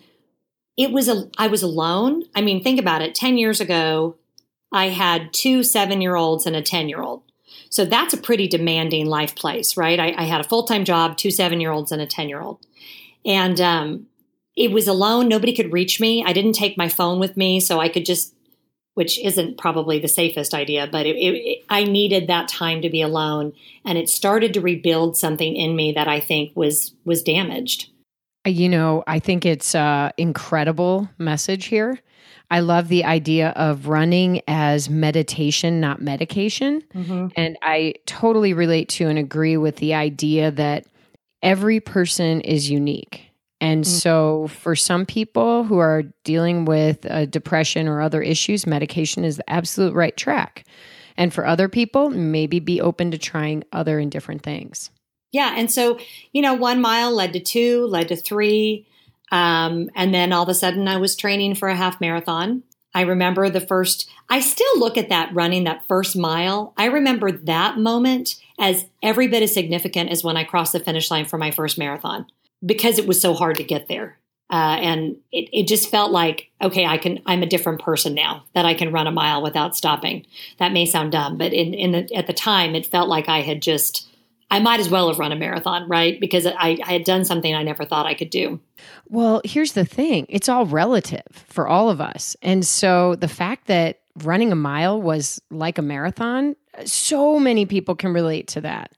it 0.77 0.91
was 0.91 1.07
a 1.07 1.29
I 1.37 1.47
was 1.47 1.63
alone. 1.63 2.23
I 2.35 2.41
mean, 2.41 2.63
think 2.63 2.79
about 2.79 3.01
it. 3.01 3.15
Ten 3.15 3.37
years 3.37 3.59
ago, 3.59 4.17
I 4.71 4.89
had 4.89 5.33
two 5.33 5.63
seven 5.63 6.01
year 6.01 6.15
olds 6.15 6.45
and 6.45 6.55
a 6.55 6.61
ten 6.61 6.89
year 6.89 7.01
old. 7.01 7.23
So 7.69 7.85
that's 7.85 8.13
a 8.13 8.17
pretty 8.17 8.47
demanding 8.47 9.07
life 9.07 9.35
place, 9.35 9.77
right? 9.77 9.99
I, 9.99 10.13
I 10.17 10.23
had 10.23 10.41
a 10.41 10.47
full 10.47 10.63
time 10.63 10.85
job, 10.85 11.17
two 11.17 11.31
seven 11.31 11.59
year 11.59 11.71
olds, 11.71 11.91
and 11.91 12.01
a 12.01 12.05
10 12.05 12.29
year 12.29 12.41
old. 12.41 12.65
And 13.25 13.59
um, 13.59 14.07
it 14.55 14.71
was 14.71 14.87
alone. 14.87 15.27
Nobody 15.27 15.55
could 15.55 15.73
reach 15.73 15.99
me. 15.99 16.23
I 16.25 16.33
didn't 16.33 16.53
take 16.53 16.77
my 16.77 16.89
phone 16.89 17.19
with 17.19 17.37
me, 17.37 17.59
so 17.59 17.79
I 17.79 17.89
could 17.89 18.05
just 18.05 18.33
which 18.97 19.19
isn't 19.23 19.59
probably 19.59 19.99
the 19.99 20.07
safest 20.07 20.55
idea, 20.55 20.89
but 20.91 21.05
it, 21.05 21.15
it, 21.17 21.63
I 21.69 21.83
needed 21.83 22.25
that 22.29 22.47
time 22.47 22.81
to 22.81 22.89
be 22.89 23.03
alone, 23.03 23.53
and 23.85 23.95
it 23.95 24.09
started 24.09 24.55
to 24.55 24.59
rebuild 24.59 25.15
something 25.15 25.55
in 25.55 25.75
me 25.75 25.91
that 25.91 26.07
I 26.07 26.19
think 26.19 26.51
was 26.55 26.95
was 27.05 27.21
damaged. 27.21 27.91
You 28.43 28.67
know, 28.67 29.03
I 29.05 29.19
think 29.19 29.45
it's 29.45 29.75
an 29.75 30.13
incredible 30.17 31.07
message 31.19 31.65
here. 31.65 31.99
I 32.49 32.61
love 32.61 32.87
the 32.87 33.05
idea 33.05 33.49
of 33.49 33.87
running 33.87 34.41
as 34.47 34.89
meditation, 34.89 35.79
not 35.79 36.01
medication. 36.01 36.81
Mm-hmm. 36.95 37.27
And 37.35 37.55
I 37.61 37.93
totally 38.07 38.53
relate 38.53 38.89
to 38.89 39.07
and 39.07 39.19
agree 39.19 39.57
with 39.57 39.75
the 39.75 39.93
idea 39.93 40.49
that 40.49 40.87
every 41.43 41.79
person 41.79 42.41
is 42.41 42.67
unique. 42.67 43.26
And 43.59 43.83
mm-hmm. 43.83 43.91
so, 43.91 44.47
for 44.49 44.75
some 44.75 45.05
people 45.05 45.63
who 45.63 45.79
are 45.79 46.03
dealing 46.23 46.65
with 46.65 47.09
uh, 47.09 47.25
depression 47.25 47.87
or 47.87 48.01
other 48.01 48.21
issues, 48.21 48.67
medication 48.67 49.23
is 49.23 49.37
the 49.37 49.49
absolute 49.49 49.93
right 49.93 50.15
track. 50.15 50.65
And 51.17 51.33
for 51.33 51.45
other 51.45 51.67
people, 51.67 52.09
maybe 52.11 52.59
be 52.59 52.79
open 52.79 53.11
to 53.11 53.17
trying 53.17 53.63
other 53.71 53.97
and 53.97 54.11
different 54.11 54.43
things. 54.43 54.91
Yeah. 55.31 55.55
And 55.57 55.71
so, 55.71 55.99
you 56.31 56.41
know, 56.41 56.53
one 56.53 56.79
mile 56.79 57.11
led 57.11 57.33
to 57.33 57.39
two, 57.39 57.85
led 57.87 58.09
to 58.09 58.15
three. 58.15 58.87
Um, 59.31 59.89
and 59.95 60.13
then 60.13 60.31
all 60.31 60.43
of 60.43 60.49
a 60.49 60.53
sudden 60.53 60.87
I 60.87 60.97
was 60.97 61.15
training 61.15 61.55
for 61.55 61.67
a 61.67 61.75
half 61.75 61.99
marathon. 61.99 62.63
I 62.93 63.01
remember 63.01 63.49
the 63.49 63.61
first, 63.61 64.09
I 64.29 64.39
still 64.39 64.79
look 64.79 64.97
at 64.97 65.09
that 65.09 65.33
running 65.33 65.65
that 65.65 65.87
first 65.87 66.15
mile. 66.15 66.73
I 66.77 66.85
remember 66.85 67.31
that 67.31 67.77
moment 67.77 68.35
as 68.57 68.85
every 69.03 69.27
bit 69.27 69.43
as 69.43 69.53
significant 69.53 70.11
as 70.11 70.23
when 70.23 70.37
I 70.37 70.43
crossed 70.43 70.73
the 70.73 70.79
finish 70.79 71.11
line 71.11 71.25
for 71.25 71.37
my 71.37 71.51
first 71.51 71.77
marathon 71.77 72.25
because 72.65 72.99
it 72.99 73.07
was 73.07 73.21
so 73.21 73.33
hard 73.33 73.57
to 73.57 73.63
get 73.63 73.87
there. 73.87 74.17
Uh, 74.49 74.77
and 74.79 75.17
it, 75.31 75.49
it 75.51 75.67
just 75.67 75.89
felt 75.89 76.11
like, 76.11 76.49
okay, 76.61 76.85
I 76.85 76.97
can, 76.97 77.19
I'm 77.25 77.43
a 77.43 77.47
different 77.47 77.81
person 77.81 78.13
now 78.13 78.45
that 78.53 78.65
I 78.65 78.73
can 78.73 78.93
run 78.93 79.07
a 79.07 79.11
mile 79.11 79.41
without 79.41 79.75
stopping. 79.75 80.25
That 80.59 80.71
may 80.71 80.85
sound 80.85 81.11
dumb, 81.11 81.37
but 81.37 81.51
in, 81.51 81.73
in 81.73 81.91
the, 81.91 82.15
at 82.15 82.27
the 82.27 82.33
time, 82.33 82.73
it 82.73 82.85
felt 82.85 83.09
like 83.09 83.27
I 83.27 83.41
had 83.41 83.61
just, 83.61 84.07
I 84.49 84.59
might 84.59 84.79
as 84.79 84.89
well 84.89 85.09
have 85.09 85.19
run 85.19 85.33
a 85.33 85.35
marathon, 85.35 85.89
right? 85.89 86.17
Because 86.17 86.45
I, 86.45 86.77
I 86.81 86.93
had 86.93 87.03
done 87.03 87.25
something 87.25 87.53
I 87.53 87.63
never 87.63 87.83
thought 87.83 88.05
I 88.05 88.13
could 88.13 88.29
do. 88.29 88.61
Well, 89.09 89.41
here's 89.43 89.73
the 89.73 89.85
thing 89.85 90.25
it's 90.29 90.47
all 90.47 90.65
relative 90.65 91.25
for 91.31 91.67
all 91.67 91.89
of 91.89 91.99
us. 91.99 92.37
And 92.41 92.65
so 92.65 93.15
the 93.15 93.27
fact 93.27 93.67
that 93.67 93.99
running 94.23 94.53
a 94.53 94.55
mile 94.55 95.01
was 95.01 95.41
like 95.51 95.77
a 95.77 95.81
marathon, 95.81 96.55
so 96.85 97.37
many 97.37 97.65
people 97.65 97.95
can 97.95 98.13
relate 98.13 98.47
to 98.49 98.61
that. 98.61 98.93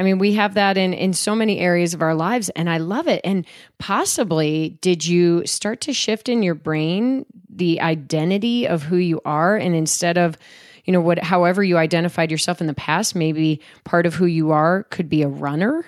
I 0.00 0.02
mean, 0.02 0.16
we 0.16 0.32
have 0.32 0.54
that 0.54 0.78
in 0.78 0.94
in 0.94 1.12
so 1.12 1.34
many 1.34 1.58
areas 1.58 1.92
of 1.92 2.00
our 2.00 2.14
lives 2.14 2.48
and 2.56 2.70
I 2.70 2.78
love 2.78 3.06
it. 3.06 3.20
And 3.22 3.44
possibly 3.78 4.78
did 4.80 5.06
you 5.06 5.46
start 5.46 5.82
to 5.82 5.92
shift 5.92 6.30
in 6.30 6.42
your 6.42 6.54
brain 6.54 7.26
the 7.50 7.82
identity 7.82 8.66
of 8.66 8.82
who 8.82 8.96
you 8.96 9.20
are 9.26 9.58
and 9.58 9.76
instead 9.76 10.16
of 10.16 10.38
you 10.86 10.94
know 10.94 11.02
what 11.02 11.22
however 11.22 11.62
you 11.62 11.76
identified 11.76 12.30
yourself 12.30 12.62
in 12.62 12.66
the 12.66 12.72
past, 12.72 13.14
maybe 13.14 13.60
part 13.84 14.06
of 14.06 14.14
who 14.14 14.24
you 14.24 14.52
are 14.52 14.84
could 14.84 15.10
be 15.10 15.20
a 15.20 15.28
runner? 15.28 15.84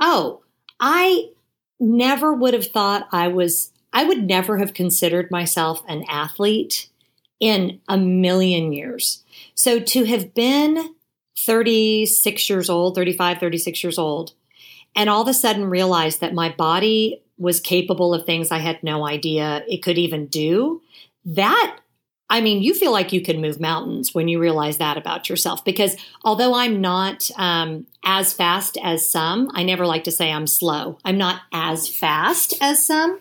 Oh, 0.00 0.42
I 0.80 1.28
never 1.78 2.34
would 2.34 2.54
have 2.54 2.66
thought 2.66 3.06
I 3.12 3.28
was 3.28 3.70
I 3.92 4.02
would 4.02 4.24
never 4.24 4.58
have 4.58 4.74
considered 4.74 5.30
myself 5.30 5.80
an 5.86 6.04
athlete 6.08 6.88
in 7.38 7.80
a 7.88 7.96
million 7.96 8.72
years. 8.72 9.22
So 9.54 9.78
to 9.78 10.04
have 10.06 10.34
been 10.34 10.96
36 11.38 12.48
years 12.48 12.70
old, 12.70 12.94
35, 12.94 13.38
36 13.38 13.84
years 13.84 13.98
old, 13.98 14.32
and 14.94 15.10
all 15.10 15.22
of 15.22 15.28
a 15.28 15.34
sudden 15.34 15.64
realized 15.64 16.20
that 16.20 16.34
my 16.34 16.48
body 16.48 17.22
was 17.36 17.60
capable 17.60 18.14
of 18.14 18.24
things 18.24 18.50
I 18.50 18.58
had 18.58 18.82
no 18.82 19.06
idea 19.06 19.64
it 19.68 19.82
could 19.82 19.98
even 19.98 20.26
do. 20.26 20.82
That, 21.24 21.78
I 22.30 22.40
mean, 22.40 22.62
you 22.62 22.74
feel 22.74 22.92
like 22.92 23.12
you 23.12 23.20
can 23.20 23.40
move 23.40 23.60
mountains 23.60 24.14
when 24.14 24.28
you 24.28 24.38
realize 24.38 24.78
that 24.78 24.96
about 24.96 25.28
yourself. 25.28 25.64
Because 25.64 25.96
although 26.22 26.54
I'm 26.54 26.80
not 26.80 27.30
um, 27.36 27.86
as 28.04 28.32
fast 28.32 28.78
as 28.82 29.10
some, 29.10 29.50
I 29.54 29.64
never 29.64 29.86
like 29.86 30.04
to 30.04 30.12
say 30.12 30.30
I'm 30.30 30.46
slow. 30.46 30.98
I'm 31.04 31.18
not 31.18 31.42
as 31.52 31.88
fast 31.88 32.54
as 32.60 32.86
some. 32.86 33.18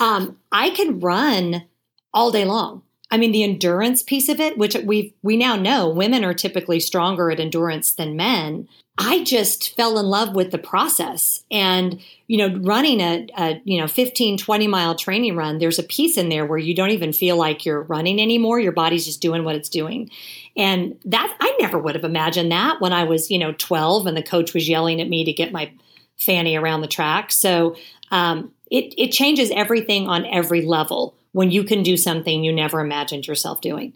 Um, 0.00 0.38
I 0.50 0.70
can 0.70 0.98
run 0.98 1.66
all 2.12 2.30
day 2.32 2.44
long. 2.44 2.82
I 3.12 3.18
mean, 3.18 3.30
the 3.30 3.44
endurance 3.44 4.02
piece 4.02 4.30
of 4.30 4.40
it, 4.40 4.56
which 4.56 4.74
we 4.74 5.14
we 5.22 5.36
now 5.36 5.54
know 5.54 5.86
women 5.88 6.24
are 6.24 6.32
typically 6.32 6.80
stronger 6.80 7.30
at 7.30 7.38
endurance 7.38 7.92
than 7.92 8.16
men. 8.16 8.66
I 8.96 9.22
just 9.22 9.76
fell 9.76 9.98
in 9.98 10.06
love 10.06 10.34
with 10.34 10.50
the 10.50 10.58
process. 10.58 11.42
And, 11.50 12.00
you 12.26 12.36
know, 12.36 12.58
running 12.60 13.00
a, 13.00 13.26
a, 13.38 13.60
you 13.64 13.80
know, 13.80 13.86
15, 13.86 14.36
20 14.36 14.66
mile 14.66 14.94
training 14.94 15.34
run, 15.34 15.58
there's 15.58 15.78
a 15.78 15.82
piece 15.82 16.18
in 16.18 16.28
there 16.28 16.44
where 16.44 16.58
you 16.58 16.74
don't 16.74 16.90
even 16.90 17.12
feel 17.12 17.36
like 17.36 17.64
you're 17.64 17.82
running 17.82 18.20
anymore. 18.20 18.60
Your 18.60 18.72
body's 18.72 19.06
just 19.06 19.22
doing 19.22 19.44
what 19.44 19.56
it's 19.56 19.70
doing. 19.70 20.10
And 20.56 20.98
that, 21.06 21.34
I 21.40 21.56
never 21.58 21.78
would 21.78 21.94
have 21.94 22.04
imagined 22.04 22.52
that 22.52 22.82
when 22.82 22.92
I 22.92 23.04
was, 23.04 23.30
you 23.30 23.38
know, 23.38 23.52
12 23.52 24.06
and 24.06 24.16
the 24.16 24.22
coach 24.22 24.52
was 24.52 24.68
yelling 24.68 25.00
at 25.00 25.08
me 25.08 25.24
to 25.24 25.32
get 25.32 25.52
my 25.52 25.72
fanny 26.18 26.56
around 26.56 26.82
the 26.82 26.86
track. 26.86 27.32
So, 27.32 27.76
um, 28.10 28.52
it, 28.70 28.94
it 28.98 29.12
changes 29.12 29.50
everything 29.50 30.06
on 30.08 30.26
every 30.26 30.64
level 30.64 31.14
when 31.32 31.50
you 31.50 31.64
can 31.64 31.82
do 31.82 31.96
something 31.96 32.44
you 32.44 32.52
never 32.52 32.80
imagined 32.80 33.26
yourself 33.26 33.60
doing. 33.60 33.92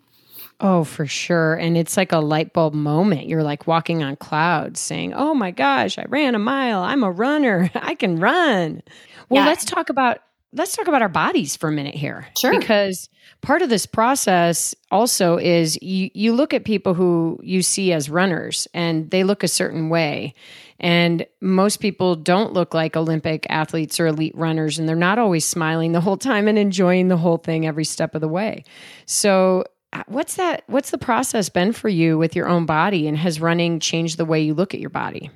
Oh, 0.59 0.85
for 0.85 1.07
sure. 1.07 1.55
And 1.55 1.77
it's 1.77 1.97
like 1.97 2.13
a 2.13 2.19
light 2.19 2.55
bulb 2.55 2.73
moment. 2.73 3.29
You're 3.29 3.43
like 3.43 3.67
walking 3.67 4.03
on 4.03 4.17
clouds 4.17 4.81
saying, 4.81 5.13
Oh 5.13 5.35
my 5.35 5.51
gosh, 5.51 5.99
I 5.99 6.05
ran 6.09 6.35
a 6.35 6.39
mile. 6.39 6.81
I'm 6.81 7.05
a 7.05 7.11
runner. 7.11 7.71
I 7.75 7.95
can 7.95 8.19
run. 8.19 8.83
Well, 9.29 9.43
yeah. 9.43 9.49
let's 9.49 9.65
talk 9.65 9.91
about 9.91 10.19
let's 10.57 10.75
talk 10.75 10.89
about 10.89 11.03
our 11.03 11.09
bodies 11.09 11.55
for 11.55 11.69
a 11.69 11.73
minute 11.73 11.95
here. 11.95 12.27
Sure. 12.39 12.59
Because 12.59 13.09
part 13.43 13.63
of 13.63 13.69
this 13.69 13.87
process 13.87 14.75
also 14.91 15.37
is 15.37 15.81
you 15.83 16.11
you 16.15 16.33
look 16.33 16.55
at 16.55 16.65
people 16.65 16.95
who 16.95 17.39
you 17.43 17.63
see 17.63 17.93
as 17.93 18.09
runners 18.09 18.67
and 18.75 19.11
they 19.11 19.23
look 19.23 19.43
a 19.43 19.49
certain 19.49 19.89
way. 19.89 20.35
And 20.79 21.27
most 21.41 21.79
people 21.79 22.17
don't 22.17 22.53
look 22.53 22.75
like 22.75 22.97
Olympic 22.97 23.47
athletes 23.49 23.99
or 23.99 24.09
elite 24.09 24.37
runners, 24.37 24.79
and 24.79 24.87
they're 24.87 24.95
not 24.95 25.19
always 25.19 25.47
smiling 25.47 25.93
the 25.93 26.03
whole 26.03 26.19
time 26.19 26.49
and 26.49 26.59
enjoying 26.59 27.09
the 27.09 27.17
whole 27.17 27.39
thing 27.39 27.67
every 27.67 27.85
step 27.85 28.15
of 28.15 28.21
the 28.21 28.29
way. 28.29 28.63
So, 29.07 29.65
uh, 29.95 30.03
what's 30.07 30.37
that? 30.37 30.65
What's 30.67 30.91
the 30.91 30.99
process 30.99 31.49
been 31.49 31.73
for 31.73 31.89
you 31.89 32.19
with 32.19 32.37
your 32.37 32.47
own 32.47 32.67
body, 32.67 33.09
and 33.09 33.17
has 33.17 33.41
running 33.41 33.81
changed 33.81 34.19
the 34.19 34.27
way 34.27 34.43
you 34.43 34.53
look 34.53 34.75
at 34.75 34.81
your 34.81 34.91
body? 34.91 35.31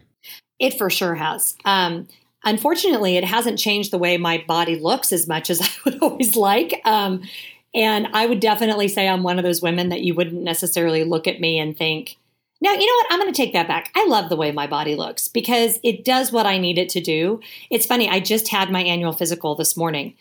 It 0.59 0.77
for 0.77 0.91
sure 0.91 1.14
has. 1.14 1.57
Um, 1.64 2.07
unfortunately, 2.45 3.16
it 3.16 3.24
hasn't 3.24 3.59
changed 3.59 3.91
the 3.91 3.99
way 3.99 4.16
my 4.16 4.45
body 4.47 4.76
looks 4.76 5.12
as 5.12 5.28
much 5.28 5.51
as 5.51 5.61
I 5.62 5.70
would 5.84 6.03
always 6.03 6.36
like. 6.36 6.80
Um, 6.84 7.22
and 7.74 8.09
I 8.12 8.26
would 8.26 8.41
definitely 8.41 8.88
say 8.88 9.09
I'm 9.09 9.22
one 9.22 9.38
of 9.38 9.45
those 9.45 9.62
women 9.62 9.91
that 9.91 10.03
you 10.03 10.14
wouldn't 10.14 10.43
necessarily 10.43 11.05
look 11.05 11.28
at 11.28 11.41
me 11.41 11.59
and 11.59 11.76
think, 11.76 12.16
now, 12.62 12.72
you 12.72 12.86
know 12.86 12.93
what? 12.95 13.07
I'm 13.11 13.20
going 13.20 13.32
to 13.32 13.36
take 13.36 13.55
that 13.55 13.68
back. 13.68 13.91
I 13.97 14.07
love 14.07 14.28
the 14.28 14.36
way 14.36 14.53
my 14.53 14.66
body 14.66 14.95
looks 14.95 15.28
because 15.28 15.80
it 15.82 16.05
does 16.05 16.30
what 16.30 16.45
I 16.45 16.59
need 16.59 16.76
it 16.76 16.91
to 16.91 17.01
do. 17.01 17.41
It's 17.70 17.86
funny. 17.86 18.09
I 18.09 18.20
just 18.20 18.49
had 18.49 18.70
my 18.70 18.82
annual 18.82 19.12
physical 19.12 19.55
this 19.55 19.78
morning, 19.78 20.14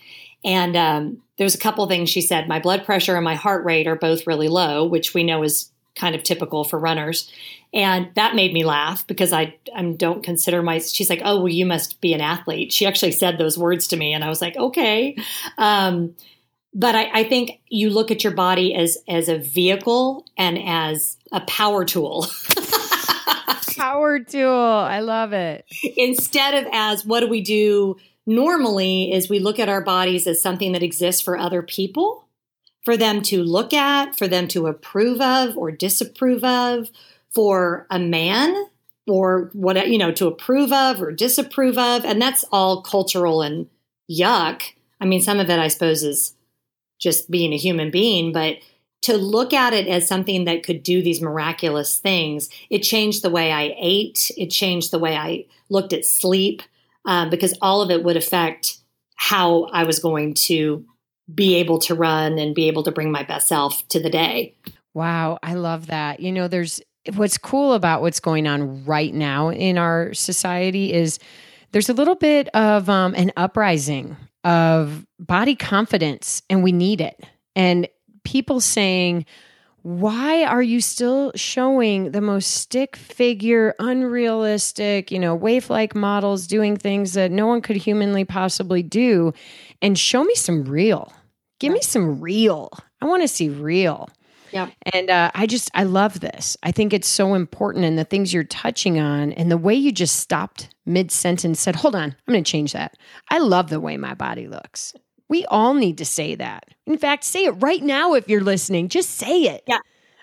and 0.46 0.78
um, 0.78 1.22
there's 1.38 1.56
a 1.56 1.60
couple 1.60 1.86
things 1.88 2.10
she 2.10 2.22
said. 2.22 2.48
My 2.48 2.60
blood 2.60 2.86
pressure 2.86 3.16
and 3.16 3.26
my 3.26 3.36
heart 3.36 3.66
rate 3.66 3.88
are 3.88 3.98
both 3.98 4.26
really 4.26 4.48
low, 4.48 4.86
which 4.86 5.14
we 5.14 5.24
know 5.24 5.44
is 5.44 5.70
kind 6.00 6.16
of 6.16 6.24
typical 6.24 6.64
for 6.64 6.80
runners. 6.80 7.32
And 7.74 8.10
that 8.16 8.36
made 8.36 8.54
me 8.54 8.64
laugh 8.64 9.06
because 9.06 9.34
I, 9.34 9.56
I 9.76 9.84
don't 9.92 10.24
consider 10.24 10.64
my. 10.64 10.80
She's 10.80 11.10
like, 11.10 11.22
"Oh, 11.24 11.38
well, 11.38 11.50
you 11.50 11.66
must 11.66 12.02
be 12.02 12.14
an 12.14 12.22
athlete." 12.22 12.74
She 12.74 12.88
actually 12.88 13.12
said 13.12 13.38
those 13.38 13.58
words 13.58 13.88
to 13.88 13.98
me, 13.98 14.14
and 14.14 14.24
I 14.24 14.30
was 14.30 14.42
like, 14.42 14.58
"Okay." 14.58 15.18
Um, 15.58 16.16
but 16.74 16.96
I, 16.96 17.10
I, 17.14 17.24
think 17.24 17.62
you 17.68 17.90
look 17.90 18.12
at 18.12 18.24
your 18.24 18.34
body 18.34 18.76
as 18.76 18.98
as 19.08 19.30
a 19.30 19.38
vehicle 19.38 20.26
and 20.38 20.58
as 20.58 21.18
a 21.32 21.42
power 21.42 21.86
tool. 21.86 22.28
power 23.78 24.20
tool. 24.20 24.50
I 24.50 25.00
love 25.00 25.34
it. 25.34 25.66
Instead 25.96 26.56
of 26.56 26.70
as 26.74 27.06
what 27.06 27.22
do 27.22 27.28
we 27.28 27.42
do 27.42 27.98
normally 28.26 29.12
is 29.12 29.30
we 29.30 29.40
look 29.40 29.60
at 29.60 29.70
our 29.70 29.82
bodies 29.82 30.28
as 30.28 30.42
something 30.42 30.74
that 30.74 30.84
exists 30.84 31.22
for 31.22 31.38
other 31.38 31.62
people, 31.64 32.28
for 32.84 32.98
them 32.98 33.22
to 33.24 33.44
look 33.44 33.74
at, 33.74 34.18
for 34.18 34.28
them 34.28 34.48
to 34.50 34.68
approve 34.68 35.22
of 35.22 35.58
or 35.58 35.72
disapprove 35.72 36.44
of, 36.44 36.90
for 37.30 37.86
a 37.90 38.00
man 38.00 38.66
or 39.08 39.50
what 39.54 39.90
you 39.90 39.98
know 39.98 40.12
to 40.12 40.28
approve 40.28 40.72
of 40.72 41.02
or 41.02 41.12
disapprove 41.12 41.78
of, 41.78 42.06
and 42.06 42.22
that's 42.22 42.46
all 42.52 42.82
cultural 42.82 43.42
and 43.42 43.68
yuck. 44.10 44.62
I 45.02 45.06
mean, 45.06 45.22
some 45.22 45.40
of 45.40 45.50
it 45.50 45.60
I 45.60 45.68
suppose 45.68 46.04
is 46.04 46.36
just 47.00 47.32
being 47.32 47.54
a 47.54 47.58
human 47.58 47.92
being, 47.92 48.32
but 48.32 48.58
to 49.02 49.18
look 49.18 49.54
at 49.54 49.74
it 49.74 49.88
as 49.88 50.08
something 50.08 50.46
that 50.46 50.64
could 50.64 50.84
do 50.84 51.02
these 51.02 51.22
miraculous 51.22 51.98
things, 51.98 52.50
it 52.70 52.80
changed 52.80 53.22
the 53.22 53.30
way 53.30 53.52
I 53.52 53.74
ate. 53.78 54.30
It 54.38 54.48
changed 54.48 54.92
the 54.92 55.00
way 55.00 55.16
I 55.16 55.46
looked 55.70 55.94
at 55.94 56.04
sleep 56.04 56.62
um, 57.06 57.30
because 57.30 57.58
all 57.62 57.82
of 57.82 57.92
it 57.92 58.04
would 58.04 58.18
affect 58.18 58.80
how 59.16 59.66
I 59.66 59.86
was 59.86 60.00
going 60.00 60.34
to 60.34 60.86
be 61.34 61.56
able 61.56 61.80
to 61.80 61.96
run 61.96 62.38
and 62.40 62.56
be 62.56 62.68
able 62.68 62.84
to 62.84 62.92
bring 62.92 63.12
my 63.12 63.24
best 63.24 63.48
self 63.48 63.88
to 63.90 64.00
the 64.00 64.10
day. 64.10 64.56
Wow, 64.94 65.40
I 65.44 65.54
love 65.54 65.88
that. 65.88 66.20
You 66.20 66.32
know, 66.32 66.48
there's 66.48 66.82
what's 67.16 67.38
cool 67.38 67.74
about 67.74 68.02
what's 68.02 68.20
going 68.20 68.48
on 68.48 68.84
right 68.86 69.14
now 69.14 69.50
in 69.50 69.78
our 69.78 70.14
society 70.14 70.94
is 70.94 71.20
there's 71.72 71.90
a 71.90 71.94
little 71.94 72.16
bit 72.16 72.48
of 72.50 72.90
um, 72.90 73.14
an 73.16 73.32
uprising 73.38 74.18
of 74.44 75.06
body 75.20 75.56
confidence, 75.56 76.42
and 76.50 76.64
we 76.64 76.72
need 76.72 77.02
it. 77.02 77.24
And 77.56 77.88
people 78.24 78.60
saying, 78.60 79.26
why 79.82 80.44
are 80.44 80.62
you 80.62 80.82
still 80.82 81.32
showing 81.36 82.12
the 82.12 82.22
most 82.22 82.52
stick 82.52 82.96
figure, 82.96 83.76
unrealistic, 83.80 85.12
you 85.12 85.20
know, 85.20 85.36
waif 85.36 85.70
like 85.70 85.96
models 85.96 86.48
doing 86.48 86.76
things 86.76 87.14
that 87.14 87.32
no 87.32 87.48
one 87.48 87.62
could 87.62 87.78
humanly 87.78 88.26
possibly 88.26 88.84
do? 88.84 89.34
And 89.82 89.98
show 89.98 90.24
me 90.24 90.36
some 90.36 90.66
real. 90.66 91.14
Give 91.60 91.74
me 91.74 91.82
some 91.82 92.22
real. 92.22 92.72
I 93.02 93.06
want 93.06 93.22
to 93.24 93.28
see 93.28 93.50
real. 93.50 94.10
Yeah. 94.52 94.70
And 94.94 95.10
uh, 95.10 95.32
I 95.36 95.46
just, 95.46 95.70
I 95.74 95.84
love 95.84 96.20
this. 96.20 96.58
I 96.64 96.72
think 96.72 96.94
it's 96.94 97.08
so 97.08 97.34
important. 97.34 97.86
And 97.86 97.98
the 97.98 98.04
things 98.04 98.34
you're 98.34 98.44
touching 98.44 99.00
on 99.00 99.32
and 99.34 99.52
the 99.52 99.58
way 99.58 99.76
you 99.76 99.92
just 99.92 100.16
stopped 100.18 100.70
mid 100.86 101.12
sentence 101.12 101.60
said, 101.60 101.76
hold 101.76 101.96
on, 101.96 102.16
I'm 102.28 102.34
going 102.34 102.44
to 102.44 102.52
change 102.52 102.74
that. 102.74 102.96
I 103.30 103.40
love 103.40 103.70
the 103.70 103.80
way 103.80 103.98
my 103.98 104.14
body 104.14 104.48
looks. 104.48 104.94
We 105.28 105.46
all 105.46 105.76
need 105.76 106.00
to 106.00 106.06
say 106.06 106.36
that. 106.36 106.66
In 106.88 106.98
fact, 106.98 107.24
say 107.24 107.46
it 107.46 107.52
right 107.52 107.84
now 107.84 108.16
if 108.16 108.28
you're 108.28 108.42
listening. 108.42 108.90
Just 108.90 109.12
say 109.12 109.44
it. 109.44 109.64
Yeah. 109.68 109.80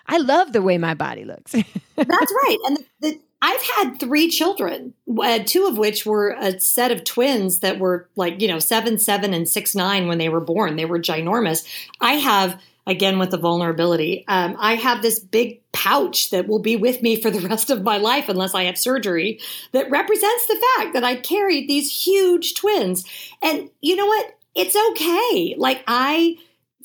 I 0.07 0.17
love 0.17 0.53
the 0.53 0.61
way 0.61 0.77
my 0.77 0.93
body 0.93 1.23
looks. 1.23 1.51
That's 1.95 2.33
right. 2.43 2.57
And 2.65 2.77
the, 2.77 2.85
the, 2.99 3.21
I've 3.41 3.61
had 3.61 3.99
three 3.99 4.29
children, 4.29 4.93
uh, 5.21 5.39
two 5.45 5.67
of 5.67 5.77
which 5.77 6.05
were 6.05 6.35
a 6.39 6.59
set 6.59 6.91
of 6.91 7.03
twins 7.03 7.59
that 7.59 7.77
were 7.77 8.09
like, 8.15 8.41
you 8.41 8.47
know, 8.47 8.59
seven, 8.59 8.97
seven, 8.97 9.33
and 9.33 9.47
six, 9.47 9.75
nine 9.75 10.07
when 10.07 10.17
they 10.17 10.29
were 10.29 10.41
born. 10.41 10.75
They 10.75 10.85
were 10.85 10.99
ginormous. 10.99 11.67
I 12.01 12.13
have, 12.13 12.59
again, 12.87 13.19
with 13.19 13.29
the 13.29 13.37
vulnerability, 13.37 14.25
um, 14.27 14.55
I 14.57 14.73
have 14.73 15.03
this 15.03 15.19
big 15.19 15.61
pouch 15.71 16.31
that 16.31 16.47
will 16.47 16.59
be 16.59 16.75
with 16.77 17.03
me 17.03 17.15
for 17.15 17.29
the 17.29 17.47
rest 17.47 17.69
of 17.69 17.83
my 17.83 17.97
life 17.97 18.27
unless 18.27 18.55
I 18.55 18.63
have 18.63 18.77
surgery 18.77 19.39
that 19.71 19.91
represents 19.91 20.47
the 20.47 20.65
fact 20.75 20.93
that 20.93 21.03
I 21.03 21.15
carried 21.15 21.69
these 21.69 22.05
huge 22.05 22.55
twins. 22.55 23.05
And 23.43 23.69
you 23.81 23.95
know 23.95 24.07
what? 24.07 24.33
It's 24.55 24.75
okay. 24.91 25.53
Like, 25.59 25.83
I, 25.85 26.37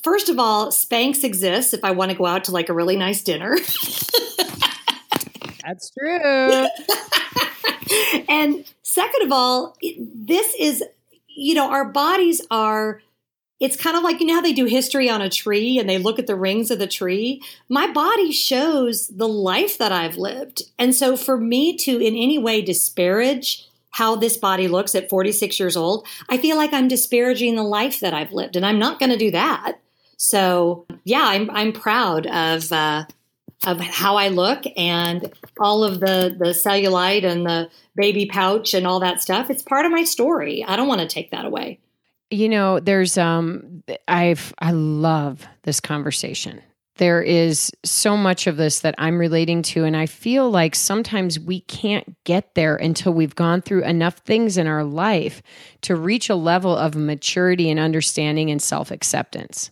first 0.02 0.28
of 0.28 0.38
all, 0.38 0.68
Spanx 0.68 1.24
exists 1.24 1.72
if 1.72 1.82
I 1.82 1.92
want 1.92 2.10
to 2.10 2.16
go 2.16 2.26
out 2.26 2.44
to 2.44 2.52
like 2.52 2.68
a 2.68 2.74
really 2.74 2.96
nice 2.96 3.22
dinner. 3.22 3.56
That's 5.64 5.90
true. 5.90 6.66
and 8.28 8.64
second 8.82 9.22
of 9.22 9.32
all, 9.32 9.76
this 9.80 10.54
is, 10.58 10.82
you 11.28 11.54
know, 11.54 11.70
our 11.70 11.84
bodies 11.84 12.40
are, 12.50 13.00
it's 13.60 13.76
kind 13.76 13.96
of 13.96 14.02
like, 14.02 14.20
you 14.20 14.26
know, 14.26 14.34
how 14.34 14.40
they 14.40 14.52
do 14.52 14.64
history 14.64 15.08
on 15.08 15.22
a 15.22 15.30
tree 15.30 15.78
and 15.78 15.88
they 15.88 15.98
look 15.98 16.18
at 16.18 16.26
the 16.26 16.34
rings 16.34 16.70
of 16.70 16.78
the 16.78 16.86
tree? 16.86 17.42
My 17.68 17.90
body 17.90 18.32
shows 18.32 19.08
the 19.08 19.28
life 19.28 19.78
that 19.78 19.92
I've 19.92 20.16
lived. 20.16 20.62
And 20.78 20.94
so 20.94 21.16
for 21.16 21.38
me 21.38 21.76
to 21.78 21.98
in 21.98 22.14
any 22.14 22.38
way 22.38 22.62
disparage 22.62 23.68
how 23.90 24.16
this 24.16 24.36
body 24.38 24.68
looks 24.68 24.94
at 24.94 25.10
46 25.10 25.60
years 25.60 25.76
old, 25.76 26.06
I 26.28 26.38
feel 26.38 26.56
like 26.56 26.72
I'm 26.72 26.88
disparaging 26.88 27.56
the 27.56 27.62
life 27.62 28.00
that 28.00 28.14
I've 28.14 28.32
lived. 28.32 28.56
And 28.56 28.64
I'm 28.64 28.78
not 28.78 28.98
going 28.98 29.10
to 29.10 29.18
do 29.18 29.30
that. 29.32 29.78
So 30.16 30.86
yeah, 31.04 31.24
I'm, 31.24 31.50
I'm 31.50 31.72
proud 31.72 32.26
of, 32.26 32.72
uh, 32.72 33.04
of 33.66 33.80
how 33.80 34.16
I 34.16 34.28
look 34.28 34.64
and 34.76 35.32
all 35.58 35.84
of 35.84 36.00
the 36.00 36.34
the 36.38 36.50
cellulite 36.50 37.24
and 37.24 37.46
the 37.46 37.70
baby 37.94 38.26
pouch 38.26 38.74
and 38.74 38.86
all 38.86 39.00
that 39.00 39.22
stuff. 39.22 39.50
It's 39.50 39.62
part 39.62 39.86
of 39.86 39.92
my 39.92 40.04
story. 40.04 40.64
I 40.64 40.76
don't 40.76 40.88
want 40.88 41.00
to 41.00 41.06
take 41.06 41.30
that 41.30 41.44
away. 41.44 41.80
You 42.30 42.48
know, 42.48 42.80
there's 42.80 43.18
um 43.18 43.82
I've 44.08 44.54
I 44.58 44.72
love 44.72 45.46
this 45.62 45.80
conversation. 45.80 46.60
There 46.96 47.22
is 47.22 47.72
so 47.84 48.18
much 48.18 48.46
of 48.46 48.58
this 48.58 48.80
that 48.80 48.94
I'm 48.98 49.18
relating 49.18 49.62
to 49.62 49.84
and 49.84 49.96
I 49.96 50.06
feel 50.06 50.50
like 50.50 50.74
sometimes 50.74 51.40
we 51.40 51.60
can't 51.60 52.16
get 52.24 52.54
there 52.54 52.76
until 52.76 53.14
we've 53.14 53.34
gone 53.34 53.62
through 53.62 53.84
enough 53.84 54.18
things 54.18 54.58
in 54.58 54.66
our 54.66 54.84
life 54.84 55.42
to 55.82 55.96
reach 55.96 56.28
a 56.28 56.34
level 56.34 56.76
of 56.76 56.94
maturity 56.94 57.70
and 57.70 57.80
understanding 57.80 58.50
and 58.50 58.60
self-acceptance 58.60 59.70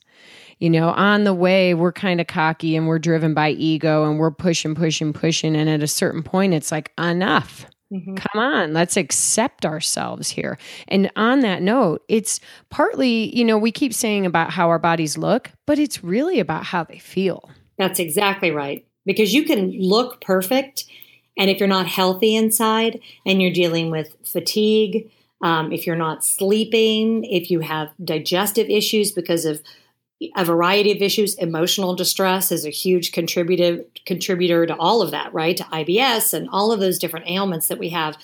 you 0.60 0.70
know, 0.70 0.90
on 0.90 1.24
the 1.24 1.34
way, 1.34 1.74
we're 1.74 1.92
kind 1.92 2.20
of 2.20 2.26
cocky 2.26 2.76
and 2.76 2.86
we're 2.86 2.98
driven 2.98 3.34
by 3.34 3.50
ego 3.50 4.08
and 4.08 4.18
we're 4.18 4.30
pushing, 4.30 4.74
pushing, 4.74 5.12
pushing. 5.12 5.56
And 5.56 5.68
at 5.68 5.82
a 5.82 5.88
certain 5.88 6.22
point, 6.22 6.54
it's 6.54 6.70
like, 6.70 6.92
enough. 6.98 7.66
Mm-hmm. 7.92 8.14
Come 8.14 8.40
on, 8.40 8.72
let's 8.72 8.96
accept 8.96 9.66
ourselves 9.66 10.30
here. 10.30 10.58
And 10.86 11.10
on 11.16 11.40
that 11.40 11.60
note, 11.60 12.04
it's 12.08 12.38
partly, 12.68 13.36
you 13.36 13.44
know, 13.44 13.58
we 13.58 13.72
keep 13.72 13.92
saying 13.92 14.26
about 14.26 14.52
how 14.52 14.68
our 14.68 14.78
bodies 14.78 15.18
look, 15.18 15.50
but 15.66 15.78
it's 15.78 16.04
really 16.04 16.38
about 16.38 16.64
how 16.64 16.84
they 16.84 16.98
feel. 16.98 17.50
That's 17.78 17.98
exactly 17.98 18.52
right. 18.52 18.86
Because 19.06 19.34
you 19.34 19.44
can 19.44 19.72
look 19.72 20.20
perfect. 20.20 20.84
And 21.36 21.50
if 21.50 21.58
you're 21.58 21.66
not 21.66 21.86
healthy 21.86 22.36
inside 22.36 23.00
and 23.26 23.40
you're 23.40 23.52
dealing 23.52 23.90
with 23.90 24.14
fatigue, 24.24 25.10
um, 25.42 25.72
if 25.72 25.86
you're 25.86 25.96
not 25.96 26.22
sleeping, 26.22 27.24
if 27.24 27.50
you 27.50 27.60
have 27.60 27.88
digestive 28.04 28.68
issues 28.68 29.10
because 29.10 29.46
of 29.46 29.62
a 30.36 30.44
variety 30.44 30.92
of 30.92 31.02
issues. 31.02 31.34
Emotional 31.36 31.94
distress 31.94 32.52
is 32.52 32.64
a 32.64 32.70
huge 32.70 33.12
contributor 33.12 33.84
contributor 34.06 34.66
to 34.66 34.76
all 34.76 35.02
of 35.02 35.10
that, 35.10 35.32
right? 35.32 35.56
To 35.56 35.64
IBS 35.64 36.34
and 36.34 36.48
all 36.50 36.72
of 36.72 36.80
those 36.80 36.98
different 36.98 37.28
ailments 37.28 37.68
that 37.68 37.78
we 37.78 37.90
have. 37.90 38.16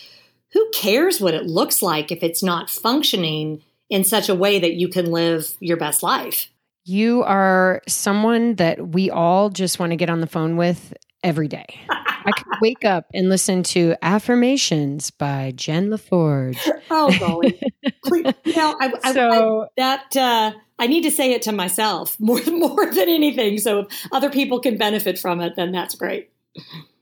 Who 0.52 0.68
cares 0.72 1.20
what 1.20 1.34
it 1.34 1.46
looks 1.46 1.82
like 1.82 2.12
if 2.12 2.22
it's 2.22 2.42
not 2.42 2.70
functioning 2.70 3.62
in 3.88 4.04
such 4.04 4.28
a 4.28 4.34
way 4.34 4.58
that 4.58 4.74
you 4.74 4.88
can 4.88 5.10
live 5.10 5.56
your 5.60 5.76
best 5.76 6.02
life? 6.02 6.48
You 6.84 7.22
are 7.24 7.82
someone 7.88 8.54
that 8.56 8.88
we 8.88 9.10
all 9.10 9.50
just 9.50 9.78
want 9.78 9.90
to 9.90 9.96
get 9.96 10.10
on 10.10 10.20
the 10.20 10.26
phone 10.26 10.56
with 10.56 10.94
every 11.22 11.48
day. 11.48 11.66
I 11.88 12.32
could 12.32 12.60
wake 12.60 12.84
up 12.84 13.06
and 13.14 13.28
listen 13.28 13.62
to 13.64 13.94
affirmations 14.02 15.10
by 15.10 15.52
Jen 15.54 15.90
LaForge. 15.90 16.58
Oh, 16.88 17.12
golly. 17.18 17.60
Please, 18.04 18.32
you 18.44 18.54
know, 18.54 18.76
I, 18.80 19.12
so, 19.12 19.62
I, 19.62 19.66
that, 19.76 20.16
uh, 20.16 20.52
I 20.78 20.86
need 20.86 21.02
to 21.02 21.10
say 21.10 21.32
it 21.32 21.42
to 21.42 21.52
myself 21.52 22.16
more 22.20 22.40
more 22.46 22.86
than 22.86 23.08
anything. 23.08 23.58
So 23.58 23.80
if 23.80 24.08
other 24.12 24.30
people 24.30 24.60
can 24.60 24.76
benefit 24.76 25.18
from 25.18 25.40
it, 25.40 25.54
then 25.56 25.72
that's 25.72 25.94
great. 25.94 26.30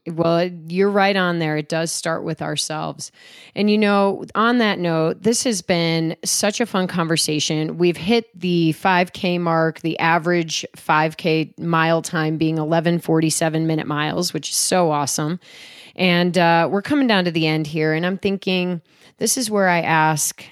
Well, 0.06 0.50
you're 0.68 0.90
right 0.90 1.16
on 1.16 1.38
there. 1.38 1.56
It 1.56 1.70
does 1.70 1.90
start 1.90 2.24
with 2.24 2.42
ourselves. 2.42 3.10
And 3.54 3.70
you 3.70 3.78
know, 3.78 4.24
on 4.34 4.58
that 4.58 4.78
note, 4.78 5.22
this 5.22 5.44
has 5.44 5.62
been 5.62 6.14
such 6.24 6.60
a 6.60 6.66
fun 6.66 6.86
conversation. 6.88 7.78
We've 7.78 7.96
hit 7.96 8.28
the 8.38 8.74
5K 8.74 9.40
mark, 9.40 9.80
the 9.80 9.98
average 9.98 10.66
5K 10.76 11.58
mile 11.58 12.02
time 12.02 12.36
being 12.36 12.56
1147 12.56 13.66
minute 13.66 13.86
miles, 13.86 14.34
which 14.34 14.50
is 14.50 14.56
so 14.56 14.90
awesome. 14.90 15.40
And 15.96 16.36
uh, 16.36 16.68
we're 16.70 16.82
coming 16.82 17.06
down 17.06 17.24
to 17.24 17.30
the 17.30 17.46
end 17.46 17.66
here. 17.66 17.94
And 17.94 18.04
I'm 18.04 18.18
thinking, 18.18 18.82
this 19.16 19.38
is 19.38 19.50
where 19.50 19.68
I 19.68 19.80
ask 19.80 20.44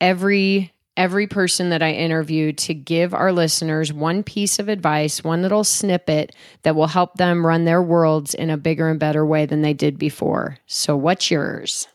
every 0.00 0.71
every 0.96 1.26
person 1.26 1.70
that 1.70 1.82
I 1.82 1.92
interview 1.92 2.52
to 2.52 2.74
give 2.74 3.14
our 3.14 3.32
listeners 3.32 3.92
one 3.92 4.22
piece 4.22 4.58
of 4.58 4.68
advice, 4.68 5.24
one 5.24 5.42
little 5.42 5.64
snippet 5.64 6.34
that 6.62 6.76
will 6.76 6.86
help 6.86 7.14
them 7.14 7.46
run 7.46 7.64
their 7.64 7.82
worlds 7.82 8.34
in 8.34 8.50
a 8.50 8.56
bigger 8.56 8.88
and 8.88 9.00
better 9.00 9.24
way 9.24 9.46
than 9.46 9.62
they 9.62 9.72
did 9.72 9.98
before. 9.98 10.58
So, 10.66 10.96
what's 10.96 11.30
yours? 11.30 11.88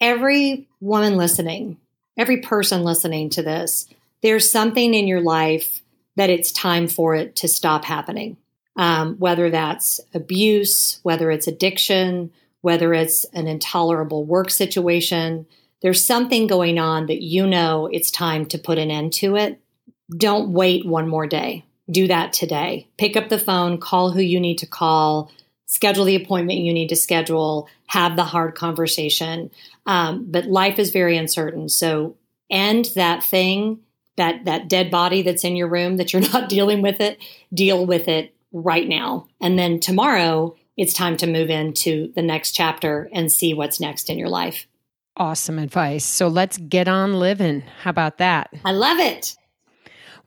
Every 0.00 0.68
woman 0.80 1.16
listening, 1.16 1.78
every 2.16 2.38
person 2.38 2.82
listening 2.82 3.30
to 3.30 3.42
this, 3.42 3.88
there's 4.22 4.50
something 4.50 4.94
in 4.94 5.06
your 5.06 5.20
life 5.20 5.82
that 6.16 6.30
it's 6.30 6.52
time 6.52 6.88
for 6.88 7.14
it 7.14 7.36
to 7.36 7.48
stop 7.48 7.84
happening. 7.84 8.36
Um, 8.76 9.16
whether 9.16 9.50
that's 9.50 10.00
abuse, 10.14 10.98
whether 11.02 11.30
it's 11.30 11.46
addiction, 11.46 12.32
whether 12.62 12.94
it's 12.94 13.24
an 13.26 13.46
intolerable 13.46 14.24
work 14.24 14.48
situation, 14.48 15.46
there's 15.82 16.04
something 16.04 16.46
going 16.46 16.78
on 16.78 17.06
that 17.06 17.22
you 17.22 17.46
know 17.46 17.88
it's 17.92 18.10
time 18.10 18.46
to 18.46 18.58
put 18.58 18.78
an 18.78 18.90
end 18.90 19.12
to 19.14 19.36
it, 19.36 19.60
don't 20.16 20.52
wait 20.52 20.86
one 20.86 21.08
more 21.08 21.26
day. 21.26 21.64
Do 21.90 22.06
that 22.08 22.32
today. 22.32 22.88
Pick 22.96 23.16
up 23.16 23.28
the 23.28 23.38
phone, 23.38 23.78
call 23.78 24.12
who 24.12 24.20
you 24.20 24.40
need 24.40 24.58
to 24.58 24.66
call, 24.66 25.30
schedule 25.66 26.04
the 26.04 26.16
appointment 26.16 26.60
you 26.60 26.72
need 26.72 26.88
to 26.88 26.96
schedule, 26.96 27.68
have 27.86 28.14
the 28.14 28.24
hard 28.24 28.54
conversation. 28.54 29.50
Um, 29.86 30.26
but 30.30 30.46
life 30.46 30.78
is 30.78 30.90
very 30.90 31.16
uncertain. 31.16 31.68
So 31.68 32.16
end 32.50 32.90
that 32.94 33.24
thing, 33.24 33.80
that, 34.16 34.44
that 34.44 34.68
dead 34.68 34.90
body 34.90 35.22
that's 35.22 35.44
in 35.44 35.56
your 35.56 35.68
room 35.68 35.96
that 35.96 36.12
you're 36.12 36.22
not 36.32 36.48
dealing 36.48 36.82
with 36.82 37.00
it, 37.00 37.18
deal 37.52 37.84
with 37.84 38.06
it 38.06 38.34
right 38.52 38.88
now. 38.88 39.26
And 39.40 39.58
then 39.58 39.80
tomorrow, 39.80 40.56
it's 40.76 40.92
time 40.94 41.16
to 41.18 41.26
move 41.26 41.50
into 41.50 42.12
the 42.14 42.22
next 42.22 42.52
chapter 42.52 43.10
and 43.12 43.30
see 43.30 43.52
what's 43.52 43.80
next 43.80 44.08
in 44.08 44.18
your 44.18 44.28
life. 44.28 44.66
Awesome 45.16 45.58
advice. 45.58 46.04
So 46.04 46.28
let's 46.28 46.56
get 46.56 46.88
on 46.88 47.18
living. 47.18 47.62
How 47.82 47.90
about 47.90 48.18
that? 48.18 48.50
I 48.64 48.72
love 48.72 48.98
it. 48.98 49.36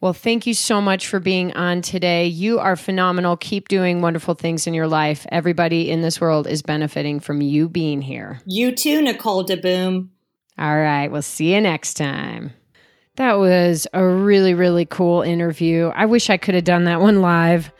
Well, 0.01 0.13
thank 0.13 0.45
you 0.45 0.53
so 0.53 0.81
much 0.81 1.07
for 1.07 1.19
being 1.19 1.53
on 1.53 1.81
today. 1.81 2.27
You 2.27 2.59
are 2.59 2.75
phenomenal. 2.75 3.37
Keep 3.37 3.69
doing 3.69 4.01
wonderful 4.01 4.35
things 4.35 4.67
in 4.67 4.73
your 4.73 4.87
life. 4.87 5.25
Everybody 5.31 5.89
in 5.89 6.01
this 6.01 6.21
world 6.21 6.45
is 6.45 6.61
benefiting 6.61 7.19
from 7.19 7.41
you 7.41 7.67
being 7.69 8.01
here. 8.01 8.41
You 8.45 8.75
too, 8.75 9.01
Nicole 9.01 9.45
DeBoom. 9.45 10.09
All 10.59 10.77
right. 10.77 11.07
We'll 11.07 11.21
see 11.21 11.55
you 11.55 11.61
next 11.61 11.95
time. 11.95 12.51
That 13.15 13.39
was 13.39 13.87
a 13.93 14.05
really, 14.05 14.53
really 14.53 14.85
cool 14.85 15.21
interview. 15.21 15.87
I 15.95 16.05
wish 16.05 16.29
I 16.29 16.37
could 16.37 16.53
have 16.53 16.65
done 16.65 16.83
that 16.83 17.01
one 17.01 17.21
live. 17.21 17.71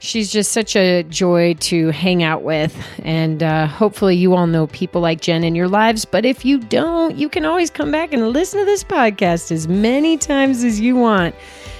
She's 0.00 0.30
just 0.30 0.52
such 0.52 0.76
a 0.76 1.02
joy 1.02 1.54
to 1.54 1.88
hang 1.90 2.22
out 2.22 2.42
with. 2.42 2.76
And 3.02 3.42
uh, 3.42 3.66
hopefully, 3.66 4.14
you 4.14 4.34
all 4.34 4.46
know 4.46 4.68
people 4.68 5.00
like 5.00 5.20
Jen 5.20 5.42
in 5.42 5.56
your 5.56 5.66
lives. 5.66 6.04
But 6.04 6.24
if 6.24 6.44
you 6.44 6.58
don't, 6.58 7.16
you 7.16 7.28
can 7.28 7.44
always 7.44 7.68
come 7.68 7.90
back 7.90 8.12
and 8.12 8.28
listen 8.28 8.60
to 8.60 8.64
this 8.64 8.84
podcast 8.84 9.50
as 9.50 9.66
many 9.66 10.16
times 10.16 10.62
as 10.62 10.80
you 10.80 10.94
want. 10.94 11.34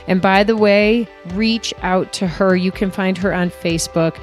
And 0.09 0.21
by 0.21 0.43
the 0.43 0.57
way, 0.57 1.07
reach 1.35 1.73
out 1.83 2.13
to 2.15 2.27
her. 2.27 2.57
You 2.57 2.73
can 2.73 2.91
find 2.91 3.17
her 3.19 3.33
on 3.33 3.51
Facebook. 3.51 4.19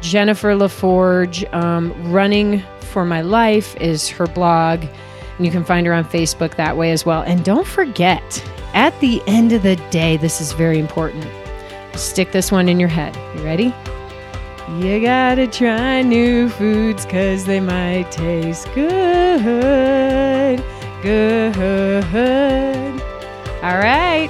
Jennifer 0.00 0.48
LaForge, 0.54 1.52
um, 1.54 1.92
Running 2.12 2.62
for 2.80 3.04
My 3.04 3.20
Life 3.20 3.76
is 3.76 4.08
her 4.08 4.26
blog. 4.26 4.84
And 5.36 5.46
you 5.46 5.52
can 5.52 5.64
find 5.64 5.86
her 5.86 5.92
on 5.92 6.04
Facebook 6.04 6.56
that 6.56 6.76
way 6.76 6.90
as 6.90 7.06
well. 7.06 7.22
And 7.22 7.44
don't 7.44 7.66
forget, 7.66 8.44
at 8.74 8.98
the 9.00 9.22
end 9.28 9.52
of 9.52 9.62
the 9.62 9.76
day, 9.90 10.16
this 10.16 10.40
is 10.40 10.52
very 10.52 10.80
important 10.80 11.24
Stick 11.96 12.32
this 12.32 12.52
one 12.52 12.68
in 12.68 12.78
your 12.78 12.88
head. 12.88 13.16
You 13.36 13.44
ready? 13.44 13.74
You 14.78 15.00
gotta 15.00 15.46
try 15.46 16.02
new 16.02 16.48
foods 16.48 17.06
cause 17.06 17.44
they 17.44 17.60
might 17.60 18.10
taste 18.10 18.68
good. 18.74 20.62
Good. 21.02 21.56
All 23.62 23.78
right. 23.78 24.28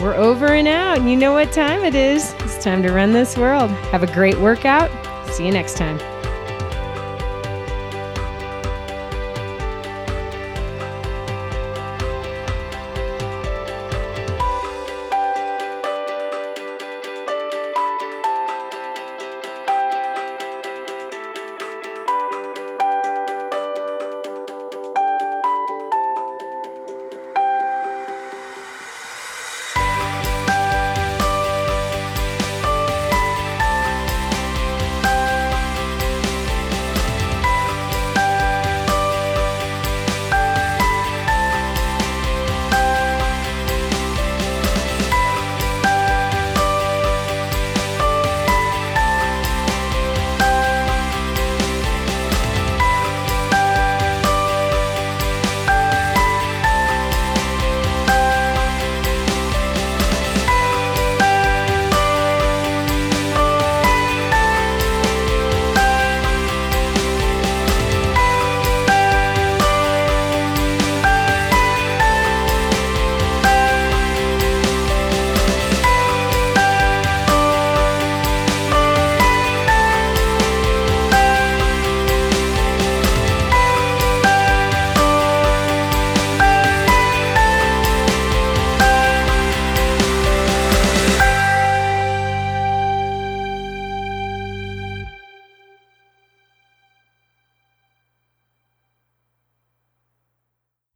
We're 0.00 0.14
over 0.14 0.46
and 0.46 0.68
out. 0.68 0.98
And 0.98 1.10
you 1.10 1.16
know 1.16 1.32
what 1.32 1.52
time 1.52 1.84
it 1.84 1.94
is. 1.94 2.34
It's 2.40 2.62
time 2.62 2.82
to 2.82 2.92
run 2.92 3.12
this 3.12 3.36
world. 3.36 3.70
Have 3.92 4.02
a 4.02 4.12
great 4.12 4.38
workout. 4.38 4.90
See 5.32 5.46
you 5.46 5.52
next 5.52 5.76
time. 5.76 5.98